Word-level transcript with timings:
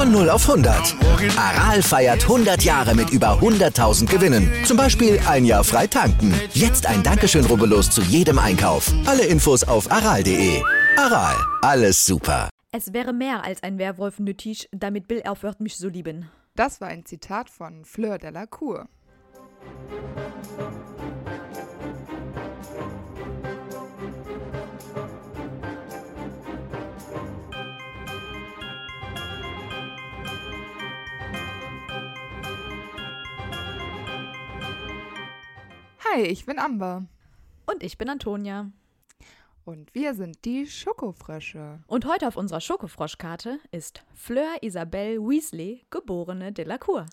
Von 0.00 0.12
0 0.12 0.30
auf 0.30 0.48
100. 0.48 0.96
Aral 1.36 1.82
feiert 1.82 2.22
100 2.22 2.62
Jahre 2.62 2.94
mit 2.94 3.10
über 3.10 3.38
100.000 3.38 4.06
Gewinnen. 4.06 4.50
Zum 4.64 4.78
Beispiel 4.78 5.20
ein 5.28 5.44
Jahr 5.44 5.62
frei 5.62 5.86
tanken. 5.86 6.32
Jetzt 6.54 6.86
ein 6.86 7.02
Dankeschön, 7.02 7.44
rubbellos 7.44 7.90
zu 7.90 8.00
jedem 8.00 8.38
Einkauf. 8.38 8.90
Alle 9.04 9.26
Infos 9.26 9.62
auf 9.62 9.92
aral.de. 9.92 10.62
Aral, 10.96 11.36
alles 11.60 12.06
super. 12.06 12.48
Es 12.72 12.94
wäre 12.94 13.12
mehr 13.12 13.44
als 13.44 13.62
ein 13.62 13.76
Werwolf 13.76 14.18
nötig, 14.20 14.70
damit 14.72 15.06
Bill 15.06 15.22
aufhört, 15.26 15.60
mich 15.60 15.76
zu 15.76 15.90
lieben. 15.90 16.30
Das 16.56 16.80
war 16.80 16.88
ein 16.88 17.04
Zitat 17.04 17.50
von 17.50 17.84
Fleur 17.84 18.16
de 18.16 18.32
Hi, 36.12 36.22
ich 36.22 36.44
bin 36.44 36.58
Amber. 36.58 37.06
Und 37.66 37.84
ich 37.84 37.96
bin 37.96 38.08
Antonia. 38.08 38.72
Und 39.64 39.94
wir 39.94 40.14
sind 40.14 40.44
die 40.44 40.66
Schokofrösche. 40.66 41.78
Und 41.86 42.04
heute 42.04 42.26
auf 42.26 42.36
unserer 42.36 42.60
Schokofroschkarte 42.60 43.60
ist 43.70 44.02
Fleur 44.14 44.60
Isabelle 44.60 45.20
Weasley, 45.20 45.84
geborene 45.90 46.52
Delacour. 46.52 47.06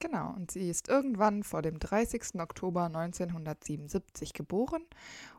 Genau, 0.00 0.32
und 0.34 0.50
sie 0.50 0.68
ist 0.68 0.88
irgendwann 0.88 1.44
vor 1.44 1.62
dem 1.62 1.78
30. 1.78 2.40
Oktober 2.40 2.86
1977 2.86 4.32
geboren 4.32 4.82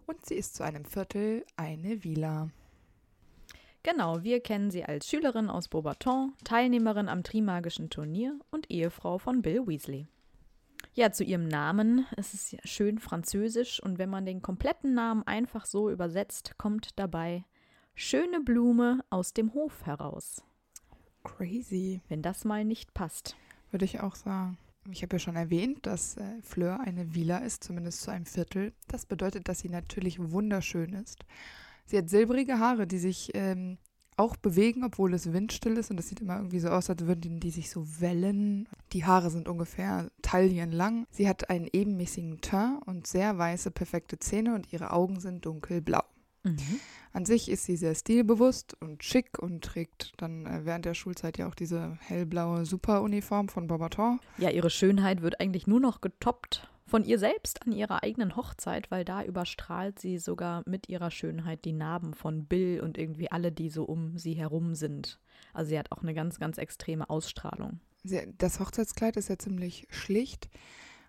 und 0.05 0.25
sie 0.25 0.35
ist 0.35 0.55
zu 0.55 0.63
einem 0.63 0.85
Viertel 0.85 1.45
eine 1.57 2.03
Villa. 2.03 2.49
Genau, 3.83 4.23
wir 4.23 4.39
kennen 4.39 4.71
sie 4.71 4.85
als 4.85 5.09
Schülerin 5.09 5.49
aus 5.49 5.67
Beaubaton, 5.67 6.33
Teilnehmerin 6.45 7.09
am 7.09 7.23
Trimagischen 7.23 7.89
Turnier 7.89 8.39
und 8.51 8.71
Ehefrau 8.71 9.17
von 9.17 9.41
Bill 9.41 9.67
Weasley. 9.67 10.07
Ja, 10.97 11.11
zu 11.11 11.25
ihrem 11.25 11.49
Namen. 11.49 12.05
Es 12.15 12.33
ist 12.33 12.53
ja 12.53 12.59
schön 12.63 12.99
französisch 12.99 13.83
und 13.83 13.97
wenn 13.97 14.09
man 14.09 14.25
den 14.25 14.41
kompletten 14.41 14.93
Namen 14.93 15.23
einfach 15.23 15.65
so 15.65 15.89
übersetzt, 15.89 16.57
kommt 16.57 16.97
dabei 16.97 17.43
schöne 17.95 18.39
Blume 18.39 19.03
aus 19.09 19.33
dem 19.33 19.53
Hof 19.53 19.85
heraus. 19.85 20.41
Crazy. 21.25 21.99
Wenn 22.07 22.21
das 22.21 22.45
mal 22.45 22.63
nicht 22.63 22.93
passt. 22.93 23.35
Würde 23.71 23.83
ich 23.83 23.99
auch 23.99 24.15
sagen. 24.15 24.57
Ich 24.89 25.03
habe 25.03 25.17
ja 25.17 25.19
schon 25.19 25.35
erwähnt, 25.35 25.85
dass 25.85 26.15
äh, 26.15 26.41
Fleur 26.41 26.79
eine 26.79 27.13
Villa 27.13 27.39
ist, 27.39 27.65
zumindest 27.65 28.01
zu 28.01 28.11
einem 28.11 28.25
Viertel. 28.25 28.71
Das 28.87 29.05
bedeutet, 29.05 29.49
dass 29.49 29.59
sie 29.59 29.69
natürlich 29.69 30.17
wunderschön 30.31 30.93
ist. 30.93 31.25
Sie 31.85 31.97
hat 31.97 32.09
silbrige 32.09 32.59
Haare, 32.59 32.87
die 32.87 32.99
sich 32.99 33.31
ähm, 33.33 33.79
auch 34.17 34.35
bewegen, 34.35 34.83
obwohl 34.83 35.13
es 35.13 35.33
windstill 35.33 35.77
ist. 35.77 35.91
Und 35.91 35.97
das 35.97 36.09
sieht 36.09 36.21
immer 36.21 36.37
irgendwie 36.37 36.59
so 36.59 36.69
aus, 36.69 36.89
als 36.89 37.05
würden 37.05 37.39
die 37.39 37.51
sich 37.51 37.69
so 37.69 37.85
wellen. 37.99 38.67
Die 38.93 39.05
Haare 39.05 39.29
sind 39.29 39.47
ungefähr 39.47 40.09
taillenlang. 40.21 41.05
Sie 41.11 41.27
hat 41.27 41.49
einen 41.49 41.67
ebenmäßigen 41.71 42.41
Teint 42.41 42.85
und 42.87 43.07
sehr 43.07 43.37
weiße, 43.37 43.71
perfekte 43.71 44.19
Zähne 44.19 44.55
und 44.55 44.71
ihre 44.71 44.91
Augen 44.91 45.19
sind 45.19 45.45
dunkelblau. 45.45 46.03
Mhm. 46.43 46.79
An 47.11 47.25
sich 47.25 47.49
ist 47.49 47.65
sie 47.65 47.75
sehr 47.75 47.95
stilbewusst 47.95 48.77
und 48.79 49.03
schick 49.03 49.39
und 49.39 49.63
trägt 49.63 50.13
dann 50.17 50.45
äh, 50.45 50.61
während 50.63 50.85
der 50.85 50.93
Schulzeit 50.93 51.37
ja 51.37 51.47
auch 51.47 51.55
diese 51.55 51.97
hellblaue 52.01 52.65
Superuniform 52.65 53.49
von 53.49 53.67
Bobaton. 53.67 54.19
Ja, 54.37 54.49
ihre 54.49 54.69
Schönheit 54.69 55.21
wird 55.21 55.39
eigentlich 55.39 55.65
nur 55.65 55.79
noch 55.79 56.01
getoppt 56.01 56.69
von 56.87 57.03
ihr 57.03 57.17
selbst 57.19 57.65
an 57.65 57.71
ihrer 57.71 58.03
eigenen 58.03 58.35
Hochzeit, 58.35 58.91
weil 58.91 59.05
da 59.05 59.23
überstrahlt 59.23 59.99
sie 59.99 60.17
sogar 60.19 60.63
mit 60.65 60.87
ihrer 60.89 61.11
Schönheit 61.11 61.65
die 61.65 61.73
Narben 61.73 62.13
von 62.13 62.45
Bill 62.45 62.79
und 62.81 62.97
irgendwie 62.97 63.31
alle, 63.31 63.51
die 63.51 63.69
so 63.69 63.83
um 63.83 64.17
sie 64.17 64.33
herum 64.33 64.75
sind. 64.75 65.19
Also 65.53 65.69
sie 65.69 65.79
hat 65.79 65.91
auch 65.91 66.03
eine 66.03 66.13
ganz, 66.13 66.39
ganz 66.39 66.57
extreme 66.57 67.09
Ausstrahlung. 67.09 67.79
Das 68.37 68.59
Hochzeitskleid 68.59 69.17
ist 69.17 69.29
ja 69.29 69.37
ziemlich 69.37 69.87
schlicht. 69.89 70.49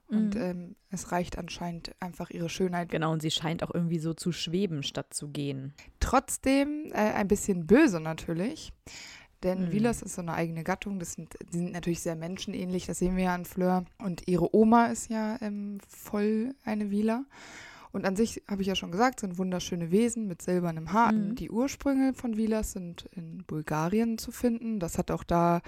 Und 0.09 0.37
Mhm. 0.37 0.41
ähm, 0.41 0.77
es 0.91 1.11
reicht 1.11 1.37
anscheinend 1.37 1.91
einfach 1.99 2.31
ihre 2.31 2.49
Schönheit. 2.49 2.91
Genau, 2.91 3.13
und 3.13 3.21
sie 3.23 3.33
scheint 3.33 3.65
auch 3.65 3.75
irgendwie 3.75 3.99
so 3.99 4.15
zu 4.15 4.31
schweben, 4.31 4.85
statt 4.85 5.13
zu 5.13 5.29
gehen. 5.29 5.75
Trotzdem 5.99 6.93
äh, 6.93 7.13
ein 7.13 7.27
bisschen 7.27 7.67
böse 7.67 7.99
natürlich. 8.01 8.73
Denn 9.43 9.67
Mhm. 9.67 9.73
Vilas 9.73 10.03
ist 10.03 10.15
so 10.15 10.23
eine 10.23 10.35
eigene 10.35 10.65
Gattung. 10.65 10.99
Das 10.99 11.13
sind, 11.13 11.35
die 11.53 11.59
sind 11.59 11.73
natürlich 11.73 12.01
sehr 12.01 12.17
menschenähnlich, 12.17 12.87
das 12.87 12.99
sehen 12.99 13.17
wir 13.17 13.25
ja 13.25 13.35
an 13.35 13.45
Fleur. 13.45 13.85
Und 13.99 14.27
ihre 14.27 14.55
Oma 14.55 14.87
ist 14.87 15.11
ja 15.11 15.39
ähm, 15.41 15.79
voll 15.89 16.55
eine 16.65 16.91
Vila. 16.91 17.25
Und 17.93 18.05
an 18.05 18.17
sich, 18.17 18.43
habe 18.49 18.61
ich 18.61 18.69
ja 18.69 18.75
schon 18.75 18.91
gesagt, 18.91 19.21
sind 19.21 19.39
wunderschöne 19.39 19.91
Wesen 19.91 20.27
mit 20.27 20.43
silbernem 20.43 20.93
Haar. 20.93 21.13
Mhm. 21.13 21.35
Die 21.35 21.51
Ursprünge 21.51 22.13
von 22.13 22.37
Vilas 22.37 22.73
sind 22.73 23.09
in 23.13 23.45
Bulgarien 23.47 24.19
zu 24.19 24.33
finden. 24.33 24.81
Das 24.81 24.99
hat 24.99 25.11
auch 25.11 25.25
da 25.25 25.63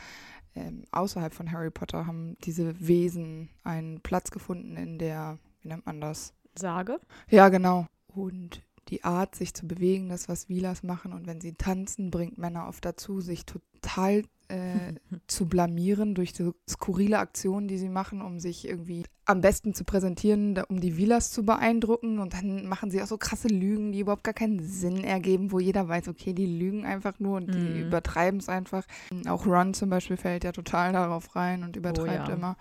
ähm, 0.55 0.84
außerhalb 0.91 1.33
von 1.33 1.53
Harry 1.53 1.71
Potter 1.71 2.07
haben 2.07 2.37
diese 2.45 2.75
Wesen 2.87 3.49
einen 3.65 4.01
Platz 4.01 4.31
gefunden 4.31 4.77
in 4.77 4.99
der, 4.99 5.39
wie 5.62 5.69
nennt 5.69 5.87
man 5.87 6.01
das? 6.01 6.34
Sage. 6.59 7.01
Ja, 7.31 7.49
genau. 7.49 7.87
Und 8.09 8.62
die 8.88 9.04
Art, 9.04 9.34
sich 9.34 9.54
zu 9.54 9.66
bewegen, 9.66 10.09
das, 10.09 10.28
was 10.28 10.49
Vilas 10.49 10.82
machen 10.82 11.12
und 11.12 11.26
wenn 11.26 11.41
sie 11.41 11.54
tanzen, 11.54 12.10
bringt 12.10 12.38
Männer 12.38 12.66
oft 12.69 12.84
dazu, 12.84 13.21
sich 13.21 13.44
total 13.47 14.25
äh, 14.49 14.94
zu 15.26 15.47
blamieren 15.47 16.15
durch 16.15 16.34
so 16.34 16.54
skurrile 16.69 17.19
Aktionen, 17.19 17.69
die 17.69 17.78
sie 17.78 17.88
machen, 17.91 18.22
um 18.22 18.38
sich 18.41 18.66
irgendwie 18.66 19.04
am 19.27 19.43
besten 19.43 19.75
zu 19.75 19.84
präsentieren, 19.84 20.54
da, 20.54 20.62
um 20.71 20.81
die 20.81 20.97
Vilas 20.97 21.31
zu 21.31 21.44
beeindrucken. 21.44 22.19
Und 22.19 22.32
dann 22.32 22.66
machen 22.66 22.91
sie 22.91 23.03
auch 23.03 23.06
so 23.06 23.19
krasse 23.19 23.48
Lügen, 23.48 23.93
die 23.93 24.00
überhaupt 24.00 24.25
gar 24.25 24.32
keinen 24.32 24.62
Sinn 24.62 25.04
ergeben, 25.04 25.53
wo 25.53 25.60
jeder 25.60 25.87
weiß, 25.87 26.09
okay, 26.09 26.32
die 26.32 26.47
lügen 26.47 26.87
einfach 26.87 27.19
nur 27.19 27.37
und 27.37 27.54
die 27.54 27.59
Mhm. 27.59 27.88
übertreiben 27.88 28.41
es 28.41 28.48
einfach. 28.48 28.87
Auch 29.28 29.44
Ron 29.47 29.75
zum 29.75 29.91
Beispiel 29.91 30.16
fällt 30.16 30.44
ja 30.44 30.53
total 30.53 30.94
darauf 30.94 31.37
rein 31.37 31.62
und 31.62 31.77
übertreibt 31.77 32.28
ja. 32.28 32.34
immer. 32.34 32.56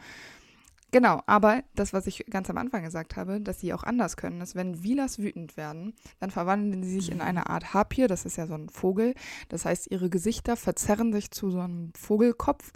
Genau, 0.92 1.22
aber 1.26 1.64
das, 1.76 1.92
was 1.92 2.08
ich 2.08 2.26
ganz 2.30 2.50
am 2.50 2.58
Anfang 2.58 2.84
gesagt 2.84 3.18
habe, 3.18 3.42
dass 3.42 3.60
sie 3.60 3.74
auch 3.74 3.84
anders 3.84 4.16
können, 4.16 4.40
ist, 4.40 4.56
wenn 4.56 4.84
Vilas 4.84 5.20
wütend 5.20 5.58
werden, 5.58 5.94
dann 6.22 6.32
verwandeln 6.32 6.82
sie 6.82 6.96
sich 6.96 7.12
in 7.12 7.20
eine 7.20 7.50
Art 7.50 7.74
Harpier, 7.74 8.08
das 8.08 8.26
ist 8.26 8.38
ja 8.38 8.48
so 8.48 8.54
ein 8.54 8.70
Vogel. 8.70 9.14
Das 9.50 9.66
heißt, 9.66 9.92
ihre 9.92 10.10
Gesichter 10.10 10.56
verzerren 10.56 11.12
sich 11.12 11.32
zu 11.32 11.52
so 11.52 11.60
einem 11.60 11.92
Vogelkopf 11.94 12.72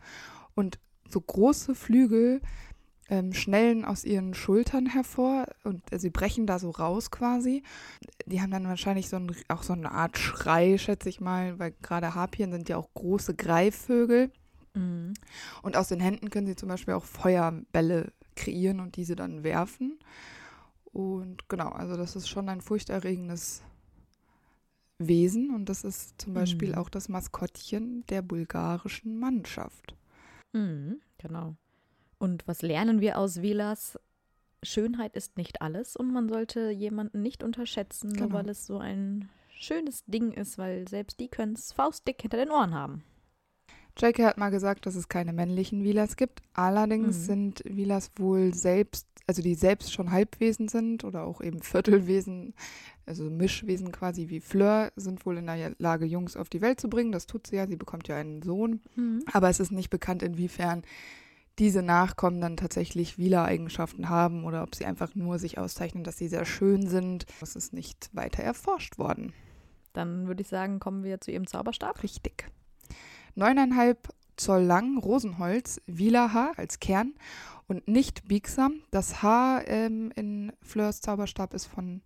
und 0.56 0.78
so 1.08 1.22
große 1.22 1.74
Flügel 1.74 2.42
ähm, 3.10 3.34
schnellen 3.34 3.86
aus 3.86 4.04
ihren 4.04 4.34
Schultern 4.34 4.88
hervor 4.88 5.46
und 5.64 5.82
äh, 5.94 6.00
sie 6.00 6.10
brechen 6.10 6.48
da 6.48 6.60
so 6.60 6.70
raus 6.70 7.12
quasi. 7.12 7.64
Die 8.26 8.42
haben 8.42 8.52
dann 8.52 8.68
wahrscheinlich 8.68 9.10
so 9.10 9.18
ein, 9.18 9.36
auch 9.48 9.64
so 9.64 9.74
eine 9.74 9.92
Art 9.92 10.18
Schrei, 10.18 10.78
schätze 10.78 11.10
ich 11.10 11.22
mal, 11.22 11.60
weil 11.60 11.74
gerade 11.82 12.16
Harpien 12.16 12.52
sind 12.52 12.70
ja 12.70 12.78
auch 12.78 12.90
große 12.94 13.36
Greifvögel. 13.36 14.32
Mhm. 14.74 15.14
Und 15.62 15.76
aus 15.78 15.90
den 15.90 16.00
Händen 16.00 16.30
können 16.30 16.48
sie 16.48 16.56
zum 16.56 16.70
Beispiel 16.70 16.94
auch 16.94 17.06
Feuerbälle 17.06 18.12
kreieren 18.36 18.80
und 18.80 18.96
diese 18.96 19.16
dann 19.16 19.44
werfen. 19.44 20.00
Und 20.86 21.48
genau, 21.50 21.70
also 21.70 21.96
das 21.98 22.16
ist 22.16 22.28
schon 22.28 22.50
ein 22.50 22.62
furchterregendes 22.62 23.64
Wesen 25.00 25.54
und 25.56 25.68
das 25.70 25.84
ist 25.84 26.22
zum 26.22 26.34
Beispiel 26.34 26.70
Mhm. 26.70 26.76
auch 26.76 26.90
das 26.90 27.10
Maskottchen 27.10 28.06
der 28.08 28.22
bulgarischen 28.22 29.18
Mannschaft. 29.18 29.96
Mhm. 30.54 31.00
Genau. 31.18 31.56
Und 32.20 32.48
was 32.48 32.62
lernen 32.62 33.02
wir 33.02 33.18
aus 33.18 33.42
Velas? 33.42 33.98
Schönheit 34.64 35.16
ist 35.16 35.38
nicht 35.38 35.64
alles 35.64 35.96
und 35.96 36.14
man 36.14 36.30
sollte 36.30 36.70
jemanden 36.70 37.24
nicht 37.24 37.42
unterschätzen, 37.44 38.10
nur 38.10 38.28
Genau. 38.28 38.34
weil 38.36 38.50
es 38.50 38.68
so 38.68 38.78
ein 38.78 39.28
schönes 39.50 40.06
Ding 40.06 40.32
ist, 40.34 40.60
weil 40.60 40.88
selbst 40.88 41.20
die 41.20 41.30
können 41.30 41.54
es 41.54 41.72
faustdick 41.74 42.22
hinter 42.22 42.38
den 42.38 42.52
Ohren 42.52 42.76
haben. 42.76 43.04
J.K. 43.98 44.26
hat 44.26 44.38
mal 44.38 44.50
gesagt, 44.50 44.86
dass 44.86 44.96
es 44.96 45.10
keine 45.10 45.34
männlichen 45.34 45.84
Vilas 45.84 46.16
gibt. 46.16 46.42
Allerdings 46.54 47.18
Mhm. 47.20 47.24
sind 47.24 47.64
Vilas 47.66 48.12
wohl 48.16 48.54
selbst, 48.54 49.06
also 49.28 49.42
die 49.42 49.56
selbst 49.56 49.94
schon 49.94 50.12
Halbwesen 50.12 50.68
sind 50.68 51.04
oder 51.04 51.24
auch 51.26 51.42
eben 51.42 51.62
Viertelwesen, 51.62 52.54
also 53.06 53.30
Mischwesen 53.30 53.92
quasi 53.92 54.30
wie 54.30 54.40
Fleur, 54.40 54.92
sind 54.96 55.26
wohl 55.26 55.38
in 55.38 55.46
der 55.48 55.74
Lage, 55.78 56.06
Jungs 56.06 56.38
auf 56.38 56.50
die 56.50 56.62
Welt 56.62 56.80
zu 56.80 56.90
bringen. 56.90 57.12
Das 57.12 57.26
tut 57.28 57.48
sie 57.48 57.58
ja. 57.58 57.68
Sie 57.68 57.76
bekommt 57.76 58.08
ja 58.08 58.16
einen 58.16 58.42
Sohn. 58.42 58.82
Aber 59.34 59.50
es 59.50 59.60
ist 59.60 59.72
nicht 59.72 59.90
bekannt, 59.90 60.24
inwiefern 60.24 60.84
diese 61.60 61.84
Nachkommen 61.84 62.40
dann 62.40 62.56
tatsächlich 62.58 63.18
Vila-Eigenschaften 63.18 64.08
haben 64.10 64.46
oder 64.46 64.64
ob 64.64 64.74
sie 64.74 64.86
einfach 64.86 65.16
nur 65.16 65.38
sich 65.38 65.58
auszeichnen, 65.58 66.04
dass 66.06 66.18
sie 66.18 66.30
sehr 66.30 66.46
schön 66.46 66.88
sind. 66.88 67.26
Das 67.42 67.56
ist 67.58 67.74
nicht 67.74 68.10
weiter 68.14 68.42
erforscht 68.42 68.98
worden. 68.98 69.34
Dann 69.94 70.28
würde 70.28 70.42
ich 70.42 70.48
sagen, 70.48 70.80
kommen 70.80 71.04
wir 71.04 71.20
zu 71.20 71.30
ihrem 71.32 71.46
Zauberstab. 71.48 72.02
Richtig. 72.04 72.46
Neuneinhalb 73.36 74.10
Zoll 74.38 74.64
lang, 74.64 74.98
Rosenholz, 74.98 75.82
Wielerhaar 75.86 76.54
als 76.58 76.80
Kern 76.80 77.14
und 77.68 77.88
nicht 77.88 78.28
biegsam. 78.28 78.82
Das 78.90 79.22
Haar 79.22 79.68
ähm, 79.68 80.12
in 80.16 80.52
Fleurs 80.62 81.02
Zauberstab 81.02 81.54
ist 81.54 81.68
von 81.68 82.02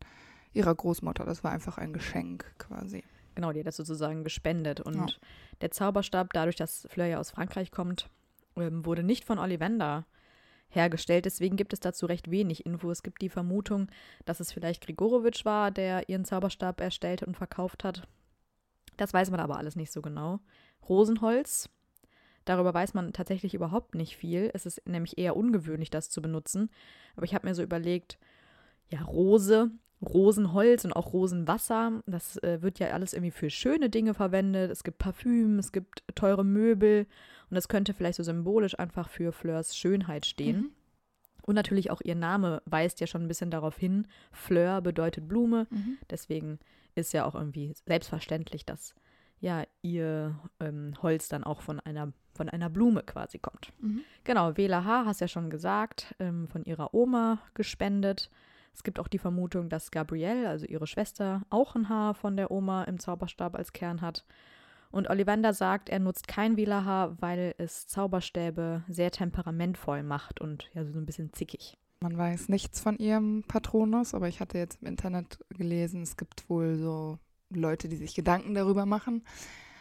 ihrer 0.54 0.76
Großmutter. 0.76 1.26
Das 1.26 1.44
war 1.44 1.52
einfach 1.52 1.78
ein 1.78 1.94
Geschenk 1.94 2.54
quasi. 2.58 3.04
Genau, 3.36 3.52
die 3.52 3.60
hat 3.60 3.68
das 3.68 3.76
sozusagen 3.78 4.24
gespendet. 4.24 4.80
Und 4.80 4.96
Ja. 4.96 5.06
der 5.62 5.72
Zauberstab, 5.72 6.34
dadurch, 6.34 6.56
dass 6.56 6.88
Fleur 6.90 7.08
ja 7.08 7.20
aus 7.20 7.32
Frankreich 7.32 7.72
kommt, 7.72 8.10
ähm, 8.56 8.86
wurde 8.86 9.04
nicht 9.04 9.26
von 9.26 9.40
Ollivander 9.40 10.06
hergestellt. 10.70 11.26
Deswegen 11.26 11.56
gibt 11.56 11.74
es 11.74 11.80
dazu 11.80 12.06
recht 12.06 12.32
wenig 12.32 12.66
Info. 12.66 12.90
Es 12.92 13.04
gibt 13.04 13.22
die 13.22 13.30
Vermutung, 13.30 13.88
dass 14.26 14.40
es 14.40 14.52
vielleicht 14.52 14.86
Grigorowitsch 14.86 15.46
war, 15.46 15.72
der 15.72 16.10
ihren 16.10 16.26
Zauberstab 16.26 16.82
erstellt 16.82 17.24
und 17.24 17.38
verkauft 17.38 17.84
hat. 17.84 18.08
Das 18.98 19.14
weiß 19.14 19.32
man 19.32 19.40
aber 19.40 19.58
alles 19.58 19.76
nicht 19.76 19.92
so 19.92 20.02
genau. 20.02 20.40
Rosenholz, 20.88 21.70
darüber 22.46 22.74
weiß 22.74 22.94
man 22.94 23.14
tatsächlich 23.14 23.54
überhaupt 23.54 23.96
nicht 23.96 24.18
viel. 24.18 24.52
Es 24.54 24.66
ist 24.66 24.88
nämlich 24.88 25.18
eher 25.18 25.36
ungewöhnlich, 25.36 25.90
das 25.90 26.10
zu 26.10 26.22
benutzen. 26.22 26.70
Aber 27.16 27.26
ich 27.26 27.34
habe 27.34 27.48
mir 27.48 27.56
so 27.56 27.64
überlegt, 27.64 28.18
ja, 28.90 29.02
Rose, 29.02 29.72
Rosenholz 30.02 30.86
und 30.86 30.94
auch 30.94 31.14
Rosenwasser, 31.14 32.04
das 32.06 32.38
äh, 32.44 32.62
wird 32.62 32.80
ja 32.80 32.90
alles 32.90 33.14
irgendwie 33.14 33.32
für 33.32 33.50
schöne 33.50 33.90
Dinge 33.90 34.14
verwendet. 34.14 34.72
Es 34.72 34.84
gibt 34.84 34.98
Parfüm, 34.98 35.58
es 35.58 35.72
gibt 35.72 36.04
teure 36.16 36.44
Möbel 36.44 37.08
und 37.50 37.56
das 37.56 37.68
könnte 37.68 37.94
vielleicht 37.94 38.18
so 38.18 38.24
symbolisch 38.24 38.78
einfach 38.78 39.10
für 39.10 39.32
Fleurs 39.32 39.76
Schönheit 39.76 40.26
stehen. 40.26 40.58
Mhm. 40.58 40.72
Und 41.44 41.56
natürlich 41.56 41.92
auch 41.92 42.02
ihr 42.04 42.16
Name 42.16 42.62
weist 42.66 43.00
ja 43.00 43.08
schon 43.08 43.24
ein 43.24 43.28
bisschen 43.28 43.52
darauf 43.52 43.78
hin. 43.78 44.08
Fleur 44.32 44.82
bedeutet 44.82 45.28
Blume. 45.28 45.68
Mhm. 45.70 45.98
Deswegen 46.10 46.60
ist 46.96 47.14
ja 47.14 47.26
auch 47.26 47.36
irgendwie 47.36 47.74
selbstverständlich, 47.86 48.66
dass 48.66 48.96
ja 49.40 49.64
ihr 49.82 50.40
ähm, 50.60 50.94
Holz 51.02 51.28
dann 51.30 51.44
auch 51.44 51.62
von 51.62 51.80
einer, 51.80 52.14
von 52.34 52.50
einer 52.50 52.70
Blume 52.70 53.04
quasi 53.04 53.40
kommt. 53.40 53.72
Mhm. 53.80 54.02
Genau, 54.24 54.58
Wähler 54.58 54.86
H. 54.86 55.06
hast 55.06 55.22
ja 55.22 55.28
schon 55.28 55.50
gesagt, 55.50 56.16
ähm, 56.20 56.48
von 56.48 56.64
ihrer 56.64 56.94
Oma 56.94 57.40
gespendet. 57.54 58.30
Es 58.74 58.84
gibt 58.84 59.00
auch 59.00 59.08
die 59.08 59.20
Vermutung, 59.20 59.70
dass 59.70 59.92
Gabrielle, 59.92 60.50
also 60.50 60.66
ihre 60.66 60.88
Schwester, 60.88 61.44
auch 61.50 61.76
ein 61.76 61.88
Haar 61.88 62.14
von 62.14 62.36
der 62.36 62.52
Oma 62.52 62.84
im 62.84 63.00
Zauberstab 63.00 63.56
als 63.56 63.72
Kern 63.72 64.02
hat. 64.02 64.26
Und 64.92 65.10
Ollivander 65.10 65.54
sagt, 65.54 65.90
er 65.90 66.00
nutzt 66.00 66.28
kein 66.28 66.58
Wählerhaar, 66.58 67.22
weil 67.22 67.54
es 67.58 67.88
Zauberstäbe 67.88 68.84
sehr 68.88 69.12
temperamentvoll 69.12 70.04
macht 70.04 70.42
und 70.42 70.70
ja 70.74 70.86
so 70.86 70.98
ein 70.98 71.06
bisschen 71.06 71.34
zickig. 71.34 71.78
Man 72.02 72.18
weiß 72.18 72.50
nichts 72.50 72.80
von 72.82 72.98
ihrem 72.98 73.44
Patronus, 73.48 74.14
aber 74.14 74.28
ich 74.28 74.40
hatte 74.40 74.58
jetzt 74.58 74.82
im 74.82 74.88
Internet 74.88 75.40
gelesen, 75.50 76.02
es 76.02 76.18
gibt 76.18 76.50
wohl 76.50 76.76
so 76.76 77.18
Leute, 77.50 77.88
die 77.90 77.98
sich 77.98 78.16
Gedanken 78.16 78.54
darüber 78.54 78.86
machen. 78.86 79.24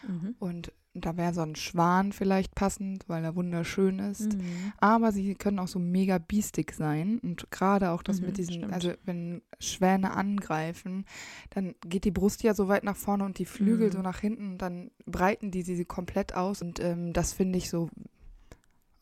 Mhm. 0.07 0.35
Und 0.39 0.73
da 0.97 1.17
wäre 1.17 1.35
so 1.35 1.41
ein 1.41 1.57
Schwan 1.57 2.13
vielleicht 2.13 2.55
passend, 2.55 3.09
weil 3.09 3.25
er 3.25 3.35
wunderschön 3.35 3.99
ist. 3.99 4.35
Mhm. 4.39 4.73
Aber 4.79 5.11
sie 5.11 5.35
können 5.35 5.59
auch 5.59 5.67
so 5.67 5.81
mega 5.81 6.19
biestig 6.19 6.73
sein. 6.73 7.19
Und 7.21 7.51
gerade 7.51 7.91
auch 7.91 8.03
das 8.05 8.21
Mhm, 8.21 8.27
mit 8.27 8.39
diesen, 8.39 8.55
stimmt. 8.55 8.73
also 8.73 8.93
wenn 9.05 9.43
Schwäne 9.59 10.13
angreifen, 10.13 11.05
dann 11.51 11.75
geht 11.81 12.05
die 12.05 12.13
Brust 12.13 12.43
ja 12.45 12.55
so 12.55 12.69
weit 12.69 12.85
nach 12.85 12.97
vorne 12.97 13.25
und 13.25 13.39
die 13.39 13.45
Flügel 13.47 13.89
Mhm. 13.89 13.93
so 13.93 14.03
nach 14.03 14.21
hinten. 14.21 14.53
Und 14.53 14.59
dann 14.59 14.91
breiten 15.07 15.51
die 15.51 15.63
sie 15.63 15.85
komplett 15.85 16.35
aus. 16.35 16.63
Und 16.63 16.79
ähm, 16.79 17.13
das 17.13 17.33
finde 17.33 17.59
ich 17.59 17.71
so 17.71 17.89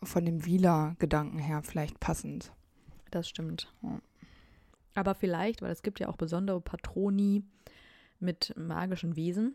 von 0.02 0.24
dem 0.24 0.46
Wieler-Gedanken 0.46 1.38
her 1.38 1.62
vielleicht 1.62 2.00
passend. 2.00 2.52
Das 3.10 3.28
stimmt. 3.28 3.72
Ja. 3.82 4.00
Aber 4.94 5.14
vielleicht, 5.14 5.60
weil 5.62 5.70
es 5.72 5.82
gibt 5.82 6.00
ja 6.00 6.08
auch 6.08 6.16
besondere 6.16 6.60
Patroni 6.60 7.44
mit 8.22 8.54
magischen 8.56 9.16
Wesen. 9.16 9.54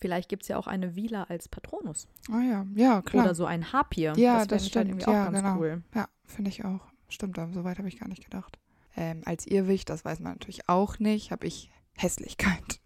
Vielleicht 0.00 0.28
gibt 0.28 0.42
es 0.42 0.48
ja 0.48 0.56
auch 0.56 0.66
eine 0.68 0.94
Vila 0.94 1.24
als 1.24 1.48
Patronus. 1.48 2.06
Ah 2.30 2.40
ja, 2.40 2.66
ja, 2.74 3.02
klar. 3.02 3.24
Oder 3.24 3.34
so 3.34 3.46
ein 3.46 3.72
Harpier. 3.72 4.14
Ja, 4.16 4.38
das, 4.38 4.46
das 4.48 4.62
halt 4.62 4.70
stimmt. 4.70 4.88
irgendwie 4.90 5.06
auch 5.06 5.12
Ja, 5.12 5.24
ganz 5.24 5.38
genau. 5.38 5.56
cool. 5.58 5.82
Ja, 5.94 6.08
finde 6.24 6.50
ich 6.50 6.64
auch. 6.64 6.80
Stimmt, 7.08 7.38
aber 7.38 7.52
so 7.52 7.64
weit 7.64 7.78
habe 7.78 7.88
ich 7.88 7.98
gar 7.98 8.08
nicht 8.08 8.22
gedacht. 8.24 8.58
Ähm, 8.96 9.22
als 9.24 9.46
Irrwicht, 9.46 9.88
das 9.90 10.04
weiß 10.04 10.20
man 10.20 10.32
natürlich 10.34 10.68
auch 10.68 10.98
nicht, 10.98 11.30
habe 11.30 11.46
ich 11.46 11.70
Hässlichkeit. 11.96 12.80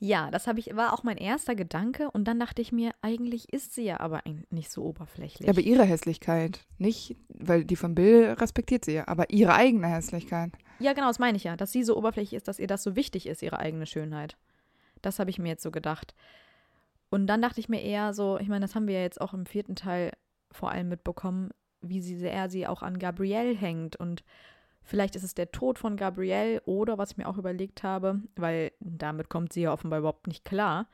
Ja, 0.00 0.30
das 0.30 0.46
habe 0.46 0.60
ich, 0.60 0.76
war 0.76 0.92
auch 0.92 1.02
mein 1.02 1.16
erster 1.16 1.54
Gedanke. 1.56 2.10
Und 2.12 2.24
dann 2.24 2.38
dachte 2.38 2.62
ich 2.62 2.70
mir, 2.70 2.92
eigentlich 3.02 3.52
ist 3.52 3.74
sie 3.74 3.82
ja 3.82 3.98
aber 4.00 4.22
nicht 4.50 4.70
so 4.70 4.84
oberflächlich. 4.84 5.46
Ja, 5.46 5.52
aber 5.52 5.60
ihre 5.60 5.84
Hässlichkeit. 5.84 6.64
Nicht, 6.78 7.16
weil 7.28 7.64
die 7.64 7.76
von 7.76 7.94
Bill 7.94 8.36
respektiert 8.38 8.84
sie 8.84 8.92
ja, 8.92 9.08
aber 9.08 9.30
ihre 9.30 9.54
eigene 9.54 9.88
Hässlichkeit. 9.88 10.52
Ja, 10.78 10.92
genau, 10.92 11.08
das 11.08 11.18
meine 11.18 11.36
ich 11.36 11.44
ja. 11.44 11.56
Dass 11.56 11.72
sie 11.72 11.84
so 11.84 11.96
oberflächlich 11.96 12.36
ist, 12.36 12.48
dass 12.48 12.58
ihr 12.58 12.66
das 12.66 12.82
so 12.82 12.96
wichtig 12.96 13.26
ist, 13.26 13.42
ihre 13.42 13.58
eigene 13.58 13.86
Schönheit. 13.86 14.36
Das 15.02 15.18
habe 15.18 15.30
ich 15.30 15.38
mir 15.38 15.48
jetzt 15.48 15.62
so 15.62 15.70
gedacht. 15.70 16.14
Und 17.10 17.26
dann 17.26 17.42
dachte 17.42 17.60
ich 17.60 17.68
mir 17.68 17.82
eher 17.82 18.12
so, 18.12 18.38
ich 18.38 18.48
meine, 18.48 18.64
das 18.64 18.74
haben 18.74 18.86
wir 18.86 18.96
ja 18.96 19.02
jetzt 19.02 19.20
auch 19.20 19.34
im 19.34 19.46
vierten 19.46 19.76
Teil 19.76 20.12
vor 20.50 20.70
allem 20.70 20.88
mitbekommen, 20.88 21.50
wie 21.80 22.00
sie 22.00 22.16
sehr 22.16 22.50
sie 22.50 22.66
auch 22.66 22.82
an 22.82 22.98
Gabrielle 22.98 23.54
hängt. 23.54 23.96
Und 23.96 24.24
vielleicht 24.82 25.16
ist 25.16 25.22
es 25.22 25.34
der 25.34 25.50
Tod 25.50 25.78
von 25.78 25.96
Gabrielle 25.96 26.60
oder, 26.62 26.98
was 26.98 27.12
ich 27.12 27.16
mir 27.16 27.28
auch 27.28 27.38
überlegt 27.38 27.82
habe, 27.82 28.20
weil 28.36 28.72
damit 28.80 29.28
kommt 29.28 29.52
sie 29.52 29.62
ja 29.62 29.72
offenbar 29.72 30.00
überhaupt 30.00 30.26
nicht 30.26 30.44
klar, 30.44 30.88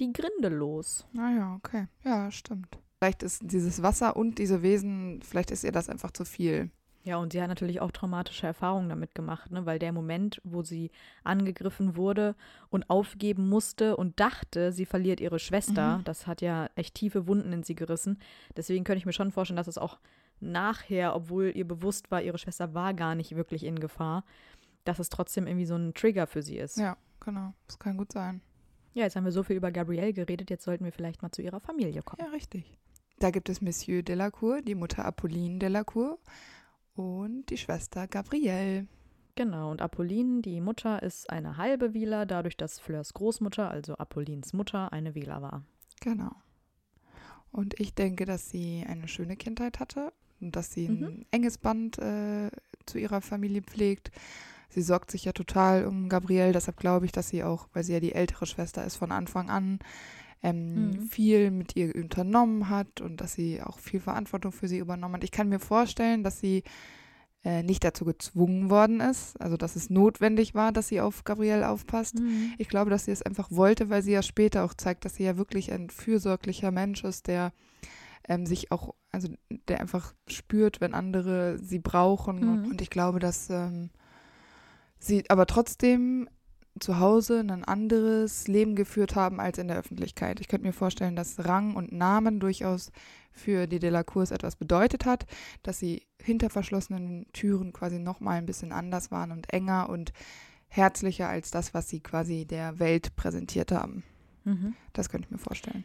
die 0.00 0.12
Grinde 0.12 0.48
los. 0.48 1.06
Naja, 1.12 1.54
okay. 1.56 1.86
Ja, 2.04 2.30
stimmt. 2.30 2.78
Vielleicht 2.98 3.22
ist 3.22 3.42
dieses 3.44 3.82
Wasser 3.82 4.16
und 4.16 4.38
diese 4.38 4.62
Wesen, 4.62 5.22
vielleicht 5.22 5.50
ist 5.50 5.64
ihr 5.64 5.72
das 5.72 5.88
einfach 5.88 6.10
zu 6.10 6.24
viel. 6.24 6.70
Ja, 7.02 7.16
und 7.16 7.32
sie 7.32 7.40
hat 7.40 7.48
natürlich 7.48 7.80
auch 7.80 7.92
traumatische 7.92 8.46
Erfahrungen 8.46 8.90
damit 8.90 9.14
gemacht, 9.14 9.50
ne? 9.50 9.64
weil 9.64 9.78
der 9.78 9.92
Moment, 9.92 10.40
wo 10.44 10.62
sie 10.62 10.90
angegriffen 11.24 11.96
wurde 11.96 12.34
und 12.68 12.90
aufgeben 12.90 13.48
musste 13.48 13.96
und 13.96 14.20
dachte, 14.20 14.70
sie 14.70 14.84
verliert 14.84 15.18
ihre 15.20 15.38
Schwester, 15.38 15.98
Mhm. 15.98 16.04
das 16.04 16.26
hat 16.26 16.42
ja 16.42 16.68
echt 16.74 16.94
tiefe 16.94 17.26
Wunden 17.26 17.52
in 17.54 17.62
sie 17.62 17.74
gerissen. 17.74 18.18
Deswegen 18.56 18.84
könnte 18.84 18.98
ich 18.98 19.06
mir 19.06 19.14
schon 19.14 19.32
vorstellen, 19.32 19.56
dass 19.56 19.66
es 19.66 19.78
auch 19.78 19.98
nachher, 20.40 21.14
obwohl 21.14 21.52
ihr 21.54 21.66
bewusst 21.66 22.10
war, 22.10 22.22
ihre 22.22 22.38
Schwester 22.38 22.74
war 22.74 22.92
gar 22.94 23.14
nicht 23.14 23.34
wirklich 23.36 23.64
in 23.64 23.78
Gefahr, 23.78 24.24
dass 24.84 24.98
es 24.98 25.08
trotzdem 25.08 25.46
irgendwie 25.46 25.66
so 25.66 25.76
ein 25.76 25.94
Trigger 25.94 26.26
für 26.26 26.42
sie 26.42 26.58
ist. 26.58 26.76
Ja, 26.76 26.96
genau. 27.20 27.54
Das 27.66 27.78
kann 27.78 27.96
gut 27.96 28.12
sein. 28.12 28.40
Ja, 28.92 29.04
jetzt 29.04 29.16
haben 29.16 29.24
wir 29.24 29.32
so 29.32 29.42
viel 29.42 29.56
über 29.56 29.70
Gabrielle 29.70 30.12
geredet, 30.12 30.50
jetzt 30.50 30.64
sollten 30.64 30.84
wir 30.84 30.92
vielleicht 30.92 31.22
mal 31.22 31.30
zu 31.30 31.42
ihrer 31.42 31.60
Familie 31.60 32.02
kommen. 32.02 32.22
Ja, 32.26 32.30
richtig. 32.32 32.76
Da 33.20 33.30
gibt 33.30 33.48
es 33.48 33.60
Monsieur 33.60 34.02
Delacour, 34.02 34.62
die 34.62 34.74
Mutter 34.74 35.04
Apolline 35.04 35.58
Delacour 35.58 36.18
und 37.00 37.46
die 37.50 37.56
Schwester 37.56 38.06
Gabrielle. 38.06 38.86
Genau, 39.36 39.70
und 39.70 39.80
Apolline, 39.80 40.42
die 40.42 40.60
Mutter, 40.60 41.02
ist 41.02 41.30
eine 41.30 41.56
halbe 41.56 41.94
Wieler, 41.94 42.26
dadurch, 42.26 42.56
dass 42.58 42.78
Fleurs 42.78 43.14
Großmutter, 43.14 43.70
also 43.70 43.94
Apollins 43.96 44.52
Mutter, 44.52 44.92
eine 44.92 45.14
Wieler 45.14 45.40
war. 45.40 45.64
Genau. 46.00 46.32
Und 47.52 47.78
ich 47.80 47.94
denke, 47.94 48.26
dass 48.26 48.50
sie 48.50 48.84
eine 48.86 49.08
schöne 49.08 49.36
Kindheit 49.36 49.80
hatte 49.80 50.12
und 50.40 50.56
dass 50.56 50.72
sie 50.72 50.86
ein 50.88 51.00
Mhm. 51.00 51.24
enges 51.30 51.58
Band 51.58 51.98
äh, 51.98 52.50
zu 52.86 52.98
ihrer 52.98 53.20
Familie 53.22 53.62
pflegt. 53.62 54.10
Sie 54.68 54.82
sorgt 54.82 55.10
sich 55.10 55.24
ja 55.24 55.32
total 55.32 55.86
um 55.86 56.08
Gabrielle, 56.08 56.52
deshalb 56.52 56.76
glaube 56.76 57.06
ich, 57.06 57.12
dass 57.12 57.28
sie 57.28 57.42
auch, 57.42 57.68
weil 57.72 57.82
sie 57.82 57.92
ja 57.94 58.00
die 58.00 58.12
ältere 58.12 58.46
Schwester 58.46 58.84
ist, 58.84 58.96
von 58.96 59.10
Anfang 59.10 59.50
an 59.50 59.78
ähm, 60.42 60.90
Mhm. 60.90 61.00
viel 61.02 61.50
mit 61.50 61.76
ihr 61.76 61.94
unternommen 61.94 62.68
hat 62.70 63.00
und 63.00 63.20
dass 63.20 63.34
sie 63.34 63.62
auch 63.62 63.78
viel 63.78 64.00
Verantwortung 64.00 64.52
für 64.52 64.68
sie 64.68 64.78
übernommen 64.78 65.16
hat. 65.16 65.24
Ich 65.24 65.30
kann 65.32 65.48
mir 65.48 65.60
vorstellen, 65.60 66.24
dass 66.24 66.40
sie 66.40 66.62
äh, 67.42 67.62
nicht 67.62 67.82
dazu 67.84 68.04
gezwungen 68.04 68.68
worden 68.68 69.00
ist, 69.00 69.40
also 69.40 69.56
dass 69.56 69.74
es 69.76 69.88
notwendig 69.88 70.54
war, 70.54 70.72
dass 70.72 70.88
sie 70.88 71.00
auf 71.00 71.24
Gabrielle 71.24 71.68
aufpasst. 71.70 72.18
Ich 72.58 72.68
glaube, 72.68 72.90
dass 72.90 73.06
sie 73.06 73.12
es 73.12 73.22
einfach 73.22 73.50
wollte, 73.50 73.88
weil 73.88 74.02
sie 74.02 74.12
ja 74.12 74.22
später 74.22 74.62
auch 74.64 74.74
zeigt, 74.74 75.04
dass 75.06 75.14
sie 75.14 75.24
ja 75.24 75.38
wirklich 75.38 75.72
ein 75.72 75.88
fürsorglicher 75.88 76.70
Mensch 76.70 77.02
ist, 77.04 77.28
der 77.28 77.52
ähm, 78.28 78.44
sich 78.44 78.70
auch, 78.70 78.94
also 79.10 79.28
der 79.68 79.80
einfach 79.80 80.14
spürt, 80.26 80.80
wenn 80.82 80.92
andere 80.94 81.58
sie 81.58 81.78
brauchen. 81.78 82.46
Und, 82.46 82.62
Mhm. 82.64 82.70
und 82.72 82.82
ich 82.82 82.90
glaube, 82.90 83.18
dass 83.20 83.48
ähm, 83.48 83.88
sie 84.98 85.24
aber 85.30 85.46
trotzdem 85.46 86.28
zu 86.78 87.00
Hause 87.00 87.40
ein 87.40 87.64
anderes 87.64 88.46
Leben 88.48 88.76
geführt 88.76 89.16
haben 89.16 89.40
als 89.40 89.58
in 89.58 89.68
der 89.68 89.78
Öffentlichkeit. 89.78 90.40
Ich 90.40 90.48
könnte 90.48 90.66
mir 90.66 90.72
vorstellen, 90.72 91.16
dass 91.16 91.44
Rang 91.44 91.74
und 91.74 91.92
Namen 91.92 92.40
durchaus 92.40 92.92
für 93.32 93.66
die 93.66 93.78
Delacours 93.78 94.30
etwas 94.30 94.56
bedeutet 94.56 95.04
hat, 95.04 95.26
dass 95.62 95.78
sie 95.78 96.06
hinter 96.20 96.50
verschlossenen 96.50 97.26
Türen 97.32 97.72
quasi 97.72 97.98
nochmal 97.98 98.38
ein 98.38 98.46
bisschen 98.46 98.72
anders 98.72 99.10
waren 99.10 99.32
und 99.32 99.52
enger 99.52 99.88
und 99.88 100.12
herzlicher 100.68 101.28
als 101.28 101.50
das, 101.50 101.74
was 101.74 101.88
sie 101.88 102.00
quasi 102.00 102.46
der 102.46 102.78
Welt 102.78 103.16
präsentiert 103.16 103.72
haben. 103.72 104.04
Mhm. 104.44 104.74
Das 104.92 105.08
könnte 105.08 105.26
ich 105.26 105.32
mir 105.32 105.38
vorstellen. 105.38 105.84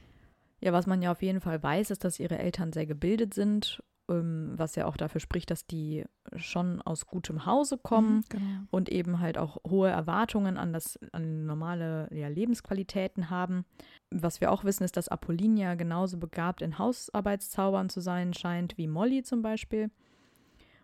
Ja, 0.61 0.73
was 0.73 0.87
man 0.87 1.01
ja 1.01 1.11
auf 1.11 1.21
jeden 1.21 1.41
Fall 1.41 1.61
weiß, 1.61 1.91
ist, 1.91 2.03
dass 2.03 2.19
ihre 2.19 2.37
Eltern 2.37 2.71
sehr 2.71 2.85
gebildet 2.85 3.33
sind, 3.33 3.83
was 4.07 4.75
ja 4.75 4.85
auch 4.85 4.97
dafür 4.97 5.19
spricht, 5.19 5.49
dass 5.49 5.65
die 5.65 6.05
schon 6.35 6.81
aus 6.81 7.07
gutem 7.07 7.45
Hause 7.45 7.77
kommen 7.77 8.23
Genau. 8.29 8.43
und 8.69 8.89
eben 8.89 9.19
halt 9.19 9.37
auch 9.37 9.57
hohe 9.67 9.89
Erwartungen 9.89 10.57
an 10.57 10.73
das 10.73 10.99
an 11.11 11.45
normale 11.45 12.07
ja, 12.13 12.27
Lebensqualitäten 12.27 13.29
haben. 13.31 13.65
Was 14.11 14.41
wir 14.41 14.51
auch 14.51 14.63
wissen, 14.63 14.83
ist, 14.83 14.95
dass 14.97 15.07
Apollinia 15.07 15.73
genauso 15.75 16.17
begabt 16.17 16.61
in 16.61 16.77
Hausarbeitszaubern 16.77 17.89
zu 17.89 17.99
sein 17.99 18.33
scheint 18.33 18.77
wie 18.77 18.87
Molly 18.87 19.23
zum 19.23 19.41
Beispiel. 19.41 19.89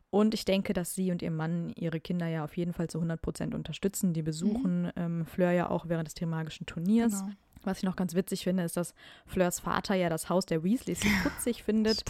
Und 0.10 0.34
ich 0.34 0.44
denke, 0.44 0.74
dass 0.74 0.94
sie 0.94 1.12
und 1.12 1.22
ihr 1.22 1.32
Mann 1.32 1.72
ihre 1.78 2.00
Kinder 2.02 2.28
ja 2.28 2.44
auf 2.44 2.58
jeden 2.58 2.74
Fall 2.74 2.90
zu 2.90 2.98
100 2.98 3.22
Prozent 3.22 3.56
unterstützen. 3.56 4.14
Die 4.14 4.24
besuchen 4.24 4.92
ähm, 4.98 5.26
Fleur 5.26 5.52
ja 5.52 5.70
auch 5.70 5.88
während 5.88 6.08
des 6.08 6.16
Trimagischen 6.16 6.66
Turniers. 6.66 7.22
Genau. 7.22 7.34
Was 7.64 7.80
ich 7.80 7.84
noch 7.84 7.96
ganz 7.96 8.16
witzig 8.16 8.44
finde, 8.44 8.64
ist, 8.64 8.78
dass 8.78 8.94
Fleurs 9.26 9.60
Vater 9.60 9.96
ja 9.96 10.10
das 10.10 10.30
Haus 10.30 10.46
der 10.46 10.64
Weasleys 10.64 11.02
putzig 11.24 11.64
findet. 11.64 12.04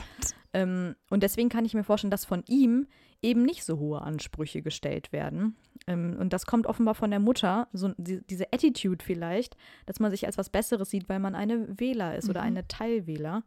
Ähm, 0.53 0.95
und 1.09 1.23
deswegen 1.23 1.49
kann 1.49 1.65
ich 1.65 1.73
mir 1.73 1.83
vorstellen, 1.83 2.11
dass 2.11 2.25
von 2.25 2.43
ihm 2.47 2.87
eben 3.21 3.43
nicht 3.43 3.63
so 3.63 3.77
hohe 3.77 4.01
Ansprüche 4.01 4.61
gestellt 4.61 5.11
werden. 5.11 5.55
Ähm, 5.87 6.17
und 6.19 6.33
das 6.33 6.45
kommt 6.45 6.67
offenbar 6.67 6.95
von 6.95 7.11
der 7.11 7.19
Mutter, 7.19 7.67
so 7.71 7.93
die, 7.97 8.25
diese 8.27 8.51
Attitude 8.51 9.03
vielleicht, 9.03 9.55
dass 9.85 9.99
man 9.99 10.11
sich 10.11 10.25
als 10.25 10.37
was 10.37 10.49
Besseres 10.49 10.89
sieht, 10.89 11.07
weil 11.07 11.19
man 11.19 11.35
eine 11.35 11.79
Wähler 11.79 12.15
ist 12.15 12.25
mhm. 12.25 12.31
oder 12.31 12.41
eine 12.41 12.67
Teilwähler. 12.67 13.43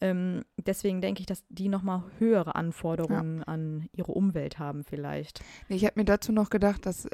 Ähm, 0.00 0.44
deswegen 0.56 1.00
denke 1.00 1.20
ich, 1.20 1.26
dass 1.26 1.44
die 1.48 1.68
nochmal 1.68 2.04
höhere 2.18 2.56
Anforderungen 2.56 3.38
ja. 3.38 3.44
an 3.44 3.88
ihre 3.92 4.12
Umwelt 4.12 4.58
haben 4.58 4.84
vielleicht. 4.84 5.40
Ich 5.68 5.84
habe 5.84 5.98
mir 6.00 6.04
dazu 6.04 6.32
noch 6.32 6.50
gedacht, 6.50 6.84
dass 6.86 7.08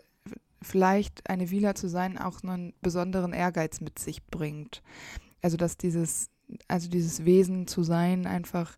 vielleicht 0.62 1.28
eine 1.28 1.50
Vila 1.50 1.74
zu 1.74 1.88
sein 1.88 2.18
auch 2.18 2.42
einen 2.42 2.74
besonderen 2.82 3.32
Ehrgeiz 3.32 3.80
mit 3.80 3.98
sich 3.98 4.24
bringt. 4.26 4.82
Also 5.42 5.56
dass 5.56 5.76
dieses, 5.76 6.30
also 6.68 6.88
dieses 6.88 7.24
Wesen 7.24 7.66
zu 7.66 7.82
sein 7.82 8.26
einfach 8.26 8.76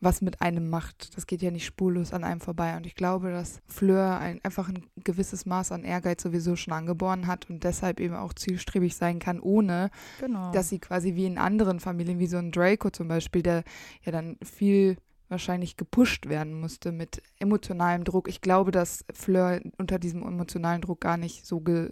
was 0.00 0.22
mit 0.22 0.40
einem 0.40 0.70
macht. 0.70 1.16
Das 1.16 1.26
geht 1.26 1.42
ja 1.42 1.50
nicht 1.50 1.66
spurlos 1.66 2.12
an 2.12 2.24
einem 2.24 2.40
vorbei. 2.40 2.76
Und 2.76 2.86
ich 2.86 2.94
glaube, 2.94 3.30
dass 3.30 3.60
Fleur 3.66 4.18
ein, 4.18 4.40
einfach 4.42 4.68
ein 4.68 4.86
gewisses 5.04 5.46
Maß 5.46 5.72
an 5.72 5.84
Ehrgeiz 5.84 6.22
sowieso 6.22 6.56
schon 6.56 6.72
angeboren 6.72 7.26
hat 7.26 7.48
und 7.50 7.64
deshalb 7.64 8.00
eben 8.00 8.14
auch 8.14 8.32
zielstrebig 8.32 8.96
sein 8.96 9.18
kann, 9.18 9.40
ohne 9.40 9.90
genau. 10.18 10.52
dass 10.52 10.70
sie 10.70 10.78
quasi 10.78 11.14
wie 11.14 11.26
in 11.26 11.38
anderen 11.38 11.80
Familien, 11.80 12.18
wie 12.18 12.26
so 12.26 12.38
ein 12.38 12.50
Draco 12.50 12.90
zum 12.90 13.08
Beispiel, 13.08 13.42
der 13.42 13.62
ja 14.02 14.12
dann 14.12 14.38
viel 14.42 14.96
wahrscheinlich 15.30 15.76
gepusht 15.76 16.28
werden 16.28 16.60
musste 16.60 16.92
mit 16.92 17.22
emotionalem 17.38 18.04
Druck. 18.04 18.28
Ich 18.28 18.40
glaube, 18.40 18.72
dass 18.72 19.04
Fleur 19.12 19.60
unter 19.78 19.98
diesem 19.98 20.22
emotionalen 20.22 20.82
Druck 20.82 21.00
gar 21.00 21.16
nicht 21.16 21.46
so 21.46 21.60
ge 21.60 21.90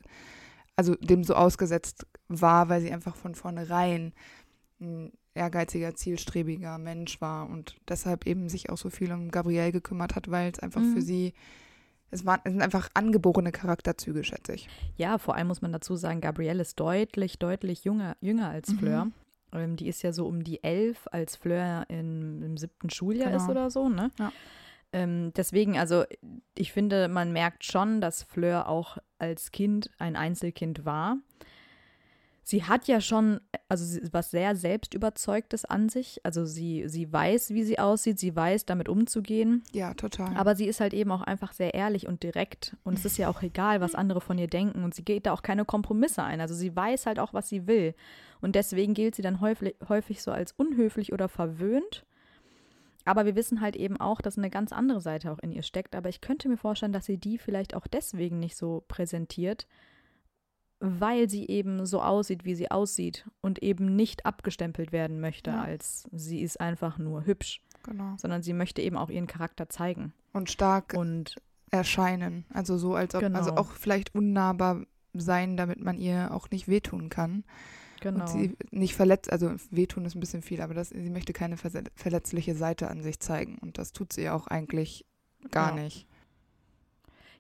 also 0.77 0.95
dem 0.95 1.25
so 1.25 1.35
ausgesetzt 1.35 2.07
war, 2.29 2.69
weil 2.69 2.81
sie 2.81 2.93
einfach 2.93 3.17
von 3.17 3.35
vornherein 3.35 4.13
ein 4.81 5.13
ehrgeiziger, 5.35 5.95
zielstrebiger 5.97 6.79
Mensch 6.79 7.21
war 7.21 7.49
und 7.49 7.77
deshalb 7.89 8.27
eben 8.27 8.49
sich 8.49 8.71
auch 8.71 8.79
so 8.79 8.89
viel 8.89 9.11
um 9.13 9.33
Gabrielle 9.33 9.73
gekümmert 9.73 10.15
hat, 10.15 10.31
weil 10.31 10.53
es 10.53 10.61
einfach 10.61 10.81
mhm. 10.81 10.95
für 10.95 11.03
sie 11.03 11.35
es, 12.11 12.25
waren, 12.25 12.41
es 12.45 12.53
sind 12.53 12.63
einfach 12.63 12.89
angeborene 12.95 13.53
Charakterzüge, 13.53 14.25
schätze 14.25 14.55
ich. 14.55 14.69
Ja, 14.97 15.19
vor 15.19 15.35
allem 15.35 15.49
muss 15.49 15.63
man 15.63 15.73
dazu 15.73 15.97
sagen, 15.97 16.21
Gabrielle 16.21 16.63
ist 16.63 16.79
deutlich, 16.81 17.39
deutlich 17.39 17.85
jünger, 17.85 18.17
jünger 18.21 18.49
als 18.49 18.71
mhm. 18.71 18.79
Ähm, 19.53 19.77
die 19.77 19.89
ist 19.89 20.03
ja 20.03 20.13
so 20.13 20.27
um 20.27 20.45
die 20.45 20.63
elf, 20.63 21.09
als 21.11 21.37
Fleur 21.37 21.85
in, 21.89 22.43
im 22.43 22.57
siebten 22.57 22.91
Schuljahr 22.91 23.31
genau. 23.31 23.43
ist 23.43 23.49
oder 23.49 23.71
so, 23.71 23.89
ne? 23.89 24.11
Ja. 24.19 24.33
Ähm, 24.93 25.33
deswegen, 25.37 25.79
also 25.79 26.05
ich 26.55 26.73
finde, 26.73 27.09
man 27.09 27.33
merkt 27.33 27.65
schon, 27.65 28.01
dass 28.01 28.23
Fleur 28.23 28.69
auch 28.69 28.99
als 29.19 29.53
Kind 29.53 29.91
ein 29.99 30.17
Einzelkind 30.17 30.85
war. 30.85 31.19
Sie 32.49 32.65
hat 32.65 32.89
ja 32.89 33.03
schon, 33.03 33.41
also 33.69 34.01
was 34.11 34.31
sehr 34.31 34.57
selbstüberzeugtes 34.57 35.67
an 35.67 35.91
sich. 35.91 36.19
Also 36.25 36.47
sie, 36.47 36.85
sie 36.87 37.13
weiß, 37.13 37.51
wie 37.51 37.63
sie 37.63 37.79
aussieht, 37.79 38.19
sie 38.19 38.35
weiß, 38.35 38.65
damit 38.65 38.89
umzugehen. 38.89 39.65
Ja, 39.75 39.93
total. 39.93 40.35
Aber 40.35 40.57
sie 40.57 40.65
ist 40.65 40.81
halt 40.81 40.95
eben 40.95 41.13
auch 41.13 41.21
einfach 41.21 41.53
sehr 41.53 41.75
ehrlich 41.75 42.09
und 42.09 42.23
direkt. 42.23 42.75
Und 42.85 42.99
es 42.99 43.05
ist 43.05 43.19
ja 43.19 43.29
auch 43.29 43.43
egal, 43.43 43.83
was 43.83 43.95
andere 43.95 44.23
von 44.23 44.39
ihr 44.39 44.47
denken. 44.47 44.83
Und 44.83 44.95
sie 44.95 45.05
geht 45.05 45.27
da 45.27 45.35
auch 45.35 45.43
keine 45.43 45.67
Kompromisse 45.67 46.23
ein. 46.23 46.41
Also 46.41 46.55
sie 46.55 46.75
weiß 46.75 47.05
halt 47.05 47.19
auch, 47.19 47.35
was 47.35 47.51
sie 47.51 47.67
will. 47.67 47.95
Und 48.41 48.55
deswegen 48.55 48.95
gilt 48.95 49.15
sie 49.15 49.21
dann 49.21 49.43
häufig, 49.43 49.75
häufig 49.87 50.23
so 50.23 50.31
als 50.31 50.53
unhöflich 50.53 51.13
oder 51.13 51.29
verwöhnt. 51.29 52.07
Aber 53.05 53.27
wir 53.27 53.37
wissen 53.37 53.61
halt 53.61 53.77
eben 53.77 54.01
auch, 54.01 54.23
dass 54.23 54.39
eine 54.39 54.49
ganz 54.49 54.73
andere 54.73 55.03
Seite 55.03 55.33
auch 55.33 55.39
in 55.41 55.53
ihr 55.53 55.63
steckt. 55.63 55.95
Aber 55.95 56.09
ich 56.09 56.23
könnte 56.23 56.49
mir 56.49 56.57
vorstellen, 56.57 56.93
dass 56.93 57.05
sie 57.05 57.19
die 57.19 57.37
vielleicht 57.37 57.75
auch 57.75 57.87
deswegen 57.87 58.39
nicht 58.39 58.57
so 58.57 58.85
präsentiert, 58.89 59.67
weil 60.81 61.29
sie 61.29 61.47
eben 61.49 61.87
so 61.87 62.03
aussieht, 62.03 62.45
wie 62.45 62.55
sie 62.55 62.71
aussieht 62.71 63.29
und 63.41 63.63
eben 63.63 63.97
nicht 63.97 64.27
abgestempelt 64.27 64.93
werden 64.93 65.21
möchte, 65.21 65.51
ja. 65.51 65.63
als 65.63 66.09
sie 66.13 66.41
ist 66.41 66.61
einfach 66.61 66.99
nur 66.99 67.27
hübsch. 67.27 67.63
Genau. 67.83 68.15
Sondern 68.19 68.43
sie 68.43 68.53
möchte 68.53 68.83
eben 68.83 68.97
auch 68.97 69.11
ihren 69.11 69.27
Charakter 69.27 69.69
zeigen. 69.69 70.13
Und 70.33 70.51
stark 70.51 70.95
und 70.97 71.37
erscheinen. 71.71 72.45
Also 72.53 72.79
so, 72.79 72.95
als 72.95 73.15
ob, 73.15 73.23
also 73.23 73.27
genau. 73.27 73.39
also 73.39 73.57
auch 73.57 73.73
vielleicht 73.73 74.15
unnahbar 74.15 74.85
sein, 75.15 75.57
damit 75.57 75.81
man 75.81 75.99
ihr 75.99 76.33
auch 76.33 76.51
nicht 76.51 76.69
wehtun 76.69 77.09
kann. 77.09 77.45
Genau. 78.01 78.21
Und 78.21 78.29
sie 78.29 78.57
nicht 78.71 78.95
verletzt, 78.95 79.33
also 79.33 79.51
wehtun 79.71 80.05
ist 80.05 80.15
ein 80.15 80.21
bisschen 80.21 80.43
viel, 80.43 80.61
aber 80.61 80.75
das, 80.75 80.91
sie 80.91 81.11
möchte 81.11 81.33
keine 81.33 81.57
verletzliche 81.57 82.55
Seite 82.55 82.89
an 82.89 83.03
sich 83.03 83.19
zeigen. 83.19 83.59
Und 83.59 83.79
das 83.79 83.93
tut 83.93 84.13
sie 84.13 84.23
ja 84.23 84.35
auch 84.35 84.47
eigentlich 84.47 85.05
gar 85.51 85.77
ja. 85.77 85.83
nicht. 85.83 86.07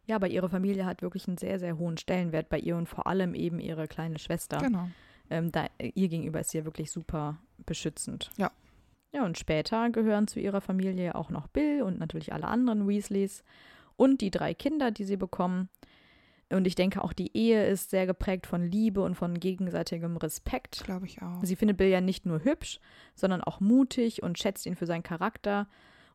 Ja, 0.08 0.16
aber 0.16 0.28
ihre 0.28 0.48
Familie 0.48 0.86
hat 0.86 1.02
wirklich 1.02 1.28
einen 1.28 1.36
sehr, 1.36 1.58
sehr 1.58 1.78
hohen 1.78 1.98
Stellenwert 1.98 2.48
bei 2.48 2.58
ihr 2.58 2.76
und 2.76 2.88
vor 2.88 3.06
allem 3.06 3.34
eben 3.34 3.60
ihre 3.60 3.86
kleine 3.86 4.18
Schwester. 4.18 4.56
Genau. 4.58 4.88
Ähm, 5.28 5.52
da, 5.52 5.66
ihr 5.78 6.08
gegenüber 6.08 6.40
ist 6.40 6.50
sie 6.50 6.58
ja 6.58 6.64
wirklich 6.64 6.90
super 6.90 7.38
beschützend. 7.58 8.30
Ja. 8.38 8.50
Ja, 9.12 9.24
und 9.24 9.38
später 9.38 9.88
gehören 9.90 10.26
zu 10.26 10.40
ihrer 10.40 10.60
Familie 10.60 11.14
auch 11.14 11.30
noch 11.30 11.46
Bill 11.46 11.82
und 11.82 11.98
natürlich 11.98 12.32
alle 12.32 12.46
anderen 12.46 12.88
Weasleys 12.88 13.42
und 13.96 14.20
die 14.20 14.30
drei 14.30 14.54
Kinder, 14.54 14.90
die 14.90 15.04
sie 15.04 15.16
bekommen. 15.16 15.68
Und 16.50 16.66
ich 16.66 16.74
denke, 16.74 17.04
auch 17.04 17.12
die 17.12 17.36
Ehe 17.36 17.66
ist 17.66 17.90
sehr 17.90 18.06
geprägt 18.06 18.46
von 18.46 18.62
Liebe 18.62 19.02
und 19.02 19.14
von 19.14 19.38
gegenseitigem 19.38 20.16
Respekt. 20.16 20.84
Glaube 20.84 21.04
ich 21.04 21.20
auch. 21.20 21.42
Sie 21.42 21.56
findet 21.56 21.76
Bill 21.76 21.88
ja 21.88 22.00
nicht 22.00 22.24
nur 22.24 22.44
hübsch, 22.44 22.80
sondern 23.14 23.42
auch 23.42 23.60
mutig 23.60 24.22
und 24.22 24.38
schätzt 24.38 24.64
ihn 24.64 24.76
für 24.76 24.86
seinen 24.86 25.02
Charakter. 25.02 25.68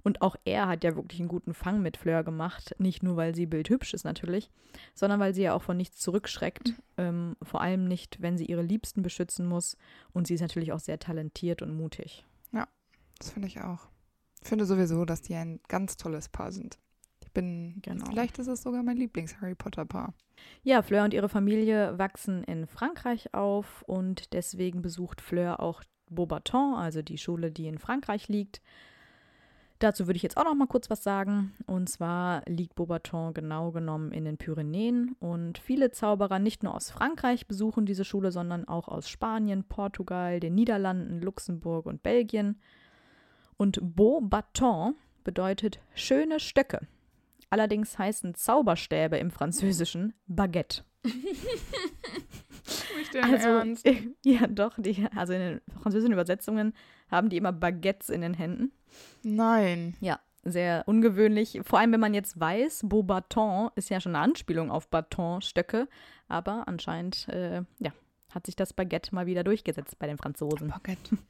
Und 0.04 0.22
auch 0.22 0.36
er 0.44 0.68
hat 0.68 0.84
ja 0.84 0.96
wirklich 0.96 1.20
einen 1.20 1.30
guten 1.30 1.54
Fang 1.54 1.82
mit 1.82 1.98
Fleur 1.98 2.24
gemacht. 2.24 2.76
Nicht 2.78 3.04
nur, 3.04 3.16
weil 3.16 3.34
sie 3.34 3.46
bildhübsch 3.46 3.94
ist 3.94 4.04
natürlich, 4.04 4.52
sondern 4.94 5.20
weil 5.20 5.34
sie 5.34 5.44
ja 5.44 5.54
auch 5.54 5.64
von 5.64 5.78
nichts 5.78 6.00
zurückschreckt. 6.00 6.70
Mhm. 6.70 6.76
Ähm, 6.98 7.36
vor 7.42 7.62
allem 7.62 7.86
nicht, 7.86 8.22
wenn 8.22 8.38
sie 8.38 8.46
ihre 8.46 8.62
Liebsten 8.62 9.02
beschützen 9.02 9.46
muss. 9.46 9.78
Und 10.12 10.28
sie 10.28 10.34
ist 10.34 10.42
natürlich 10.42 10.74
auch 10.74 10.80
sehr 10.80 11.00
talentiert 11.00 11.62
und 11.62 11.76
mutig. 11.76 12.26
Ja, 12.52 12.68
das 13.18 13.32
finde 13.32 13.48
ich 13.48 13.62
auch. 13.62 13.88
Ich 14.42 14.50
finde 14.50 14.66
sowieso, 14.66 15.06
dass 15.06 15.22
die 15.22 15.36
ein 15.36 15.62
ganz 15.70 15.96
tolles 15.96 16.28
Paar 16.28 16.52
sind 16.52 16.78
bin, 17.34 17.80
genau. 17.82 18.06
vielleicht 18.06 18.40
ist 18.40 18.48
es 18.48 18.64
sogar 18.64 18.84
mein 18.84 18.98
Lieblings-Harry 18.98 19.56
Potter-Paar. 19.56 20.14
Ja, 20.64 20.82
Fleur 20.82 21.04
und 21.04 21.14
ihre 21.14 21.30
Familie 21.30 21.98
wachsen 21.98 22.44
in 22.44 22.68
Frankreich 22.68 23.34
auf 23.34 23.84
und 23.84 24.34
deswegen 24.34 24.82
besucht 24.82 25.22
Fleur 25.22 25.60
auch 25.60 25.84
Beaubaton, 26.10 26.76
also 26.76 27.02
die 27.02 27.18
Schule, 27.18 27.52
die 27.52 27.68
in 27.68 27.80
Frankreich 27.80 28.28
liegt. 28.28 28.62
Dazu 29.80 30.08
würde 30.08 30.16
ich 30.18 30.24
jetzt 30.24 30.38
auch 30.38 30.46
noch 30.46 30.56
mal 30.56 30.68
kurz 30.68 30.90
was 30.90 31.04
sagen. 31.04 31.54
Und 31.66 31.90
zwar 31.90 32.42
liegt 32.48 32.76
Beaubaton 32.76 33.34
genau 33.34 33.72
genommen 33.72 34.12
in 34.12 34.26
den 34.26 34.38
Pyrenäen. 34.38 35.16
Und 35.20 35.58
viele 35.58 35.92
Zauberer 35.92 36.40
nicht 36.40 36.64
nur 36.64 36.74
aus 36.74 36.92
Frankreich 36.92 37.48
besuchen 37.48 37.86
diese 37.86 38.06
Schule, 38.06 38.32
sondern 38.32 38.68
auch 38.68 38.88
aus 38.88 39.10
Spanien, 39.10 39.66
Portugal, 39.66 40.40
den 40.40 40.56
Niederlanden, 40.56 41.22
Luxemburg 41.22 41.86
und 41.86 42.02
Belgien. 42.02 42.62
Und 43.58 43.80
Beaubaton 43.82 44.96
bedeutet 45.24 45.80
schöne 45.94 46.40
Stöcke. 46.40 46.88
Allerdings 47.50 48.00
heißen 48.00 48.36
Zauberstäbe 48.36 49.18
im 49.18 49.32
Französischen 49.32 50.14
Baguette. 50.28 50.84
Also, 53.22 53.50
Ernst? 53.50 53.88
Ja, 54.24 54.48
doch. 54.48 54.74
Die, 54.78 55.06
also 55.16 55.34
in 55.34 55.40
den 55.40 55.62
französischen 55.82 56.14
Übersetzungen 56.14 56.74
haben 57.12 57.30
die 57.30 57.38
immer 57.38 57.52
Baguettes 57.52 58.10
in 58.10 58.22
den 58.22 58.34
Händen. 58.34 58.72
Nein. 59.22 59.96
Ja, 60.00 60.20
sehr 60.44 60.84
ungewöhnlich. 60.88 61.60
Vor 61.64 61.80
allem, 61.80 61.92
wenn 61.92 62.00
man 62.00 62.14
jetzt 62.14 62.40
weiß, 62.40 62.84
Beaubaton 62.86 63.70
ist 63.76 63.90
ja 63.90 64.00
schon 64.00 64.16
eine 64.16 64.24
Anspielung 64.24 64.72
auf 64.72 64.88
Bâtonstöcke. 64.90 65.88
Aber 66.28 66.68
anscheinend, 66.68 67.28
äh, 67.30 67.64
ja, 67.80 67.92
hat 68.32 68.46
sich 68.46 68.56
das 68.56 68.74
Baguette 68.74 69.14
mal 69.14 69.26
wieder 69.26 69.44
durchgesetzt 69.44 70.00
bei 70.00 70.08
den 70.08 70.18
Franzosen. 70.18 70.70
Baguette. 70.70 71.18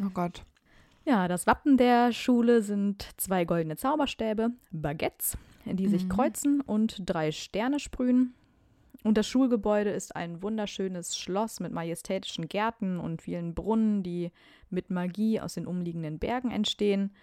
Oh 0.00 0.10
Gott. 0.10 0.44
Ja, 1.04 1.26
das 1.26 1.48
Wappen 1.48 1.76
der 1.76 2.12
Schule 2.12 2.62
sind 2.62 3.08
zwei 3.16 3.44
goldene 3.44 3.74
Zauberstäbe, 3.74 4.52
Baguettes, 4.70 5.36
die 5.64 5.88
mhm. 5.88 5.90
sich 5.90 6.08
kreuzen 6.08 6.60
und 6.60 7.02
drei 7.04 7.32
Sterne 7.32 7.80
sprühen. 7.80 8.32
Und 9.04 9.16
das 9.16 9.28
Schulgebäude 9.28 9.90
ist 9.90 10.16
ein 10.16 10.42
wunderschönes 10.42 11.16
Schloss 11.16 11.60
mit 11.60 11.72
majestätischen 11.72 12.48
Gärten 12.48 12.98
und 12.98 13.22
vielen 13.22 13.54
Brunnen, 13.54 14.02
die 14.02 14.32
mit 14.70 14.90
Magie 14.90 15.40
aus 15.40 15.54
den 15.54 15.66
umliegenden 15.66 16.18
Bergen 16.18 16.50
entstehen. 16.50 17.14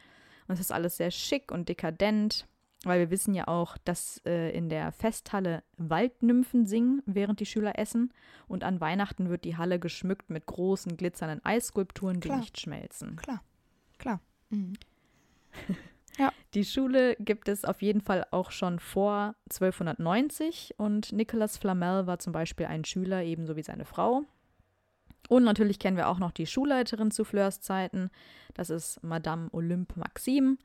Und 0.47 0.53
es 0.53 0.61
ist 0.61 0.71
alles 0.71 0.97
sehr 0.97 1.11
schick 1.11 1.51
und 1.51 1.67
dekadent, 1.67 2.47
weil 2.85 2.99
wir 2.99 3.09
wissen 3.09 3.33
ja 3.33 3.47
auch, 3.47 3.77
dass 3.79 4.21
äh, 4.25 4.55
in 4.55 4.69
der 4.69 4.91
Festhalle 4.91 5.63
Waldnymphen 5.77 6.65
singen, 6.65 7.01
während 7.05 7.39
die 7.39 7.45
Schüler 7.45 7.77
essen. 7.77 8.13
Und 8.47 8.63
an 8.63 8.79
Weihnachten 8.79 9.29
wird 9.29 9.43
die 9.43 9.57
Halle 9.57 9.79
geschmückt 9.79 10.29
mit 10.29 10.45
großen 10.45 10.95
glitzernden 10.95 11.43
Eisskulpturen, 11.43 12.21
die 12.21 12.29
Klar. 12.29 12.39
nicht 12.39 12.59
schmelzen. 12.59 13.17
Klar. 13.17 13.43
Klar. 13.97 14.21
Mhm. 14.49 14.73
ja. 16.17 16.31
Die 16.53 16.63
Schule 16.65 17.15
gibt 17.19 17.49
es 17.49 17.65
auf 17.65 17.81
jeden 17.81 18.01
Fall 18.01 18.25
auch 18.31 18.51
schon 18.51 18.79
vor 18.79 19.35
1290 19.51 20.75
und 20.77 21.11
Nicolas 21.11 21.57
Flamel 21.57 22.07
war 22.07 22.19
zum 22.19 22.33
Beispiel 22.33 22.65
ein 22.67 22.85
Schüler, 22.85 23.23
ebenso 23.23 23.55
wie 23.55 23.63
seine 23.63 23.85
Frau. 23.85 24.23
Und 25.27 25.43
natürlich 25.43 25.79
kennen 25.79 25.97
wir 25.97 26.07
auch 26.07 26.19
noch 26.19 26.31
die 26.31 26.45
Schulleiterin 26.45 27.11
zu 27.11 27.23
Fleurs 27.23 27.59
Zeiten. 27.61 28.09
Das 28.53 28.69
ist 28.69 29.03
Madame 29.03 29.49
Olympe 29.51 29.99
Maxime. 29.99 30.57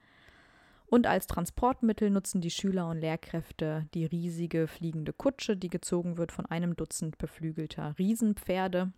Und 0.86 1.06
als 1.06 1.28
Transportmittel 1.28 2.10
nutzen 2.10 2.40
die 2.40 2.50
Schüler 2.50 2.88
und 2.88 2.98
Lehrkräfte 2.98 3.86
die 3.94 4.06
riesige 4.06 4.66
fliegende 4.66 5.12
Kutsche, 5.12 5.56
die 5.56 5.70
gezogen 5.70 6.18
wird 6.18 6.32
von 6.32 6.46
einem 6.46 6.74
Dutzend 6.74 7.16
beflügelter 7.16 7.94
Riesenpferde. 7.96 8.92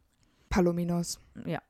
Palominos. 0.49 1.21
Ja. 1.44 1.61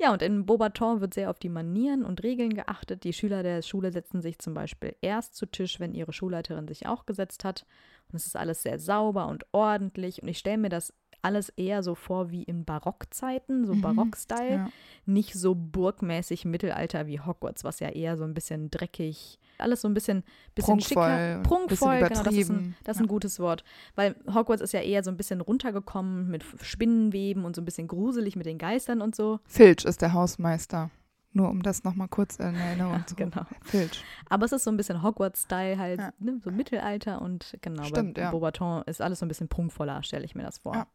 Ja, 0.00 0.12
und 0.12 0.22
in 0.22 0.46
Beaubaton 0.46 1.00
wird 1.00 1.14
sehr 1.14 1.28
auf 1.28 1.40
die 1.40 1.48
Manieren 1.48 2.04
und 2.04 2.22
Regeln 2.22 2.54
geachtet. 2.54 3.02
Die 3.02 3.12
Schüler 3.12 3.42
der 3.42 3.62
Schule 3.62 3.90
setzen 3.90 4.22
sich 4.22 4.38
zum 4.38 4.54
Beispiel 4.54 4.94
erst 5.00 5.34
zu 5.34 5.46
Tisch, 5.46 5.80
wenn 5.80 5.92
ihre 5.92 6.12
Schulleiterin 6.12 6.68
sich 6.68 6.86
auch 6.86 7.04
gesetzt 7.04 7.44
hat. 7.44 7.66
Und 8.08 8.16
es 8.16 8.26
ist 8.26 8.36
alles 8.36 8.62
sehr 8.62 8.78
sauber 8.78 9.26
und 9.26 9.44
ordentlich. 9.52 10.22
Und 10.22 10.28
ich 10.28 10.38
stelle 10.38 10.58
mir 10.58 10.68
das 10.68 10.94
alles 11.20 11.48
eher 11.50 11.82
so 11.82 11.96
vor 11.96 12.30
wie 12.30 12.44
in 12.44 12.64
Barockzeiten, 12.64 13.66
so 13.66 13.74
Mhm, 13.74 13.80
Barock-Style. 13.80 14.54
Ja. 14.54 14.70
Nicht 15.04 15.34
so 15.34 15.56
burgmäßig 15.56 16.44
Mittelalter 16.44 17.08
wie 17.08 17.20
Hogwarts, 17.20 17.64
was 17.64 17.80
ja 17.80 17.88
eher 17.88 18.16
so 18.16 18.22
ein 18.22 18.34
bisschen 18.34 18.70
dreckig, 18.70 19.40
alles 19.60 19.80
so 19.80 19.88
ein 19.88 19.94
bisschen, 19.94 20.24
bisschen 20.54 20.78
Prunkvoll 20.78 21.08
schicker. 21.10 21.40
Prunkvoll, 21.42 21.98
bisschen 21.98 22.08
genau, 22.08 22.22
das 22.22 22.34
ist, 22.34 22.50
ein, 22.50 22.76
das 22.84 22.96
ist 22.96 23.02
ein 23.02 23.08
gutes 23.08 23.40
Wort. 23.40 23.64
Weil 23.94 24.16
Hogwarts 24.32 24.62
ist 24.62 24.72
ja 24.72 24.80
eher 24.80 25.02
so 25.02 25.10
ein 25.10 25.16
bisschen 25.16 25.40
runtergekommen 25.40 26.28
mit 26.28 26.44
Spinnenweben 26.62 27.44
und 27.44 27.56
so 27.56 27.62
ein 27.62 27.64
bisschen 27.64 27.88
gruselig 27.88 28.36
mit 28.36 28.46
den 28.46 28.58
Geistern 28.58 29.00
und 29.02 29.14
so. 29.16 29.40
Filch 29.46 29.84
ist 29.84 30.02
der 30.02 30.12
Hausmeister. 30.12 30.90
Nur 31.32 31.50
um 31.50 31.62
das 31.62 31.84
nochmal 31.84 32.08
kurz 32.08 32.36
in 32.36 32.54
Erinnerung 32.54 32.94
Ja, 32.94 33.06
zu 33.06 33.14
genau. 33.14 33.42
Filch. 33.62 34.02
Aber 34.30 34.46
es 34.46 34.52
ist 34.52 34.64
so 34.64 34.70
ein 34.70 34.76
bisschen 34.78 35.02
Hogwarts-Style 35.02 35.78
halt, 35.78 36.00
Ja. 36.00 36.12
ne, 36.18 36.40
so 36.42 36.50
Mittelalter 36.50 37.20
und 37.20 37.56
genau, 37.60 37.84
Stimmt, 37.84 38.14
bei 38.14 38.22
ja. 38.22 38.30
Beaubaton 38.30 38.82
ist 38.86 39.02
alles 39.02 39.18
so 39.18 39.26
ein 39.26 39.28
bisschen 39.28 39.48
prunkvoller, 39.48 40.02
stelle 40.02 40.24
ich 40.24 40.34
mir 40.34 40.42
das 40.42 40.58
vor. 40.58 40.74
Ja. 40.74 40.86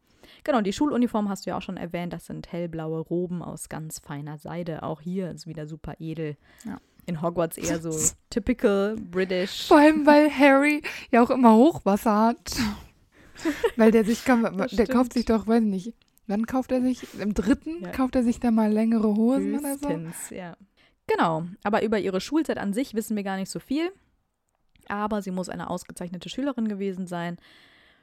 Genau, 0.42 0.60
die 0.60 0.72
Schuluniform 0.72 1.28
hast 1.28 1.46
du 1.46 1.50
ja 1.50 1.56
auch 1.58 1.62
schon 1.62 1.76
erwähnt, 1.76 2.12
das 2.12 2.26
sind 2.26 2.50
hellblaue 2.50 2.98
Roben 3.00 3.42
aus 3.42 3.68
ganz 3.68 4.00
feiner 4.00 4.38
Seide. 4.38 4.82
Auch 4.82 5.00
hier 5.00 5.30
ist 5.30 5.46
wieder 5.46 5.66
super 5.66 5.94
edel. 5.98 6.36
Ja. 6.64 6.78
In 7.06 7.20
Hogwarts 7.22 7.58
eher 7.58 7.80
so 7.80 7.90
typical 8.30 8.96
British. 8.96 9.68
Vor 9.68 9.78
allem, 9.78 10.06
weil 10.06 10.30
Harry 10.30 10.82
ja 11.10 11.22
auch 11.22 11.30
immer 11.30 11.54
Hochwasser 11.54 12.16
hat. 12.16 12.56
weil 13.76 13.90
der 13.90 14.04
sich, 14.04 14.24
kann, 14.24 14.66
der 14.72 14.86
kauft 14.86 15.12
sich 15.12 15.24
doch, 15.24 15.46
weiß 15.46 15.62
nicht, 15.62 15.94
wann 16.26 16.46
kauft 16.46 16.72
er 16.72 16.80
sich? 16.80 17.06
Im 17.20 17.34
dritten 17.34 17.82
Ja. 17.82 17.90
kauft 17.90 18.14
er 18.16 18.22
sich 18.22 18.40
dann 18.40 18.54
mal 18.54 18.72
längere 18.72 19.14
Hosen 19.14 19.58
oder 19.58 19.76
so? 19.76 19.88
Höchstens, 19.88 20.30
ja. 20.30 20.56
Genau, 21.06 21.44
aber 21.62 21.82
über 21.82 21.98
ihre 21.98 22.20
Schulzeit 22.20 22.56
an 22.56 22.72
sich 22.72 22.94
wissen 22.94 23.16
wir 23.16 23.22
gar 23.24 23.36
nicht 23.36 23.50
so 23.50 23.58
viel. 23.60 23.92
Aber 24.88 25.20
sie 25.22 25.30
muss 25.30 25.48
eine 25.48 25.68
ausgezeichnete 25.68 26.28
Schülerin 26.28 26.68
gewesen 26.68 27.06
sein. 27.06 27.36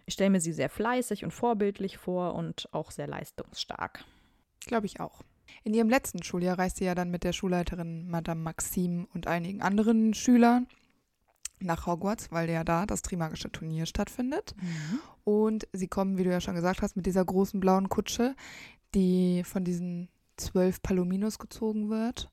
Ich 0.06 0.14
stelle 0.16 0.30
mir 0.32 0.42
sie 0.42 0.54
sehr 0.54 0.70
fleißig 0.70 1.24
und 1.24 1.32
vorbildlich 1.32 1.98
vor 1.98 2.36
und 2.36 2.68
auch 2.72 2.92
sehr 2.92 3.08
leistungsstark. 3.08 4.04
Glaube 4.66 4.86
ich 4.86 5.00
auch. 5.00 5.22
In 5.64 5.74
ihrem 5.74 5.90
letzten 5.90 6.24
Schuljahr 6.24 6.58
reist 6.58 6.78
sie 6.78 6.86
ja 6.86 6.96
dann 6.96 7.12
mit 7.12 7.24
der 7.24 7.34
Schulleiterin 7.34 8.10
Madame 8.10 8.42
Maxime 8.42 9.08
und 9.14 9.28
einigen 9.28 9.62
anderen 9.62 10.14
Schülern 10.14 10.68
nach 11.60 11.86
Hogwarts, 11.86 12.32
weil 12.32 12.50
ja 12.50 12.64
da 12.64 12.86
das 12.86 13.02
Trimagische 13.02 13.52
Turnier 13.52 13.86
stattfindet. 13.86 14.56
Und 15.24 15.68
sie 15.74 15.88
kommen, 15.88 16.18
wie 16.18 16.24
du 16.24 16.32
ja 16.32 16.42
schon 16.42 16.56
gesagt 16.56 16.82
hast, 16.82 16.96
mit 16.96 17.06
dieser 17.06 17.24
großen 17.24 17.60
blauen 17.60 17.90
Kutsche, 17.90 18.36
die 18.96 19.44
von 19.44 19.64
diesen 19.64 20.10
zwölf 20.38 20.82
Palominos 20.82 21.38
gezogen 21.40 21.90
wird. 21.90 22.32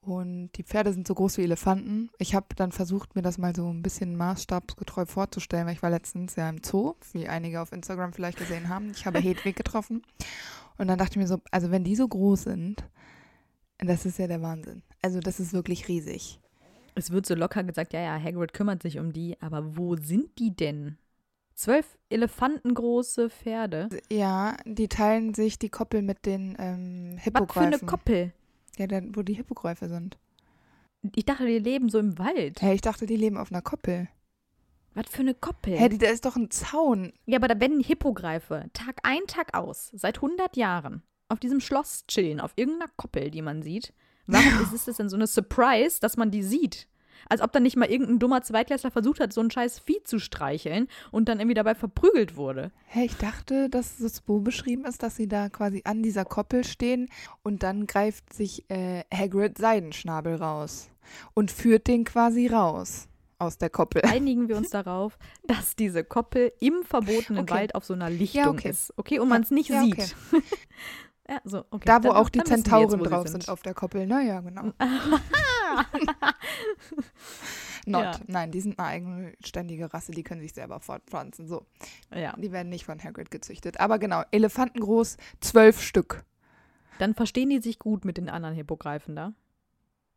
Und 0.00 0.50
die 0.56 0.64
Pferde 0.64 0.92
sind 0.92 1.06
so 1.06 1.14
groß 1.14 1.38
wie 1.38 1.44
Elefanten. 1.44 2.10
Ich 2.18 2.34
habe 2.34 2.48
dann 2.56 2.72
versucht, 2.72 3.14
mir 3.14 3.22
das 3.22 3.38
mal 3.38 3.56
so 3.56 3.72
ein 3.72 3.82
bisschen 3.82 4.16
maßstabsgetreu 4.16 5.06
vorzustellen, 5.06 5.66
weil 5.66 5.74
ich 5.74 5.82
war 5.82 5.88
letztens 5.88 6.36
ja 6.36 6.48
im 6.50 6.62
Zoo, 6.62 6.94
wie 7.12 7.26
einige 7.26 7.62
auf 7.62 7.72
Instagram 7.72 8.12
vielleicht 8.12 8.38
gesehen 8.38 8.68
haben. 8.68 8.90
Ich 8.90 9.06
habe 9.06 9.18
Hedwig 9.20 9.56
getroffen. 9.56 10.02
Und 10.78 10.88
dann 10.88 10.98
dachte 10.98 11.12
ich 11.12 11.16
mir 11.18 11.26
so, 11.26 11.40
also 11.50 11.70
wenn 11.70 11.84
die 11.84 11.96
so 11.96 12.06
groß 12.08 12.44
sind, 12.44 12.84
das 13.78 14.06
ist 14.06 14.18
ja 14.18 14.26
der 14.26 14.42
Wahnsinn. 14.42 14.82
Also 15.02 15.20
das 15.20 15.40
ist 15.40 15.52
wirklich 15.52 15.88
riesig. 15.88 16.40
Es 16.94 17.10
wird 17.10 17.26
so 17.26 17.34
locker 17.34 17.64
gesagt, 17.64 17.92
ja, 17.92 18.00
ja, 18.00 18.20
Hagrid 18.22 18.52
kümmert 18.52 18.82
sich 18.82 18.98
um 18.98 19.12
die, 19.12 19.40
aber 19.40 19.76
wo 19.76 19.96
sind 19.96 20.38
die 20.38 20.54
denn? 20.54 20.96
Zwölf 21.54 21.98
elefantengroße 22.08 23.30
Pferde. 23.30 23.88
Ja, 24.10 24.56
die 24.64 24.88
teilen 24.88 25.34
sich 25.34 25.58
die 25.58 25.68
Koppel 25.68 26.02
mit 26.02 26.26
den 26.26 26.56
ähm, 26.58 27.12
Was 27.14 27.18
für 27.18 27.24
Hippogreifen. 27.24 27.74
eine 27.74 27.78
Koppel? 27.78 28.32
Ja, 28.76 28.86
da, 28.86 29.00
wo 29.12 29.22
die 29.22 29.34
Hippogreife 29.34 29.88
sind. 29.88 30.18
Ich 31.14 31.24
dachte, 31.24 31.46
die 31.46 31.58
leben 31.58 31.88
so 31.90 31.98
im 31.98 32.18
Wald. 32.18 32.60
Hey, 32.62 32.74
ich 32.74 32.80
dachte, 32.80 33.06
die 33.06 33.16
leben 33.16 33.36
auf 33.36 33.52
einer 33.52 33.62
Koppel. 33.62 34.08
Was 34.94 35.06
für 35.08 35.20
eine 35.20 35.34
Koppel? 35.34 35.76
Hä, 35.76 35.88
da 35.88 36.08
ist 36.08 36.24
doch 36.24 36.36
ein 36.36 36.50
Zaun. 36.50 37.12
Ja, 37.26 37.38
aber 37.38 37.48
da 37.48 37.58
werden 37.58 37.80
Hippogreife 37.80 38.70
Tag 38.72 38.98
ein, 39.02 39.26
Tag 39.26 39.56
aus, 39.56 39.90
seit 39.92 40.18
100 40.18 40.56
Jahren, 40.56 41.02
auf 41.28 41.40
diesem 41.40 41.60
Schloss 41.60 42.06
chillen, 42.06 42.40
auf 42.40 42.52
irgendeiner 42.56 42.90
Koppel, 42.96 43.30
die 43.30 43.42
man 43.42 43.62
sieht. 43.62 43.92
Warum 44.26 44.62
ist 44.74 44.86
es 44.86 44.96
denn 44.96 45.08
so 45.08 45.16
eine 45.16 45.26
Surprise, 45.26 45.98
dass 46.00 46.16
man 46.16 46.30
die 46.30 46.42
sieht? 46.42 46.88
Als 47.28 47.40
ob 47.40 47.52
dann 47.52 47.62
nicht 47.62 47.76
mal 47.76 47.90
irgendein 47.90 48.18
dummer 48.18 48.42
Zweitklässler 48.42 48.90
versucht 48.90 49.18
hat, 49.18 49.32
so 49.32 49.40
ein 49.40 49.50
scheiß 49.50 49.78
Vieh 49.78 50.02
zu 50.04 50.18
streicheln 50.18 50.88
und 51.10 51.28
dann 51.28 51.40
irgendwie 51.40 51.54
dabei 51.54 51.74
verprügelt 51.74 52.36
wurde. 52.36 52.70
Hä, 52.86 53.06
ich 53.06 53.16
dachte, 53.16 53.70
dass 53.70 53.98
es 54.00 54.22
so 54.26 54.40
beschrieben 54.40 54.84
ist, 54.84 55.02
dass 55.02 55.16
sie 55.16 55.26
da 55.26 55.48
quasi 55.48 55.82
an 55.84 56.02
dieser 56.02 56.24
Koppel 56.24 56.64
stehen 56.64 57.08
und 57.42 57.62
dann 57.62 57.86
greift 57.86 58.32
sich 58.32 58.68
äh, 58.70 59.04
Hagrid 59.12 59.58
Seidenschnabel 59.58 60.36
raus 60.36 60.90
und 61.32 61.50
führt 61.50 61.86
den 61.86 62.04
quasi 62.04 62.46
raus 62.46 63.08
aus 63.44 63.58
der 63.58 63.70
Koppel. 63.70 64.02
Einigen 64.04 64.48
wir 64.48 64.56
uns 64.56 64.70
darauf, 64.70 65.18
dass 65.46 65.76
diese 65.76 66.04
Koppel 66.04 66.52
im 66.60 66.82
verbotenen 66.84 67.42
Okay. 67.42 67.54
Wald 67.54 67.74
auf 67.74 67.84
so 67.84 67.94
einer 67.94 68.10
Lichtung 68.10 68.48
okay. 68.48 68.70
ist. 68.70 68.92
Okay, 68.96 69.18
und 69.18 69.28
man 69.28 69.42
es 69.42 69.50
nicht 69.50 69.70
ja, 69.70 69.82
sieht. 69.82 69.92
okay. 70.32 70.42
ja, 71.28 71.40
so, 71.44 71.64
okay. 71.70 71.84
Da, 71.86 71.98
wo 72.04 72.08
Dann- 72.08 72.16
auch 72.16 72.28
die 72.28 72.42
Zentauren 72.42 73.00
jetzt, 73.00 73.10
drauf 73.10 73.28
sind. 73.28 73.48
auf 73.48 73.62
der 73.62 73.74
Koppel. 73.74 74.06
Naja, 74.06 74.40
genau. 74.40 74.64
Not. 77.86 78.02
Ja. 78.02 78.18
Nein, 78.26 78.50
die 78.50 78.60
sind 78.60 78.78
eine 78.78 78.88
eigenständige 78.88 79.92
Rasse, 79.92 80.12
die 80.12 80.22
können 80.22 80.40
sich 80.40 80.54
selber 80.54 80.80
fortpflanzen. 80.80 81.46
So, 81.46 81.66
Ja. 82.14 82.34
die 82.38 82.50
werden 82.50 82.70
nicht 82.70 82.86
von 82.86 83.02
Hagrid 83.02 83.30
gezüchtet. 83.30 83.78
Aber 83.80 83.98
genau, 83.98 84.22
Elefantengroß, 84.30 85.16
zwölf 85.40 85.82
Stück. 85.82 86.24
Dann 86.98 87.14
verstehen 87.14 87.50
die 87.50 87.60
sich 87.60 87.78
gut 87.78 88.04
mit 88.04 88.16
den 88.16 88.28
anderen 88.30 88.54
Hippogreifen 88.54 89.16
da. 89.16 89.34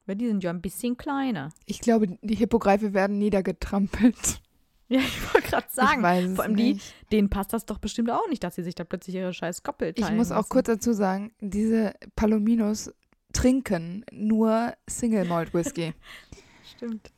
Weil 0.08 0.16
die 0.16 0.28
sind 0.28 0.44
ja 0.44 0.50
ein 0.50 0.62
bisschen 0.62 0.98
kleiner. 0.98 1.50
Ich 1.66 1.80
glaube, 1.80 2.18
die 2.22 2.36
Hippogreife 2.36 2.94
werden 2.94 3.18
niedergetrampelt. 3.20 4.42
Ja, 4.90 5.00
ich 5.02 5.34
wollte 5.34 5.50
gerade 5.50 5.68
sagen. 5.70 5.98
ich 5.98 6.02
weiß 6.04 6.26
es 6.30 6.36
vor 6.36 6.46
allem 6.46 6.56
die, 6.56 6.74
nicht. 6.76 6.94
denen 7.12 7.30
passt 7.30 7.52
das 7.52 7.66
doch 7.66 7.78
bestimmt 7.78 8.10
auch 8.10 8.26
nicht, 8.30 8.42
dass 8.42 8.56
sie 8.56 8.64
sich 8.64 8.74
da 8.74 8.86
plötzlich 8.86 9.18
ihre 9.18 9.34
scheiß 9.34 9.62
Koppel 9.62 9.92
Ich 9.94 10.02
teilen 10.02 10.16
muss 10.16 10.32
auch 10.32 10.38
lassen. 10.38 10.50
kurz 10.50 10.68
dazu 10.68 10.94
sagen, 10.94 11.34
diese 11.42 11.94
Palominos 12.16 12.94
trinken 13.34 14.06
nur 14.14 14.74
Single 14.90 15.26
Malt 15.26 15.54
Whisky. 15.54 15.94
Stimmt. 16.78 17.12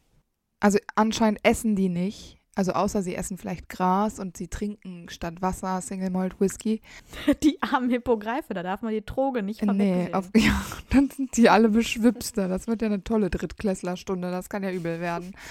Also 0.60 0.80
anscheinend 0.96 1.42
essen 1.44 1.76
die 1.76 1.90
nicht. 1.90 2.39
Also 2.56 2.74
außer 2.74 3.02
sie 3.02 3.16
essen 3.16 3.38
vielleicht 3.38 3.70
Gras 3.70 4.20
und 4.20 4.36
sie 4.36 4.48
trinken 4.48 5.08
statt 5.10 5.42
Wasser 5.42 5.80
Single 5.82 6.10
Malt 6.10 6.40
Whisky. 6.42 6.82
Die 7.44 7.62
armen 7.62 7.90
Hippogreife, 7.90 8.54
da 8.54 8.64
darf 8.64 8.82
man 8.82 8.92
die 8.92 9.06
Droge 9.06 9.44
nicht 9.44 9.62
Nee, 9.62 10.10
verwechseln. 10.10 10.14
auf, 10.14 10.30
ja, 10.36 10.62
dann 10.90 11.10
sind 11.10 11.38
die 11.38 11.50
alle 11.50 11.70
beschwipster. 11.70 12.48
Das 12.48 12.68
wird 12.68 12.82
ja 12.82 12.88
eine 12.88 13.04
tolle 13.04 13.30
Drittklässlerstunde. 13.30 14.30
Das 14.32 14.50
kann 14.50 14.64
ja 14.64 14.72
übel 14.72 15.00
werden. 15.00 15.34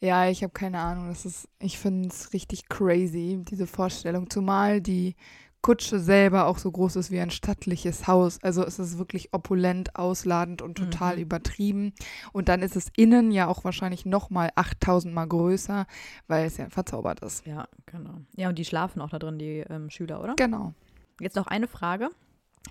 Ja, 0.00 0.28
ich 0.28 0.44
habe 0.44 0.52
keine 0.52 0.78
Ahnung. 0.78 1.08
Das 1.08 1.26
ist, 1.26 1.48
ich 1.58 1.76
finde 1.76 2.08
es 2.08 2.32
richtig 2.32 2.68
crazy, 2.68 3.42
diese 3.50 3.66
Vorstellung. 3.66 4.30
Zumal 4.30 4.80
die 4.80 5.16
Kutsche 5.60 5.98
selber 5.98 6.46
auch 6.46 6.58
so 6.58 6.70
groß 6.70 6.96
ist 6.96 7.10
wie 7.10 7.18
ein 7.20 7.30
stattliches 7.30 8.06
Haus. 8.06 8.38
Also 8.42 8.64
es 8.64 8.78
ist 8.78 8.96
wirklich 8.98 9.34
opulent, 9.34 9.96
ausladend 9.96 10.62
und 10.62 10.76
total 10.78 11.16
Mhm. 11.16 11.22
übertrieben. 11.22 11.92
Und 12.32 12.48
dann 12.48 12.62
ist 12.62 12.76
es 12.76 12.86
innen 12.96 13.32
ja 13.32 13.48
auch 13.48 13.64
wahrscheinlich 13.64 14.06
nochmal 14.06 14.50
8000 14.54 15.12
Mal 15.12 15.26
größer, 15.26 15.86
weil 16.28 16.46
es 16.46 16.56
ja 16.58 16.70
verzaubert 16.70 17.20
ist. 17.20 17.44
ja, 17.46 17.66
genau. 17.86 18.14
Ja, 18.36 18.48
und 18.48 18.58
die 18.58 18.64
schlafen 18.64 19.00
auch 19.02 19.10
da 19.10 19.18
drin, 19.18 19.38
die 19.38 19.58
ähm, 19.68 19.90
Schüler, 19.90 20.22
oder? 20.22 20.34
Genau. 20.36 20.74
Jetzt 21.20 21.36
noch 21.36 21.48
eine 21.48 21.66
Frage. 21.66 22.10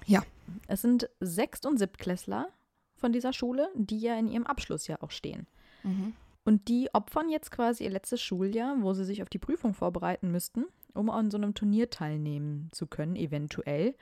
Ja. 0.06 0.24
Es 0.68 0.82
sind 0.82 1.10
Sechst- 1.20 1.66
und 1.66 1.78
Siebtklässler 1.78 2.48
von 2.96 3.12
dieser 3.12 3.34
Schule, 3.34 3.70
die 3.76 4.00
ja 4.00 4.18
in 4.18 4.28
ihrem 4.30 4.46
Abschlussjahr 4.48 5.04
auch 5.04 5.12
stehen. 5.12 5.46
Mhm. 5.84 6.14
Und 6.46 6.70
die 6.70 6.90
opfern 6.94 7.30
jetzt 7.30 7.52
quasi 7.52 7.84
ihr 7.84 7.90
letztes 7.90 8.22
Schuljahr, 8.22 8.78
wo 8.80 8.94
sie 8.94 9.04
sich 9.04 9.22
auf 9.22 9.28
die 9.30 9.38
Prüfung 9.40 9.74
vorbereiten 9.74 10.32
müssten, 10.32 10.64
um 10.98 11.10
an 11.10 11.32
so 11.32 11.38
einem 11.38 11.54
Turnier 11.54 11.90
teilnehmen 11.90 12.70
zu 12.72 12.88
können, 12.88 13.16
eventuell. 13.16 13.96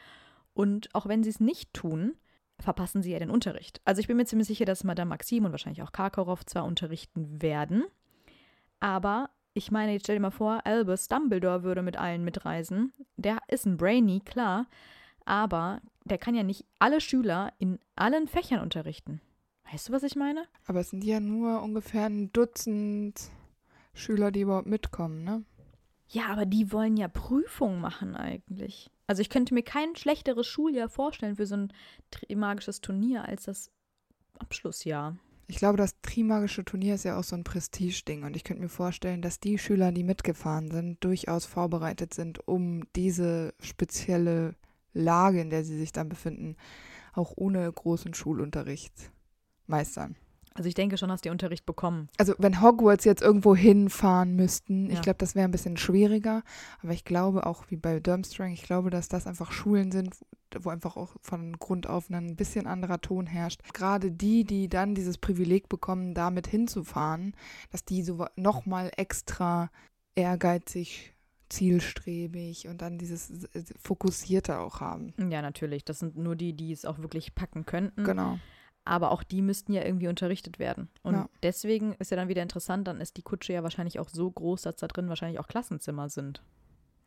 Und 0.53 0.93
auch 0.95 1.08
wenn 1.08 1.23
sie 1.23 1.29
es 1.29 1.39
nicht 1.39 1.73
tun, 1.73 2.13
verpassen 2.60 3.01
sie 3.01 3.12
ja 3.12 3.19
den 3.19 3.29
Unterricht. 3.29 3.81
Also 3.86 3.99
ich 3.99 4.08
bin 4.08 4.17
mir 4.17 4.25
ziemlich 4.25 4.47
sicher, 4.47 4.65
dass 4.65 4.84
Madame 4.84 5.10
Maxim 5.10 5.45
und 5.45 5.51
wahrscheinlich 5.51 5.84
auch 5.84 5.91
Karkaroff 5.91 6.45
zwar 6.45 6.65
unterrichten 6.65 7.41
werden, 7.41 7.84
aber 8.79 9.29
ich 9.53 9.71
meine, 9.71 9.93
jetzt 9.93 10.03
stell 10.03 10.17
dir 10.17 10.21
mal 10.21 10.31
vor, 10.31 10.65
Albus 10.65 11.08
Dumbledore 11.08 11.63
würde 11.63 11.81
mit 11.81 11.97
allen 11.97 12.25
mitreisen. 12.25 12.91
Der 13.15 13.39
ist 13.47 13.65
ein 13.65 13.77
Brainy, 13.77 14.19
klar, 14.19 14.67
aber 15.23 15.81
der 16.03 16.17
kann 16.17 16.36
ja 16.36 16.43
nicht 16.43 16.65
alle 16.77 16.99
Schüler 16.99 17.53
in 17.58 17.79
allen 17.95 18.27
Fächern 18.27 18.60
unterrichten. 18.60 19.21
Weißt 19.71 19.89
du, 19.89 19.93
was 19.93 20.03
ich 20.03 20.15
meine? 20.15 20.43
Aber 20.67 20.81
es 20.81 20.89
sind 20.89 21.03
ja 21.03 21.19
nur 21.19 21.62
ungefähr 21.63 22.05
ein 22.05 22.31
Dutzend 22.34 23.31
Schüler, 23.93 24.31
die 24.31 24.41
überhaupt 24.41 24.67
mitkommen, 24.67 25.23
ne? 25.23 25.43
Ja, 26.10 26.28
aber 26.28 26.46
die 26.46 26.72
wollen 26.72 26.98
ja 26.98 27.08
Prüfungen 27.08 27.82
machen 27.82 28.15
eigentlich. 28.15 28.91
Also 29.08 29.22
ich 29.22 29.30
könnte 29.30 29.54
mir 29.54 29.63
kein 29.63 29.96
schlechteres 29.96 30.48
Schuljahr 30.48 30.89
vorstellen 30.89 31.36
für 31.36 31.46
so 31.46 31.56
ein 31.56 31.74
tri- 32.12 32.36
magisches 32.36 32.82
Turnier 32.82 33.26
als 33.26 33.44
das 33.46 33.72
Abschlussjahr. 34.39 35.18
Ich 35.48 35.58
glaube, 35.58 35.78
das 35.78 36.02
Trimagische 36.02 36.65
Turnier 36.65 36.96
ist 36.96 37.04
ja 37.06 37.20
auch 37.20 37.24
so 37.24 37.36
ein 37.36 37.44
Prestigeding 37.44 38.24
und 38.24 38.36
ich 38.36 38.44
könnte 38.44 38.63
mir 38.63 38.70
vorstellen, 38.70 39.22
dass 39.22 39.39
die 39.39 39.60
Schüler, 39.60 39.91
die 39.91 40.04
mitgefahren 40.04 40.72
sind, 40.72 41.04
durchaus 41.04 41.46
vorbereitet 41.46 42.15
sind, 42.15 42.48
um 42.48 42.84
diese 42.96 43.54
spezielle 43.60 44.56
Lage, 44.94 45.41
in 45.41 45.52
der 45.52 45.63
sie 45.63 45.78
sich 45.78 45.91
dann 45.91 46.10
befinden, 46.10 46.56
auch 47.13 47.34
ohne 47.36 47.72
großen 47.72 48.15
Schulunterricht 48.15 49.12
meistern. 49.68 50.15
Also 50.58 50.68
ich 50.70 50.74
denke 50.74 50.98
schon, 50.98 51.10
dass 51.10 51.22
die 51.22 51.30
Unterricht 51.30 51.65
bekommen. 51.65 52.08
Also 52.18 52.34
wenn 52.38 52.62
Hogwarts 52.62 53.04
jetzt 53.04 53.22
irgendwo 53.22 53.56
hinfahren 53.56 54.36
müssten, 54.38 54.88
ich 54.89 54.96
Ja. 54.96 55.02
glaube, 55.02 55.18
das 55.18 55.36
wäre 55.36 55.46
ein 55.48 55.52
bisschen 55.52 55.76
schwieriger. 55.78 56.44
Aber 56.82 56.94
ich 56.94 57.04
glaube 57.04 57.46
auch, 57.46 57.65
wie 57.70 57.76
bei 57.76 58.00
Durmstrang, 58.00 58.52
ich 58.54 58.63
glaube, 58.63 58.89
dass 58.89 59.10
das 59.10 59.28
einfach 59.28 59.52
Schulen 59.52 59.91
sind, 59.91 60.15
wo 60.58 60.70
einfach 60.70 60.96
auch 60.96 61.15
von 61.22 61.58
Grund 61.60 61.88
auf 61.88 62.10
ein 62.10 62.38
bisschen 62.38 62.68
anderer 62.68 63.02
Ton 63.02 63.28
herrscht. 63.28 63.62
Gerade 63.74 64.12
die, 64.12 64.46
die 64.46 64.70
dann 64.70 64.96
dieses 64.96 65.18
Privileg 65.18 65.68
bekommen, 65.68 66.13
damit 66.13 66.48
hinzufahren, 66.48 67.36
dass 67.72 67.84
die 67.84 68.02
so 68.04 68.26
nochmal 68.38 68.91
extra 68.96 69.70
ehrgeizig, 70.15 71.13
zielstrebig 71.50 72.68
und 72.70 72.82
dann 72.82 72.98
dieses 72.98 73.48
Fokussierte 73.82 74.60
auch 74.60 74.80
haben. 74.80 75.13
Ja, 75.30 75.41
natürlich. 75.41 75.84
Das 75.84 76.00
sind 76.00 76.18
nur 76.18 76.36
die, 76.36 76.54
die 76.54 76.72
es 76.72 76.86
auch 76.86 77.00
wirklich 77.00 77.36
packen 77.36 77.65
könnten. 77.65 78.04
Genau. 78.06 78.39
Aber 78.86 79.12
auch 79.12 79.24
die 79.24 79.41
müssten 79.41 79.74
ja 79.74 79.84
irgendwie 79.84 80.08
unterrichtet 80.08 80.60
werden. 80.60 80.89
Und 81.02 81.15
Ja. 81.15 81.30
deswegen 81.43 81.93
ist 81.93 82.12
ja 82.12 82.17
dann 82.17 82.28
wieder 82.28 82.43
interessant, 82.43 82.88
dann 82.88 83.02
ist 83.02 83.17
die 83.17 83.24
Kutsche 83.24 83.54
ja 83.54 83.63
wahrscheinlich 83.63 84.00
auch 84.00 84.10
so 84.10 84.30
groß, 84.30 84.62
dass 84.62 84.76
da 84.76 84.88
drin 84.88 85.10
wahrscheinlich 85.10 85.39
auch 85.39 85.48
Klassenzimmer 85.48 86.08
sind. 86.10 86.41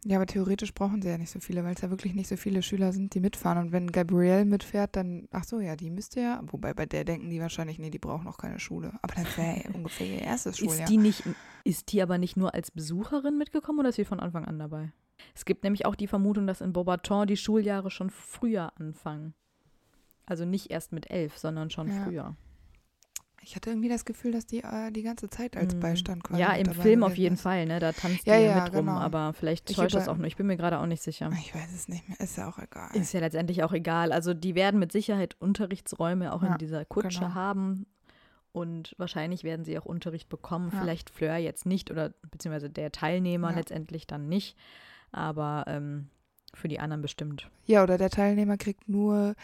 Ja, 0.05 0.17
aber 0.17 0.27
theoretisch 0.27 0.75
brauchen 0.75 1.03
sie 1.03 1.09
ja 1.09 1.19
nicht 1.19 1.31
so 1.31 1.41
viele, 1.41 1.64
weil 1.64 1.75
es 1.75 1.81
ja 1.81 1.91
wirklich 1.91 2.14
nicht 2.14 2.29
so 2.29 2.37
viele 2.37 2.62
Schüler 2.62 2.93
sind, 2.93 3.14
die 3.14 3.21
mitfahren. 3.21 3.59
Und 3.59 3.73
wenn 3.73 3.91
Gabrielle 3.91 4.45
mitfährt, 4.45 4.95
dann, 4.95 5.27
ach 5.33 5.45
so, 5.45 5.59
ja, 5.59 5.75
die 5.75 5.91
müsste 5.91 6.21
ja, 6.21 6.41
wobei 6.45 6.73
bei 6.73 6.87
der 6.87 7.05
denken 7.05 7.31
die 7.31 7.41
wahrscheinlich, 7.41 7.79
nee, 7.81 7.91
die 7.91 7.99
braucht 7.99 8.25
noch 8.25 8.38
keine 8.38 8.61
Schule. 8.61 8.93
Aber 9.03 9.14
das 9.14 9.37
wäre 9.37 9.57
ja 9.64 9.71
ungefähr 9.75 10.07
ihr 10.07 10.23
erstes 10.23 10.59
Schuljahr. 10.59 10.83
Ist 10.83 10.88
die, 10.88 10.99
nicht, 10.99 11.25
ist 11.64 11.93
die 11.93 12.01
aber 12.01 12.19
nicht 12.19 12.37
nur 12.37 12.55
als 12.55 12.71
Besucherin 12.71 13.38
mitgekommen 13.38 13.81
oder 13.81 13.88
ist 13.88 13.97
sie 13.97 14.05
von 14.05 14.21
Anfang 14.21 14.45
an 14.45 14.59
dabei? 14.59 14.93
Es 15.35 15.45
gibt 15.45 15.64
nämlich 15.64 15.85
auch 15.85 15.97
die 15.97 16.07
Vermutung, 16.07 16.47
dass 16.47 16.61
in 16.61 16.73
Beaubaton 16.73 17.27
die 17.27 17.37
Schuljahre 17.37 17.91
schon 17.91 18.11
früher 18.11 18.73
anfangen. 18.79 19.35
Also 20.29 20.45
nicht 20.45 20.71
erst 20.71 20.93
mit 20.93 21.11
elf, 21.11 21.38
sondern 21.38 21.71
schon 21.71 21.88
Ja. 21.88 22.05
früher. 22.05 22.37
ich 23.41 23.57
hatte 23.57 23.71
irgendwie 23.71 23.88
das 23.88 24.05
Gefühl, 24.05 24.33
dass 24.33 24.45
die 24.45 24.62
äh, 24.62 24.91
die 24.91 25.03
ganze 25.03 25.31
Zeit 25.31 25.57
als 25.57 25.75
Mm. 25.75 25.81
Beistand 25.81 26.23
quasi 26.25 26.41
Ja, 26.43 26.53
im 26.53 26.71
Film 26.75 27.03
auf 27.03 27.17
jeden 27.17 27.37
ist. 27.37 27.41
Fall, 27.41 27.64
ne? 27.64 27.79
Da 27.79 27.93
tanzt 27.93 28.27
Ja, 28.27 28.37
die 28.37 28.45
ja 28.45 28.62
mit 28.64 28.75
rum, 28.75 28.87
genau. 28.87 28.99
aber 28.99 29.33
vielleicht 29.33 29.71
Ich 29.71 29.77
täuscht 29.77 29.95
das 29.95 30.07
auch 30.07 30.19
nur. 30.19 30.27
Ich 30.27 30.37
bin 30.37 30.47
mir 30.47 30.59
gerade 30.59 30.79
auch 30.79 30.85
nicht 30.87 31.03
sicher. 31.03 31.31
Ich 31.41 31.55
weiß 31.55 31.73
es 31.73 31.88
nicht 31.88 32.07
mehr, 32.09 32.21
ist 32.21 32.37
ja 32.37 32.47
auch 32.51 32.59
egal. 32.59 32.95
Ist 32.95 33.14
ja 33.14 33.21
letztendlich 33.21 33.62
auch 33.62 33.73
egal. 33.73 34.12
Also 34.12 34.35
die 34.35 34.55
werden 34.55 34.79
mit 34.79 34.93
Sicherheit 34.93 35.37
Unterrichtsräume 35.41 36.33
auch 36.35 36.43
Ja, 36.43 36.53
in 36.53 36.59
dieser 36.59 36.85
Kutsche 36.85 37.21
genau. 37.21 37.35
haben. 37.35 37.87
Und 38.53 38.95
wahrscheinlich 38.99 39.45
werden 39.45 39.64
sie 39.64 39.79
auch 39.79 39.87
Unterricht 39.87 40.29
bekommen. 40.29 40.71
Ja. 40.75 40.81
Vielleicht 40.81 41.09
Fleur 41.09 41.37
jetzt 41.37 41.64
nicht 41.64 41.91
oder 41.91 42.11
beziehungsweise 42.31 42.69
der 42.69 42.93
Teilnehmer 42.93 43.53
letztendlich 43.55 44.07
dann 44.07 44.29
nicht. 44.29 44.59
Aber 45.11 45.64
ähm, 45.69 46.09
für 46.55 46.69
die 46.69 46.81
anderen 46.81 47.01
bestimmt. 47.03 47.49
Ja, 47.64 47.83
oder 47.83 47.97
der 47.97 48.11
Teilnehmer 48.11 48.57
kriegt 48.59 48.88
nur 48.91 49.35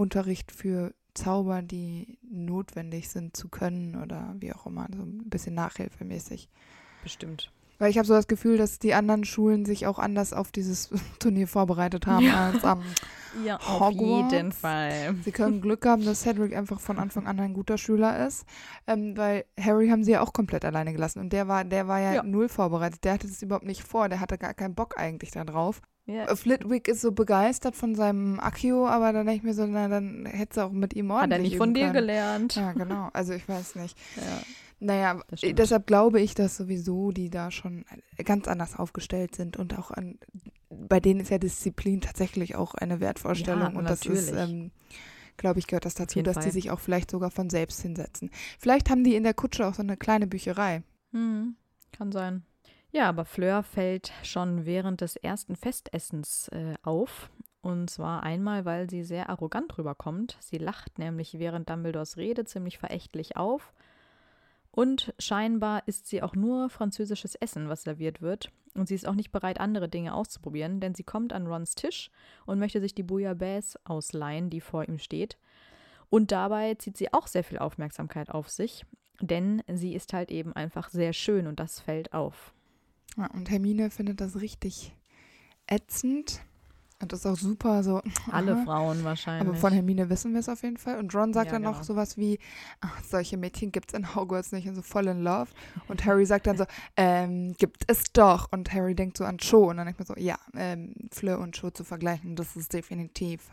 Unterricht 0.00 0.50
für 0.50 0.94
Zauber, 1.12 1.60
die 1.60 2.18
notwendig 2.22 3.10
sind 3.10 3.36
zu 3.36 3.48
können 3.50 4.00
oder 4.02 4.34
wie 4.38 4.52
auch 4.54 4.66
immer, 4.66 4.88
so 4.96 5.02
ein 5.02 5.28
bisschen 5.28 5.54
nachhilfemäßig. 5.54 6.48
Bestimmt. 7.02 7.52
Weil 7.80 7.90
ich 7.90 7.98
habe 7.98 8.06
so 8.06 8.14
das 8.14 8.28
Gefühl, 8.28 8.56
dass 8.58 8.78
die 8.78 8.94
anderen 8.94 9.24
Schulen 9.24 9.64
sich 9.64 9.86
auch 9.88 9.98
anders 9.98 10.32
auf 10.32 10.52
dieses 10.52 10.90
Turnier 11.18 11.48
vorbereitet 11.48 12.06
haben 12.06 12.24
Ja. 12.26 12.50
als 12.52 12.62
am. 12.62 12.82
Ja, 13.44 13.56
auf 13.58 13.78
Hogwarts? 13.80 14.32
jeden 14.32 14.50
Fall. 14.52 15.14
Sie 15.24 15.30
können 15.30 15.60
Glück 15.60 15.86
haben, 15.86 16.04
dass 16.04 16.22
Cedric 16.22 16.52
einfach 16.54 16.80
von 16.80 16.98
Anfang 16.98 17.28
an 17.28 17.38
ein 17.38 17.54
guter 17.54 17.78
Schüler 17.78 18.26
ist, 18.26 18.44
ähm, 18.88 19.16
weil 19.16 19.44
Harry 19.58 19.88
haben 19.88 20.02
sie 20.02 20.10
ja 20.10 20.20
auch 20.20 20.32
komplett 20.32 20.64
alleine 20.64 20.92
gelassen 20.92 21.20
und 21.20 21.32
der 21.32 21.46
war, 21.46 21.64
der 21.64 21.86
war 21.86 22.00
ja, 22.00 22.14
Ja. 22.14 22.22
null 22.24 22.48
vorbereitet. 22.48 23.04
Der 23.04 23.12
hatte 23.14 23.28
das 23.28 23.40
überhaupt 23.40 23.66
nicht 23.66 23.82
vor. 23.84 24.08
Der 24.08 24.18
hatte 24.20 24.36
gar 24.36 24.52
keinen 24.52 24.74
Bock 24.74 24.98
eigentlich 24.98 25.30
da 25.30 25.44
drauf. 25.44 25.80
Ja. 26.06 26.24
Äh, 26.24 26.34
Flitwick 26.34 26.88
ist 26.88 27.02
so 27.02 27.12
begeistert 27.12 27.76
von 27.76 27.94
seinem 27.94 28.40
Accio, 28.40 28.88
aber 28.88 29.12
dann 29.12 29.26
denke 29.26 29.38
ich 29.38 29.42
mir 29.44 29.54
so, 29.54 29.64
na 29.64 29.86
dann 29.86 30.26
hätte 30.26 30.54
sie 30.54 30.64
auch 30.64 30.72
mit 30.72 30.94
ihm 30.94 31.12
ordentlich 31.12 31.22
Hat 31.22 31.38
er 31.38 31.42
nicht 31.42 31.56
von 31.56 31.72
dir 31.72 31.82
können. 31.84 31.92
gelernt. 31.94 32.56
Ja, 32.56 32.72
genau. 32.72 33.10
Also 33.12 33.32
ich 33.32 33.48
weiß 33.48 33.76
nicht. 33.76 33.96
Ja. 34.16 34.22
Naja, 34.82 35.20
deshalb 35.42 35.86
glaube 35.86 36.20
ich, 36.20 36.34
dass 36.34 36.56
sowieso 36.56 37.12
die 37.12 37.28
da 37.28 37.50
schon 37.50 37.84
ganz 38.24 38.48
anders 38.48 38.76
aufgestellt 38.76 39.34
sind 39.34 39.58
und 39.58 39.78
auch 39.78 39.90
an, 39.90 40.18
bei 40.70 41.00
denen 41.00 41.20
ist 41.20 41.30
ja 41.30 41.38
Disziplin 41.38 42.00
tatsächlich 42.00 42.56
auch 42.56 42.74
eine 42.74 42.98
Wertvorstellung 42.98 43.72
Ja, 43.72 43.78
und 43.78 43.84
das 43.84 44.06
ist, 44.06 44.32
natürlich. 44.32 44.50
ähm, 44.50 44.70
glaube 45.36 45.58
ich, 45.58 45.66
gehört 45.66 45.84
das 45.84 45.94
dazu, 45.94 46.22
dass 46.22 46.36
die 46.36 46.42
Fall. 46.44 46.52
sich 46.52 46.70
auch 46.70 46.80
vielleicht 46.80 47.10
sogar 47.10 47.30
von 47.30 47.50
selbst 47.50 47.82
hinsetzen. 47.82 48.30
Vielleicht 48.58 48.88
haben 48.88 49.04
die 49.04 49.16
in 49.16 49.22
der 49.22 49.34
Kutsche 49.34 49.66
auch 49.66 49.74
so 49.74 49.82
eine 49.82 49.98
kleine 49.98 50.26
Bücherei. 50.26 50.82
Hm, 51.12 51.56
kann 51.92 52.10
sein. 52.10 52.44
Ja, 52.92 53.08
aber 53.08 53.24
Fleur 53.24 53.62
fällt 53.62 54.12
schon 54.22 54.64
während 54.64 55.00
des 55.02 55.16
ersten 55.16 55.56
Festessens 55.56 56.48
äh, 56.48 56.74
auf. 56.82 57.30
Und 57.62 57.90
zwar 57.90 58.22
einmal, 58.22 58.64
weil 58.64 58.88
sie 58.88 59.04
sehr 59.04 59.28
arrogant 59.28 59.76
rüberkommt. 59.76 60.38
Sie 60.40 60.56
lacht 60.56 60.98
nämlich 60.98 61.38
während 61.38 61.68
Dumbledores 61.68 62.16
Rede 62.16 62.44
ziemlich 62.46 62.78
verächtlich 62.78 63.36
auf. 63.36 63.72
Und 64.72 65.12
scheinbar 65.18 65.82
isst 65.86 66.06
sie 66.06 66.22
auch 66.22 66.34
nur 66.34 66.70
französisches 66.70 67.34
Essen, 67.34 67.68
was 67.68 67.82
serviert 67.82 68.22
wird. 68.22 68.50
Und 68.74 68.86
sie 68.86 68.94
ist 68.94 69.06
auch 69.06 69.14
nicht 69.14 69.32
bereit, 69.32 69.58
andere 69.58 69.88
Dinge 69.88 70.14
auszuprobieren, 70.14 70.80
denn 70.80 70.94
sie 70.94 71.02
kommt 71.02 71.32
an 71.32 71.46
Rons 71.46 71.74
Tisch 71.74 72.10
und 72.46 72.60
möchte 72.60 72.80
sich 72.80 72.94
die 72.94 73.02
Bouillabaisse 73.02 73.80
ausleihen, 73.84 74.48
die 74.48 74.60
vor 74.60 74.88
ihm 74.88 74.98
steht. 74.98 75.38
Und 76.08 76.30
dabei 76.32 76.74
zieht 76.74 76.96
sie 76.96 77.12
auch 77.12 77.26
sehr 77.26 77.44
viel 77.44 77.58
Aufmerksamkeit 77.58 78.30
auf 78.30 78.48
sich, 78.48 78.84
denn 79.20 79.62
sie 79.72 79.94
ist 79.94 80.12
halt 80.12 80.30
eben 80.30 80.52
einfach 80.52 80.88
sehr 80.88 81.12
schön 81.12 81.46
und 81.46 81.58
das 81.58 81.80
fällt 81.80 82.12
auf. 82.12 82.54
Ja, 83.16 83.26
und 83.32 83.50
Hermine 83.50 83.90
findet 83.90 84.20
das 84.20 84.40
richtig 84.40 84.94
ätzend. 85.66 86.40
Und 87.02 87.12
das 87.12 87.20
ist 87.20 87.26
auch 87.26 87.36
super 87.36 87.82
so. 87.82 88.02
Alle 88.30 88.52
aha. 88.56 88.64
Frauen 88.64 89.04
wahrscheinlich. 89.04 89.48
Aber 89.48 89.56
von 89.56 89.72
Hermine 89.72 90.10
wissen 90.10 90.32
wir 90.32 90.40
es 90.40 90.48
auf 90.50 90.62
jeden 90.62 90.76
Fall. 90.76 90.98
Und 90.98 91.14
Ron 91.14 91.32
sagt 91.32 91.46
Ja, 91.46 91.52
dann 91.52 91.62
genau. 91.62 91.74
noch 91.76 91.82
sowas 91.82 92.16
wie, 92.18 92.38
ach, 92.82 93.02
solche 93.04 93.36
Mädchen 93.38 93.72
gibt 93.72 93.92
es 93.92 93.98
in 93.98 94.14
Hogwarts 94.14 94.52
nicht 94.52 94.68
und 94.68 94.74
so 94.74 94.82
voll 94.82 95.06
in 95.08 95.22
love. 95.22 95.48
Und 95.88 96.04
Harry 96.04 96.26
sagt 96.26 96.46
dann 96.46 96.58
so, 96.58 96.64
ähm, 96.96 97.54
gibt 97.58 97.84
es 97.86 98.12
doch. 98.12 98.48
Und 98.52 98.72
Harry 98.74 98.94
denkt 98.94 99.16
so 99.16 99.24
an 99.24 99.38
Cho. 99.38 99.70
Und 99.70 99.78
dann 99.78 99.86
denkt 99.86 99.98
man 99.98 100.06
so, 100.06 100.14
ja, 100.18 100.38
ähm, 100.54 100.94
Fleur 101.10 101.38
und 101.38 101.52
Cho 101.58 101.70
zu 101.70 101.84
vergleichen, 101.84 102.36
das 102.36 102.54
ist 102.56 102.72
definitiv 102.74 103.48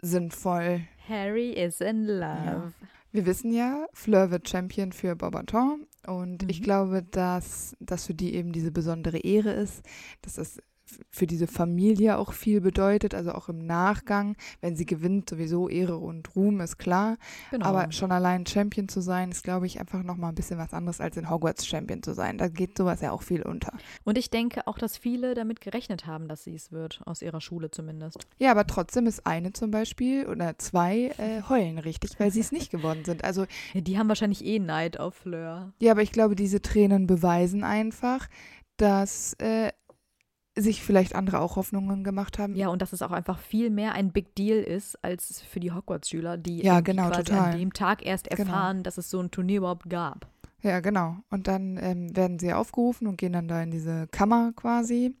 sinnvoll. 0.00 0.82
Harry 1.08 1.50
is 1.52 1.80
in 1.80 2.06
love. 2.06 2.72
Wir 3.12 3.26
wissen 3.26 3.52
ja, 3.52 3.86
Fleur 3.92 4.30
wird 4.30 4.48
Champion 4.48 4.92
für 4.92 5.14
Beaubaton. 5.16 5.86
Und 6.06 6.50
ich 6.50 6.60
Mhm. 6.60 6.64
glaube, 6.64 7.02
dass 7.02 7.76
das 7.78 8.06
für 8.06 8.14
die 8.14 8.34
eben 8.34 8.52
diese 8.52 8.72
besondere 8.72 9.18
Ehre 9.18 9.50
ist, 9.52 9.82
dass 10.22 10.34
das 10.34 10.56
f- 10.58 10.64
für 11.10 11.26
diese 11.26 11.46
Familie 11.46 12.18
auch 12.18 12.32
viel 12.32 12.60
bedeutet, 12.60 13.14
also 13.14 13.32
auch 13.32 13.48
im 13.48 13.66
Nachgang, 13.66 14.36
wenn 14.60 14.76
sie 14.76 14.86
gewinnt, 14.86 15.30
sowieso 15.30 15.68
Ehre 15.68 15.96
und 15.96 16.34
Ruhm 16.36 16.60
ist 16.60 16.78
klar. 16.78 17.16
Genau. 17.50 17.66
Aber 17.66 17.92
schon 17.92 18.12
allein 18.12 18.46
Champion 18.46 18.88
zu 18.88 19.00
sein, 19.00 19.30
ist, 19.30 19.44
glaube 19.44 19.66
ich, 19.66 19.80
einfach 19.80 20.02
nochmal 20.02 20.32
ein 20.32 20.34
bisschen 20.34 20.58
was 20.58 20.72
anderes 20.72 21.00
als 21.00 21.16
in 21.16 21.30
Hogwarts 21.30 21.66
Champion 21.66 22.02
zu 22.02 22.14
sein. 22.14 22.38
Da 22.38 22.48
geht 22.48 22.76
sowas 22.76 23.00
ja 23.00 23.12
auch 23.12 23.22
viel 23.22 23.42
unter. 23.42 23.72
und 24.04 24.18
ich 24.18 24.30
denke 24.30 24.66
auch, 24.66 24.78
dass 24.78 24.96
viele 24.96 25.34
damit 25.34 25.60
gerechnet 25.60 26.06
haben, 26.06 26.28
dass 26.28 26.44
sie 26.44 26.54
es 26.54 26.72
wird, 26.72 27.00
aus 27.06 27.22
ihrer 27.22 27.40
Schule 27.40 27.70
zumindest. 27.70 28.26
Ja, 28.38 28.50
aber 28.50 28.66
trotzdem 28.66 29.06
ist 29.06 29.26
eine 29.26 29.52
zum 29.52 29.70
Beispiel 29.70 30.26
oder 30.26 30.58
zwei 30.58 31.12
äh, 31.18 31.42
heulen 31.48 31.78
richtig, 31.78 32.18
weil 32.18 32.30
sie 32.30 32.40
es 32.40 32.52
nicht 32.52 32.70
geworden 32.70 33.04
sind. 33.04 33.24
Also 33.24 33.46
Ja, 33.72 33.80
die 33.80 33.98
haben 33.98 34.08
wahrscheinlich 34.08 34.44
eh 34.44 34.58
Neid 34.58 34.98
auf 34.98 35.14
Fleur. 35.14 35.72
Ja, 35.80 35.92
aber 35.92 36.02
ich 36.02 36.12
glaube, 36.12 36.34
diese 36.34 36.62
Tränen 36.62 37.06
beweisen 37.06 37.64
einfach, 37.64 38.28
dass 38.76 39.34
äh, 39.34 39.70
sich 40.56 40.82
vielleicht 40.82 41.14
andere 41.14 41.40
auch 41.40 41.56
Hoffnungen 41.56 42.04
gemacht 42.04 42.38
haben. 42.38 42.54
Ja, 42.54 42.68
und 42.68 42.82
dass 42.82 42.92
es 42.92 43.00
auch 43.02 43.10
einfach 43.12 43.38
viel 43.38 43.70
mehr 43.70 43.92
ein 43.94 44.12
Big 44.12 44.34
Deal 44.34 44.58
ist, 44.62 45.02
als 45.02 45.40
für 45.42 45.60
die 45.60 45.72
Hogwarts-Schüler, 45.72 46.36
die 46.36 46.62
Ja, 46.62 46.80
genau, 46.80 47.08
quasi 47.08 47.24
total. 47.24 47.52
an 47.52 47.58
dem 47.58 47.72
Tag 47.72 48.04
erst 48.04 48.28
Genau. 48.28 48.40
erfahren, 48.50 48.82
dass 48.82 48.98
es 48.98 49.08
so 49.10 49.20
ein 49.20 49.30
Turnier 49.30 49.58
überhaupt 49.58 49.88
gab. 49.88 50.26
Ja, 50.60 50.80
genau. 50.80 51.16
Und 51.30 51.48
dann 51.48 51.76
ähm, 51.80 52.14
werden 52.14 52.38
sie 52.38 52.52
aufgerufen 52.52 53.06
und 53.08 53.16
gehen 53.16 53.32
dann 53.32 53.48
da 53.48 53.62
in 53.62 53.70
diese 53.70 54.06
Kammer 54.08 54.52
quasi, 54.54 55.14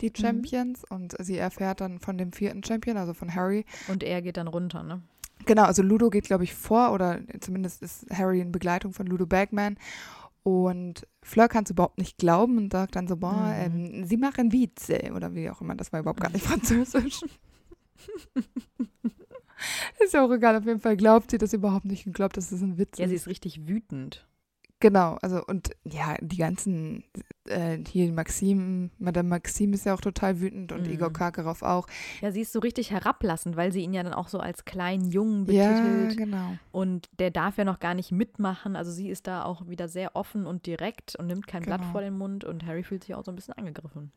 die 0.00 0.12
Champions. 0.16 0.82
Und 0.88 1.14
sie 1.20 1.36
erfährt 1.36 1.80
dann 1.80 2.00
von 2.00 2.16
dem 2.18 2.32
vierten 2.32 2.64
Champion, 2.64 2.96
also 2.96 3.12
von 3.14 3.34
Harry. 3.34 3.64
Und 3.88 4.02
er 4.02 4.22
geht 4.22 4.36
dann 4.38 4.48
runter, 4.48 4.82
ne? 4.82 5.02
Genau, 5.46 5.62
also 5.64 5.82
Ludo 5.82 6.10
geht, 6.10 6.24
glaube 6.24 6.44
ich, 6.44 6.54
vor 6.54 6.92
oder 6.92 7.20
zumindest 7.40 7.82
ist 7.82 8.04
Harry 8.12 8.40
in 8.40 8.52
Begleitung 8.52 8.92
von 8.92 9.06
Ludo 9.06 9.24
Bagman. 9.26 9.78
Und 10.42 11.06
Fleur 11.22 11.48
kann 11.48 11.64
es 11.64 11.70
überhaupt 11.70 11.98
nicht 11.98 12.16
glauben 12.18 12.56
und 12.56 12.72
sagt 12.72 12.96
dann 12.96 13.06
so, 13.06 13.16
boah, 13.16 13.32
Mhm. 13.68 13.92
ähm, 14.00 14.04
sie 14.06 14.16
machen 14.16 14.52
Witze 14.52 15.12
oder 15.14 15.34
wie 15.34 15.50
auch 15.50 15.60
immer, 15.60 15.74
das 15.74 15.92
war 15.92 16.00
überhaupt 16.00 16.20
gar 16.20 16.30
nicht 16.30 16.44
französisch. 16.46 17.20
Ist 20.02 20.14
ja 20.14 20.24
auch 20.24 20.30
egal, 20.32 20.56
auf 20.56 20.64
jeden 20.64 20.80
Fall 20.80 20.96
glaubt 20.96 21.30
sie 21.30 21.36
das 21.38 21.52
überhaupt 21.52 21.84
nicht 21.84 22.06
und 22.06 22.14
glaubt, 22.14 22.36
dass 22.38 22.48
das 22.50 22.62
ein 22.62 22.78
Witz 22.78 22.96
Ja, 22.98 23.06
sie 23.08 23.14
ist. 23.14 23.22
ist 23.22 23.28
richtig 23.28 23.68
wütend. 23.68 24.26
Genau, 24.80 25.18
also 25.20 25.44
und 25.46 25.70
ja, 25.84 26.16
die 26.22 26.38
ganzen, 26.38 27.04
äh, 27.44 27.78
hier 27.86 28.10
Maxim, 28.12 28.90
Madame 28.98 29.28
Maxim 29.28 29.74
ist 29.74 29.84
ja 29.84 29.92
auch 29.94 30.00
total 30.00 30.40
wütend 30.40 30.72
und 30.72 30.86
Mhm. 30.86 30.92
Igor 30.94 31.12
Karkaroff 31.12 31.62
auch. 31.62 31.86
Ja, 32.22 32.32
sie 32.32 32.40
ist 32.40 32.52
so 32.52 32.60
richtig 32.60 32.90
herablassend, 32.90 33.56
weil 33.56 33.72
sie 33.72 33.82
ihn 33.82 33.92
ja 33.92 34.02
dann 34.02 34.14
auch 34.14 34.28
so 34.28 34.38
als 34.40 34.64
kleinen 34.64 35.04
Jungen 35.10 35.44
Ja, 35.50 35.68
betitelt. 35.68 36.16
genau. 36.16 36.56
Und 36.72 37.10
der 37.18 37.30
darf 37.30 37.58
ja 37.58 37.64
noch 37.66 37.78
gar 37.78 37.92
nicht 37.94 38.10
mitmachen. 38.10 38.74
Also 38.74 38.90
sie 38.90 39.10
ist 39.10 39.26
da 39.26 39.44
auch 39.44 39.68
wieder 39.68 39.86
sehr 39.88 40.16
offen 40.16 40.46
und 40.46 40.64
direkt 40.64 41.14
und 41.16 41.26
nimmt 41.26 41.46
kein 41.46 41.62
Blatt 41.62 41.80
Genau. 41.82 41.92
vor 41.92 42.00
den 42.00 42.16
Mund. 42.16 42.44
Und 42.44 42.64
Harry 42.64 42.82
fühlt 42.82 43.04
sich 43.04 43.14
auch 43.14 43.24
so 43.24 43.30
ein 43.30 43.36
bisschen 43.36 43.54
angegriffen. 43.54 44.12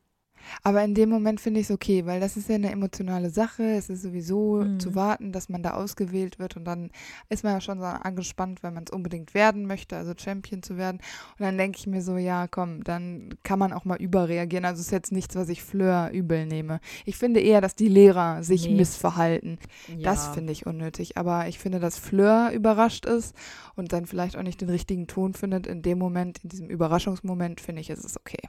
Aber 0.64 0.84
in 0.84 0.94
dem 0.96 1.10
Moment 1.10 1.40
finde 1.42 1.60
ich 1.60 1.68
es 1.68 1.72
okay, 1.72 2.06
weil 2.06 2.20
das 2.20 2.38
ist 2.38 2.50
ja 2.50 2.56
eine 2.56 2.72
emotionale 2.72 3.30
Sache. 3.30 3.64
Es 3.64 3.90
ist 3.90 4.02
sowieso 4.02 4.64
Mhm. 4.64 4.80
zu 4.80 4.96
warten, 4.96 5.32
dass 5.32 5.50
man 5.50 5.64
da 5.64 5.72
ausgewählt 5.72 6.40
wird 6.40 6.56
und 6.58 6.66
dann 6.66 6.90
ist 7.30 7.44
man 7.44 7.54
ja 7.54 7.62
schon 7.62 7.80
so 7.80 7.86
angespannt, 7.86 8.64
weil 8.64 8.72
man 8.72 8.84
es 8.86 8.92
unbedingt 8.92 9.34
werden 9.34 9.66
möchte, 9.66 9.98
also 9.98 10.14
Champion 10.18 10.64
zu 10.64 10.78
werden. 10.78 10.98
Und 11.38 11.44
dann 11.46 11.58
denke 11.58 11.78
ich 11.80 11.88
mir 11.88 12.02
so, 12.02 12.18
ja, 12.18 12.48
komm, 12.48 12.84
dann 12.84 13.36
kann 13.44 13.60
man 13.60 13.74
auch 13.74 13.86
mal 13.86 14.02
überreagieren. 14.02 14.66
Also 14.66 14.80
es 14.82 14.88
ist 14.88 14.92
jetzt 14.92 15.12
nichts, 15.12 15.36
was 15.36 15.50
ich 15.50 15.64
Fleur 15.64 16.10
übel 16.12 16.46
nehme. 16.46 16.80
Ich 17.06 17.18
finde 17.18 17.40
eher, 17.40 17.62
dass 17.62 17.76
die 17.76 17.88
Lehrer 17.88 18.44
sich 18.44 18.68
Nee. 18.68 18.76
missverhalten. 18.76 19.58
Das 20.02 20.28
Ja. 20.28 20.34
finde 20.34 20.52
ich 20.54 20.66
unnötig. 20.66 21.18
Aber 21.18 21.48
ich 21.48 21.60
finde, 21.60 21.80
dass 21.80 21.98
Fleur 21.98 22.52
überrascht 22.52 23.06
ist 23.06 23.36
und 23.76 23.94
dann 23.94 24.06
vielleicht 24.06 24.38
auch 24.38 24.44
nicht 24.44 24.62
den 24.62 24.70
richtigen 24.70 25.08
Ton 25.08 25.34
findet. 25.34 25.68
In 25.68 25.82
dem 25.82 25.98
Moment, 25.98 26.40
in 26.44 26.50
diesem 26.50 26.70
Überraschungsmoment, 26.70 27.62
finde 27.62 27.82
ich, 27.82 27.90
ist 27.90 28.04
es 28.06 28.18
okay. 28.18 28.40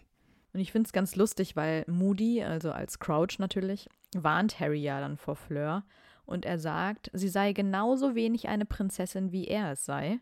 Und 0.55 0.61
ich 0.61 0.71
finde 0.71 0.87
es 0.87 0.93
ganz 0.93 1.17
lustig, 1.17 1.57
weil 1.57 1.85
Moody, 1.89 2.43
also 2.43 2.71
als 2.71 3.01
Crouch 3.01 3.39
natürlich, 3.39 3.89
warnt 4.17 4.61
Harry 4.61 4.81
ja 4.81 5.01
dann 5.01 5.17
vor 5.17 5.35
Fleur. 5.35 5.85
Und 6.27 6.47
er 6.47 6.61
sagt, 6.61 7.11
sie 7.13 7.29
sei 7.29 7.53
genauso 7.53 8.15
wenig 8.15 8.49
eine 8.49 8.65
Prinzessin, 8.65 9.33
wie 9.33 9.49
er 9.49 9.73
es 9.73 9.85
sei. 9.85 10.21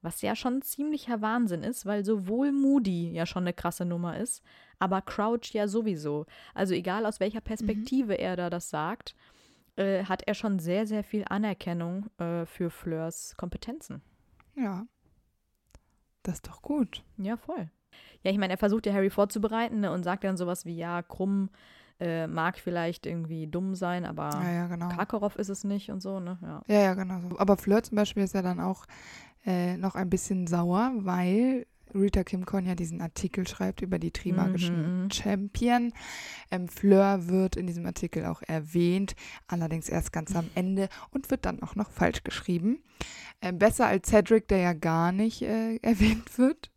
Was 0.00 0.22
ja 0.22 0.34
schon 0.36 0.62
ziemlicher 0.62 1.20
Wahnsinn 1.20 1.64
ist, 1.64 1.84
weil 1.84 2.04
sowohl 2.04 2.52
Moody 2.52 3.10
ja 3.10 3.26
schon 3.26 3.42
eine 3.42 3.52
krasse 3.52 3.84
Nummer 3.84 4.16
ist, 4.18 4.42
aber 4.78 5.02
Crouch 5.02 5.52
ja 5.52 5.66
sowieso. 5.66 6.26
Also 6.54 6.74
egal 6.74 7.04
aus 7.04 7.20
welcher 7.20 7.40
Perspektive 7.40 8.14
er 8.14 8.36
da 8.36 8.50
das 8.50 8.70
sagt, 8.70 9.14
äh, 9.76 10.04
hat 10.04 10.22
er 10.22 10.34
schon 10.34 10.60
sehr, 10.60 10.86
sehr 10.86 11.02
viel 11.02 11.24
Anerkennung 11.28 12.06
äh, 12.18 12.46
für 12.46 12.70
Fleurs 12.70 13.36
Kompetenzen. 13.36 14.00
Ja. 14.56 14.86
Das 16.22 16.36
ist 16.36 16.46
doch 16.46 16.62
gut. 16.62 17.02
Ja, 17.16 17.36
voll. 17.36 17.68
Ja, 18.22 18.30
ich 18.30 18.38
meine, 18.38 18.54
er 18.54 18.58
versucht 18.58 18.86
ja 18.86 18.92
Harry 18.92 19.10
vorzubereiten 19.10 19.80
ne, 19.80 19.92
und 19.92 20.02
sagt 20.04 20.24
dann 20.24 20.36
sowas 20.36 20.64
wie, 20.66 20.76
ja, 20.76 21.02
Krumm 21.02 21.50
äh, 22.00 22.26
mag 22.26 22.58
vielleicht 22.58 23.06
irgendwie 23.06 23.46
dumm 23.46 23.74
sein, 23.74 24.04
aber 24.04 24.28
Ja, 24.42 24.50
ja, 24.52 24.66
genau. 24.66 24.88
Karkaroff 24.88 25.36
ist 25.36 25.48
es 25.48 25.64
nicht 25.64 25.90
und 25.90 26.00
so, 26.00 26.20
ne? 26.20 26.38
Ja. 26.42 26.62
Ja, 26.66 26.80
ja, 26.80 26.94
genau 26.94 27.20
so. 27.20 27.38
Aber 27.38 27.56
Fleur 27.56 27.82
zum 27.82 27.96
Beispiel 27.96 28.22
ist 28.24 28.34
ja 28.34 28.42
dann 28.42 28.60
auch 28.60 28.86
äh, 29.46 29.76
noch 29.76 29.94
ein 29.94 30.10
bisschen 30.10 30.46
sauer, 30.46 30.92
weil 30.96 31.66
Rita 31.94 32.24
Kimcorn 32.24 32.64
ja 32.64 32.74
diesen 32.74 33.00
Artikel 33.02 33.46
schreibt 33.46 33.82
über 33.82 33.98
die 33.98 34.10
Trimagischen 34.12 35.04
Mhm. 35.04 35.10
Champion. 35.10 35.92
Ähm, 36.50 36.68
Fleur 36.68 37.28
wird 37.28 37.56
in 37.56 37.66
diesem 37.66 37.84
Artikel 37.86 38.24
auch 38.24 38.40
erwähnt, 38.42 39.14
allerdings 39.46 39.88
erst 39.88 40.12
ganz 40.12 40.34
am 40.34 40.50
Ende 40.54 40.88
und 41.10 41.30
wird 41.30 41.44
dann 41.44 41.62
auch 41.62 41.74
noch 41.74 41.90
falsch 41.90 42.24
geschrieben. 42.24 42.82
Ähm, 43.42 43.58
besser 43.58 43.86
als 43.86 44.08
Cedric, 44.08 44.48
der 44.48 44.58
ja 44.58 44.72
gar 44.72 45.12
nicht 45.12 45.42
äh, 45.42 45.76
erwähnt 45.82 46.38
wird. 46.38 46.70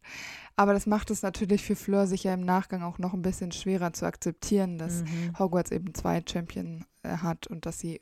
Aber 0.57 0.73
das 0.73 0.85
macht 0.85 1.11
es 1.11 1.21
natürlich 1.21 1.63
für 1.63 1.75
Fleur 1.75 2.07
sicher 2.07 2.33
im 2.33 2.41
Nachgang 2.45 2.81
auch 2.83 2.97
noch 2.97 3.13
ein 3.13 3.21
bisschen 3.21 3.51
schwerer 3.51 3.91
zu 3.93 4.05
akzeptieren, 4.05 4.77
dass 4.77 5.03
Mhm. 5.03 5.37
Hogwarts 5.37 5.71
eben 5.71 5.93
zwei 5.93 6.23
Champion 6.27 6.85
äh, 7.03 7.17
hat 7.17 7.47
und 7.47 7.65
dass 7.65 7.79
sie 7.79 8.01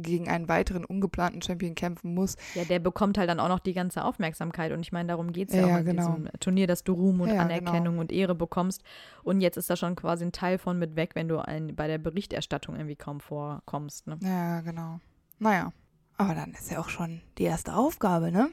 gegen 0.00 0.28
einen 0.28 0.48
weiteren 0.48 0.84
ungeplanten 0.84 1.42
Champion 1.42 1.74
kämpfen 1.74 2.14
muss. 2.14 2.36
ja, 2.54 2.64
der 2.64 2.78
bekommt 2.78 3.18
halt 3.18 3.28
dann 3.28 3.40
auch 3.40 3.48
noch 3.48 3.58
die 3.58 3.72
ganze 3.72 4.04
Aufmerksamkeit 4.04 4.70
und 4.70 4.78
ich 4.78 4.92
meine, 4.92 5.08
darum 5.08 5.32
geht 5.32 5.48
es 5.48 5.56
ja, 5.56 5.66
Ja, 5.66 5.74
auch 5.74 5.78
in 5.80 5.86
genau. 5.86 6.12
diesem 6.12 6.28
Turnier, 6.38 6.68
dass 6.68 6.84
du 6.84 6.92
Ruhm 6.92 7.20
und 7.20 7.30
Ja, 7.32 7.40
Anerkennung 7.40 7.98
und 7.98 8.12
Ehre 8.12 8.36
bekommst 8.36 8.84
und 9.24 9.40
jetzt 9.40 9.56
ist 9.56 9.68
da 9.70 9.74
schon 9.74 9.96
quasi 9.96 10.24
ein 10.24 10.30
Teil 10.30 10.58
von 10.58 10.78
mit 10.78 10.94
weg, 10.94 11.16
wenn 11.16 11.26
du 11.26 11.38
ein, 11.44 11.74
bei 11.74 11.88
der 11.88 11.98
Berichterstattung 11.98 12.76
irgendwie 12.76 12.94
kaum 12.94 13.18
vorkommst, 13.18 14.06
ne? 14.06 14.18
Ja, 14.22 14.60
genau. 14.60 15.00
Naja, 15.40 15.72
aber 16.16 16.36
dann 16.36 16.52
ist 16.52 16.70
ja 16.70 16.78
auch 16.78 16.90
schon 16.90 17.20
die 17.38 17.42
erste 17.44 17.74
Aufgabe, 17.74 18.30
ne? 18.30 18.50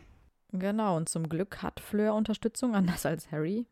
Genau, 0.60 0.98
und 0.98 1.10
zum 1.10 1.30
Glück 1.30 1.62
hat 1.62 1.80
Fleur 1.80 2.14
Unterstützung, 2.14 2.76
anders 2.76 3.06
als 3.06 3.32
Harry. 3.32 3.66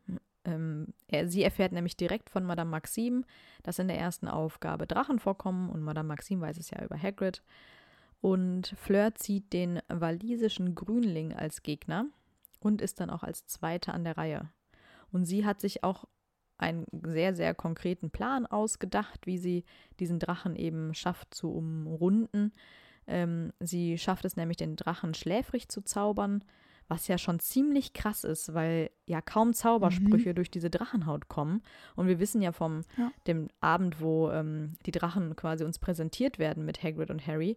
Ähm, 0.44 0.88
er, 1.08 1.28
sie 1.28 1.42
erfährt 1.42 1.72
nämlich 1.72 1.96
direkt 1.96 2.30
von 2.30 2.44
Madame 2.44 2.70
Maxim, 2.70 3.24
dass 3.62 3.78
in 3.78 3.88
der 3.88 3.98
ersten 3.98 4.28
Aufgabe 4.28 4.86
Drachen 4.86 5.18
vorkommen 5.18 5.70
und 5.70 5.82
Madame 5.82 6.08
Maxim 6.08 6.40
weiß 6.40 6.58
es 6.58 6.70
ja 6.70 6.82
über 6.84 7.00
Hagrid. 7.00 7.42
Und 8.20 8.74
Fleur 8.78 9.14
zieht 9.14 9.52
den 9.52 9.80
walisischen 9.88 10.74
Grünling 10.74 11.34
als 11.34 11.62
Gegner 11.62 12.06
und 12.60 12.80
ist 12.80 13.00
dann 13.00 13.10
auch 13.10 13.22
als 13.22 13.46
Zweite 13.46 13.92
an 13.92 14.04
der 14.04 14.16
Reihe. 14.16 14.48
Und 15.12 15.26
sie 15.26 15.44
hat 15.44 15.60
sich 15.60 15.84
auch 15.84 16.06
einen 16.56 16.86
sehr, 16.92 17.34
sehr 17.34 17.54
konkreten 17.54 18.10
Plan 18.10 18.46
ausgedacht, 18.46 19.26
wie 19.26 19.38
sie 19.38 19.64
diesen 20.00 20.18
Drachen 20.18 20.56
eben 20.56 20.94
schafft 20.94 21.34
zu 21.34 21.52
umrunden. 21.52 22.52
Ähm, 23.06 23.52
sie 23.60 23.98
schafft 23.98 24.24
es 24.24 24.36
nämlich, 24.36 24.56
den 24.56 24.76
Drachen 24.76 25.14
schläfrig 25.14 25.68
zu 25.68 25.82
zaubern, 25.82 26.44
was 26.88 27.08
ja 27.08 27.16
schon 27.18 27.38
ziemlich 27.40 27.92
krass 27.94 28.24
ist, 28.24 28.52
weil 28.54 28.90
ja 29.06 29.20
kaum 29.22 29.52
Zaubersprüche 29.54 30.34
durch 30.34 30.50
diese 30.50 30.70
Drachenhaut 30.70 31.28
kommen. 31.28 31.62
Und 31.96 32.06
wir 32.08 32.18
wissen 32.18 32.42
ja 32.42 32.52
vom 32.52 32.82
Ja. 32.96 33.10
dem 33.26 33.48
Abend, 33.60 34.00
wo 34.00 34.30
ähm, 34.30 34.74
die 34.86 34.90
Drachen 34.92 35.34
quasi 35.36 35.64
uns 35.64 35.78
präsentiert 35.78 36.38
werden 36.38 36.64
mit 36.64 36.82
Hagrid 36.82 37.10
und 37.10 37.26
Harry, 37.26 37.56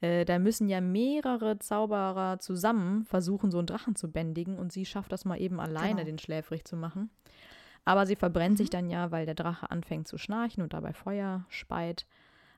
äh, 0.00 0.24
da 0.24 0.38
müssen 0.38 0.68
ja 0.68 0.80
mehrere 0.80 1.58
Zauberer 1.58 2.38
zusammen 2.38 3.04
versuchen, 3.04 3.50
so 3.50 3.58
einen 3.58 3.66
Drachen 3.66 3.96
zu 3.96 4.10
bändigen 4.10 4.58
und 4.58 4.72
sie 4.72 4.84
schafft 4.84 5.10
das 5.12 5.24
mal 5.24 5.40
eben 5.40 5.58
alleine, 5.60 5.96
Genau. 5.96 6.04
den 6.04 6.18
schläfrig 6.18 6.64
zu 6.64 6.76
machen. 6.76 7.10
Aber 7.84 8.06
sie 8.06 8.16
verbrennt 8.16 8.58
sich 8.58 8.68
dann 8.70 8.90
ja, 8.90 9.10
weil 9.10 9.24
der 9.24 9.34
Drache 9.34 9.70
anfängt 9.70 10.06
zu 10.08 10.18
schnarchen 10.18 10.62
und 10.62 10.74
dabei 10.74 10.92
Feuer 10.92 11.46
speit. 11.48 12.06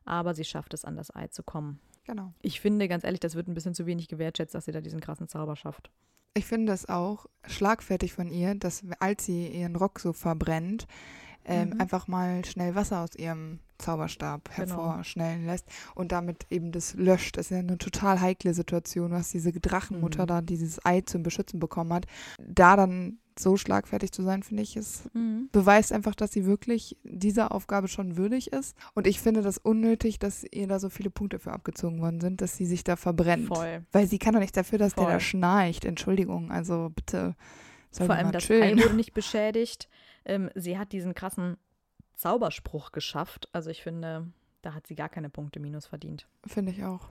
Aber 0.05 0.35
sie 0.35 0.44
schafft 0.44 0.75
es, 0.75 0.85
an 0.85 0.96
das 0.96 1.14
Ei 1.14 1.29
zu 1.29 1.42
kommen. 1.44 1.79
Genau. 2.11 2.33
Ich 2.42 2.61
finde, 2.61 2.88
ganz 2.88 3.05
ehrlich, 3.05 3.20
das 3.20 3.37
wird 3.37 3.46
ein 3.46 3.55
bisschen 3.55 3.75
zu 3.75 3.87
wenig 3.87 4.09
gewertschätzt, 4.09 4.55
dass 4.55 4.64
sie 4.64 4.73
da 4.73 4.81
diesen 4.81 5.01
krassen 5.01 5.29
Zauber 5.29 5.55
schafft. 5.55 5.90
Ich 6.35 6.44
finde 6.44 6.73
es 6.73 6.88
auch 6.88 7.27
schlagfertig 7.46 8.12
von 8.12 8.29
ihr, 8.29 8.55
dass 8.57 8.83
als 8.99 9.25
sie 9.27 9.46
ihren 9.46 9.77
Rock 9.77 10.01
so 10.01 10.12
verbrennt, 10.12 10.87
ähm, 11.44 11.70
Mhm. 11.70 11.81
einfach 11.81 12.09
mal 12.09 12.44
schnell 12.44 12.75
Wasser 12.75 13.01
aus 13.03 13.14
ihrem 13.14 13.61
Zauberstab 13.79 14.44
Genau. 14.57 14.59
hervorschnellen 14.77 15.46
lässt 15.46 15.66
und 15.94 16.12
damit 16.12 16.46
eben 16.51 16.73
das 16.73 16.94
löscht. 16.94 17.37
Das 17.37 17.46
ist 17.46 17.51
ja 17.51 17.59
eine 17.59 17.79
total 17.79 18.20
heikle 18.20 18.55
Situation, 18.55 19.11
was 19.12 19.31
diese 19.31 19.53
Drachenmutter 19.53 20.23
Mhm. 20.25 20.27
da 20.27 20.40
dieses 20.42 20.85
Ei 20.85 21.01
zum 21.03 21.23
Beschützen 21.23 21.61
bekommen 21.61 21.92
hat. 21.92 22.07
Da 22.38 22.77
dann 22.77 23.18
so 23.42 23.57
schlagfertig 23.57 24.12
zu 24.12 24.22
sein, 24.22 24.42
finde 24.42 24.62
ich, 24.62 24.76
ist 24.76 25.11
beweist 25.53 25.92
einfach, 25.92 26.14
dass 26.14 26.33
sie 26.33 26.46
wirklich 26.46 26.96
dieser 27.03 27.53
Aufgabe 27.53 27.88
schon 27.88 28.16
würdig 28.16 28.53
ist. 28.53 28.76
Und 28.94 29.07
ich 29.07 29.20
finde 29.20 29.42
das 29.42 29.59
unnötig, 29.59 30.18
dass 30.18 30.44
ihr 30.50 30.66
da 30.66 30.79
so 30.79 30.88
viele 30.88 31.11
Punkte 31.11 31.38
für 31.38 31.53
abgezogen 31.53 32.00
worden 32.00 32.20
sind, 32.20 32.40
dass 32.40 32.57
sie 32.57 32.66
sich 32.66 32.85
da 32.85 32.96
verbrennt. 32.96 33.48
Voll. 33.48 33.85
Weil 33.92 34.07
sie 34.07 34.18
kann 34.18 34.35
doch 34.35 34.40
nichts 34.40 34.55
dafür, 34.55 34.79
dass 34.79 34.94
der 34.94 35.05
Voll. 35.05 35.12
da 35.12 35.20
schnarcht. 35.20 35.85
Entschuldigung, 35.85 36.50
also 36.50 36.90
bitte. 36.94 37.35
Vor 37.92 38.11
allem 38.11 38.33
das. 38.33 38.48
Ei 38.50 38.76
wurde 38.76 38.94
nicht 38.94 39.14
beschädigt. 39.14 39.88
Ähm, 40.24 40.50
sie 40.55 40.79
hat 40.79 40.92
diesen 40.92 41.14
krassen 41.14 41.57
Zauberspruch 42.14 42.92
geschafft. 42.92 43.48
Also 43.53 43.70
ich 43.70 43.83
finde, 43.83 44.33
da 44.62 44.74
hat 44.74 44.87
sie 44.87 44.94
gar 44.94 45.09
keine 45.09 45.31
Punkte 45.31 45.59
minus 45.59 45.87
verdient. 45.87 46.29
Finde 46.46 46.72
ich 46.72 46.85
auch. 46.85 47.11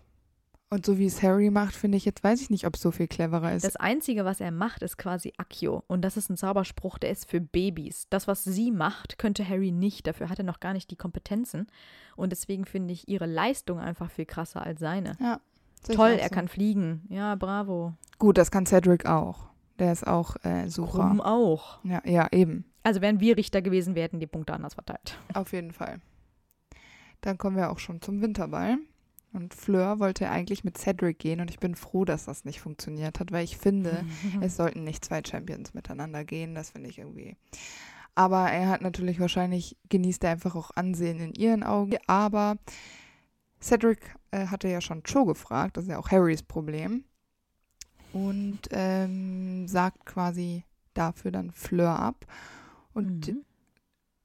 Und 0.71 0.85
so 0.85 0.99
wie 0.99 1.07
es 1.07 1.23
Harry 1.23 1.49
macht, 1.49 1.73
finde 1.73 1.97
ich 1.97 2.05
jetzt, 2.05 2.23
weiß 2.23 2.41
ich 2.41 2.51
nicht, 2.51 2.67
ob 2.67 2.75
es 2.75 2.81
so 2.81 2.91
viel 2.91 3.07
cleverer 3.07 3.53
ist. 3.53 3.65
Das 3.65 3.75
Einzige, 3.75 4.23
was 4.23 4.39
er 4.39 4.51
macht, 4.51 4.83
ist 4.83 4.97
quasi 4.97 5.33
Accio. 5.37 5.83
Und 5.87 6.03
das 6.03 6.15
ist 6.15 6.29
ein 6.29 6.37
Zauberspruch, 6.37 6.99
der 6.99 7.09
ist 7.09 7.27
für 7.27 7.41
Babys. 7.41 8.05
Das, 8.11 8.27
was 8.27 8.43
sie 8.43 8.71
macht, 8.71 9.17
könnte 9.17 9.47
Harry 9.47 9.71
nicht. 9.71 10.05
Dafür 10.05 10.29
hat 10.29 10.37
er 10.37 10.45
noch 10.45 10.59
gar 10.59 10.73
nicht 10.73 10.91
die 10.91 10.95
Kompetenzen. 10.95 11.67
Und 12.15 12.31
deswegen 12.31 12.65
finde 12.65 12.93
ich 12.93 13.07
ihre 13.07 13.25
Leistung 13.25 13.79
einfach 13.79 14.11
viel 14.11 14.25
krasser 14.25 14.63
als 14.63 14.79
seine. 14.79 15.17
ja. 15.19 15.39
Toll, 15.83 16.17
er 16.19 16.27
so. 16.27 16.35
kann 16.35 16.49
fliegen. 16.49 17.05
Ja, 17.07 17.35
bravo. 17.35 17.93
Gut, 18.17 18.37
das 18.37 18.51
kann 18.51 18.65
Cedric 18.65 19.05
auch. 19.05 19.47
Der 19.79 19.93
ist 19.93 20.05
auch 20.05 20.35
äh, 20.43 20.67
Sucher. 20.67 21.07
Krumm 21.07 21.21
auch. 21.21 21.79
Ja, 21.85 22.01
ja, 22.05 22.27
eben. 22.33 22.65
Also 22.83 22.99
wären 22.99 23.21
wir 23.21 23.37
Richter 23.37 23.61
gewesen, 23.61 23.95
wir 23.95 24.03
hätten 24.03 24.19
die 24.19 24.27
Punkte 24.27 24.53
anders 24.53 24.73
verteilt. 24.73 25.17
Auf 25.33 25.53
jeden 25.53 25.71
Fall. 25.71 26.01
Dann 27.21 27.37
kommen 27.37 27.55
wir 27.55 27.71
auch 27.71 27.79
schon 27.79 28.01
zum 28.01 28.21
Winterball. 28.21 28.77
Und 29.31 29.53
Fleur 29.53 29.99
wollte 29.99 30.29
eigentlich 30.29 30.63
mit 30.63 30.77
Cedric 30.77 31.19
gehen 31.19 31.39
und 31.39 31.51
ich 31.51 31.59
bin 31.59 31.75
froh, 31.75 32.03
dass 32.03 32.25
das 32.25 32.45
nicht 32.45 32.61
funktioniert 32.61 33.19
hat, 33.19 33.31
weil 33.31 33.43
ich 33.43 33.57
finde, 33.57 34.03
es 34.41 34.55
sollten 34.55 34.83
nicht 34.83 35.05
zwei 35.05 35.21
Champions 35.23 35.73
miteinander 35.73 36.23
gehen. 36.23 36.55
Das 36.55 36.71
finde 36.71 36.89
ich 36.89 36.97
irgendwie. 36.97 37.35
Aber 38.15 38.49
er 38.49 38.69
hat 38.69 38.81
natürlich 38.81 39.19
wahrscheinlich, 39.19 39.77
genießt 39.89 40.23
er 40.23 40.31
einfach 40.31 40.55
auch 40.55 40.71
Ansehen 40.71 41.19
in 41.19 41.33
ihren 41.33 41.63
Augen. 41.63 41.97
Aber 42.07 42.57
Cedric 43.61 43.99
äh, 44.31 44.47
hatte 44.47 44.67
ja 44.67 44.81
schon 44.81 45.03
Joe 45.05 45.25
gefragt, 45.25 45.77
das 45.77 45.85
ist 45.85 45.91
ja 45.91 45.99
auch 45.99 46.11
Harrys 46.11 46.43
Problem. 46.43 47.03
Und 48.11 48.61
ähm, 48.71 49.67
sagt 49.67 50.05
quasi 50.05 50.63
dafür 50.95 51.31
dann 51.31 51.51
Fleur 51.51 51.99
ab. 51.99 52.25
Und 52.93 53.27
Mhm. 53.27 53.45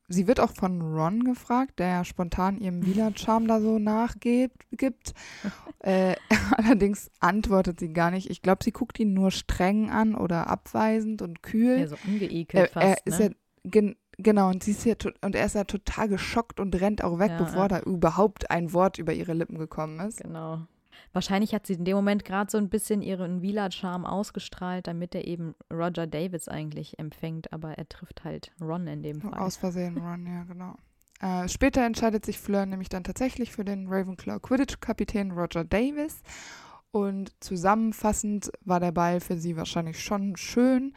Sie 0.09 0.27
wird 0.27 0.41
auch 0.41 0.53
von 0.53 0.81
Ron 0.83 1.25
gefragt, 1.25 1.79
der 1.79 1.89
ja 1.89 2.05
spontan 2.05 2.59
ihrem 2.59 2.85
Wieler-Charme 2.85 3.47
da 3.47 3.61
so 3.61 3.79
nachgibt. 3.79 4.67
Gibt. 4.73 5.15
äh, 5.81 6.17
allerdings 6.57 7.11
antwortet 7.21 7.81
sie 7.81 7.93
gar 7.93 8.11
nicht. 8.11 8.31
Ich 8.31 8.43
glaube, 8.43 8.65
sie 8.65 8.73
guckt 8.73 8.99
ihn 8.99 9.15
nur 9.15 9.31
streng 9.31 9.91
an 9.91 10.15
oder 10.15 10.49
abweisend 10.49 11.23
und 11.23 11.43
kühl. 11.43 11.81
Ja, 11.81 11.89
so 11.89 11.97
ungeekelt 12.07 12.65
er, 12.65 12.69
fast, 12.69 12.87
er 12.87 13.07
ist 13.07 13.19
ne? 13.19 13.25
ja 13.27 13.31
gen, 13.65 13.97
genau 14.19 14.51
und 14.51 14.63
sie 14.63 14.73
ist 14.73 14.85
ja 14.85 14.95
und 15.23 15.35
er 15.35 15.47
ist 15.47 15.55
ja 15.55 15.65
total 15.65 16.09
geschockt 16.09 16.61
und 16.61 16.79
rennt 16.81 17.03
auch 17.03 17.19
weg, 17.19 17.33
Ja, 17.33 17.39
bevor 17.39 17.63
ja. 17.63 17.69
da 17.69 17.81
überhaupt 17.81 18.51
ein 18.51 18.73
Wort 18.73 18.99
über 18.99 19.13
ihre 19.13 19.33
Lippen 19.33 19.59
gekommen 19.59 20.01
ist. 20.01 20.23
Genau. 20.23 20.67
Wahrscheinlich 21.15 21.55
hat 21.55 21.67
sie 21.67 21.75
in 21.75 21.85
dem 21.85 21.95
Moment 21.95 22.25
gerade 22.25 22.51
so 22.51 22.59
ein 22.59 22.69
bisschen 22.69 23.01
ihren 23.01 23.41
Wieler-Charme 23.41 24.05
ausgestrahlt, 24.05 24.89
damit 24.89 25.15
er 25.15 25.27
eben 25.27 25.55
Roger 25.73 26.09
Davis 26.09 26.49
eigentlich 26.49 26.99
empfängt, 26.99 27.53
aber 27.53 27.79
er 27.79 27.89
trifft 27.89 28.25
halt 28.25 28.53
Ron 28.61 28.89
in 28.89 29.03
dem 29.05 29.21
Fall. 29.21 29.35
Aus 29.35 29.57
Versehen 29.57 29.97
Ron, 29.97 30.27
ja, 30.27 30.43
genau. 30.43 30.75
Äh, 31.21 31.49
später 31.49 31.87
entscheidet 31.87 32.27
sich 32.27 32.41
Fleur 32.41 32.67
nämlich 32.67 32.89
dann 32.89 33.05
tatsächlich 33.05 33.53
für 33.53 33.65
den 33.65 33.87
Ravenclaw 33.87 34.41
Quidditch-Kapitän 34.41 35.31
Roger 35.31 35.65
Davis. 35.65 36.21
Und 36.91 37.33
zusammenfassend 37.41 38.51
war 38.65 38.81
der 38.81 38.93
Ball 38.93 39.21
für 39.21 39.37
sie 39.37 39.57
wahrscheinlich 39.57 40.03
schon 40.03 40.37
schön. 40.37 40.95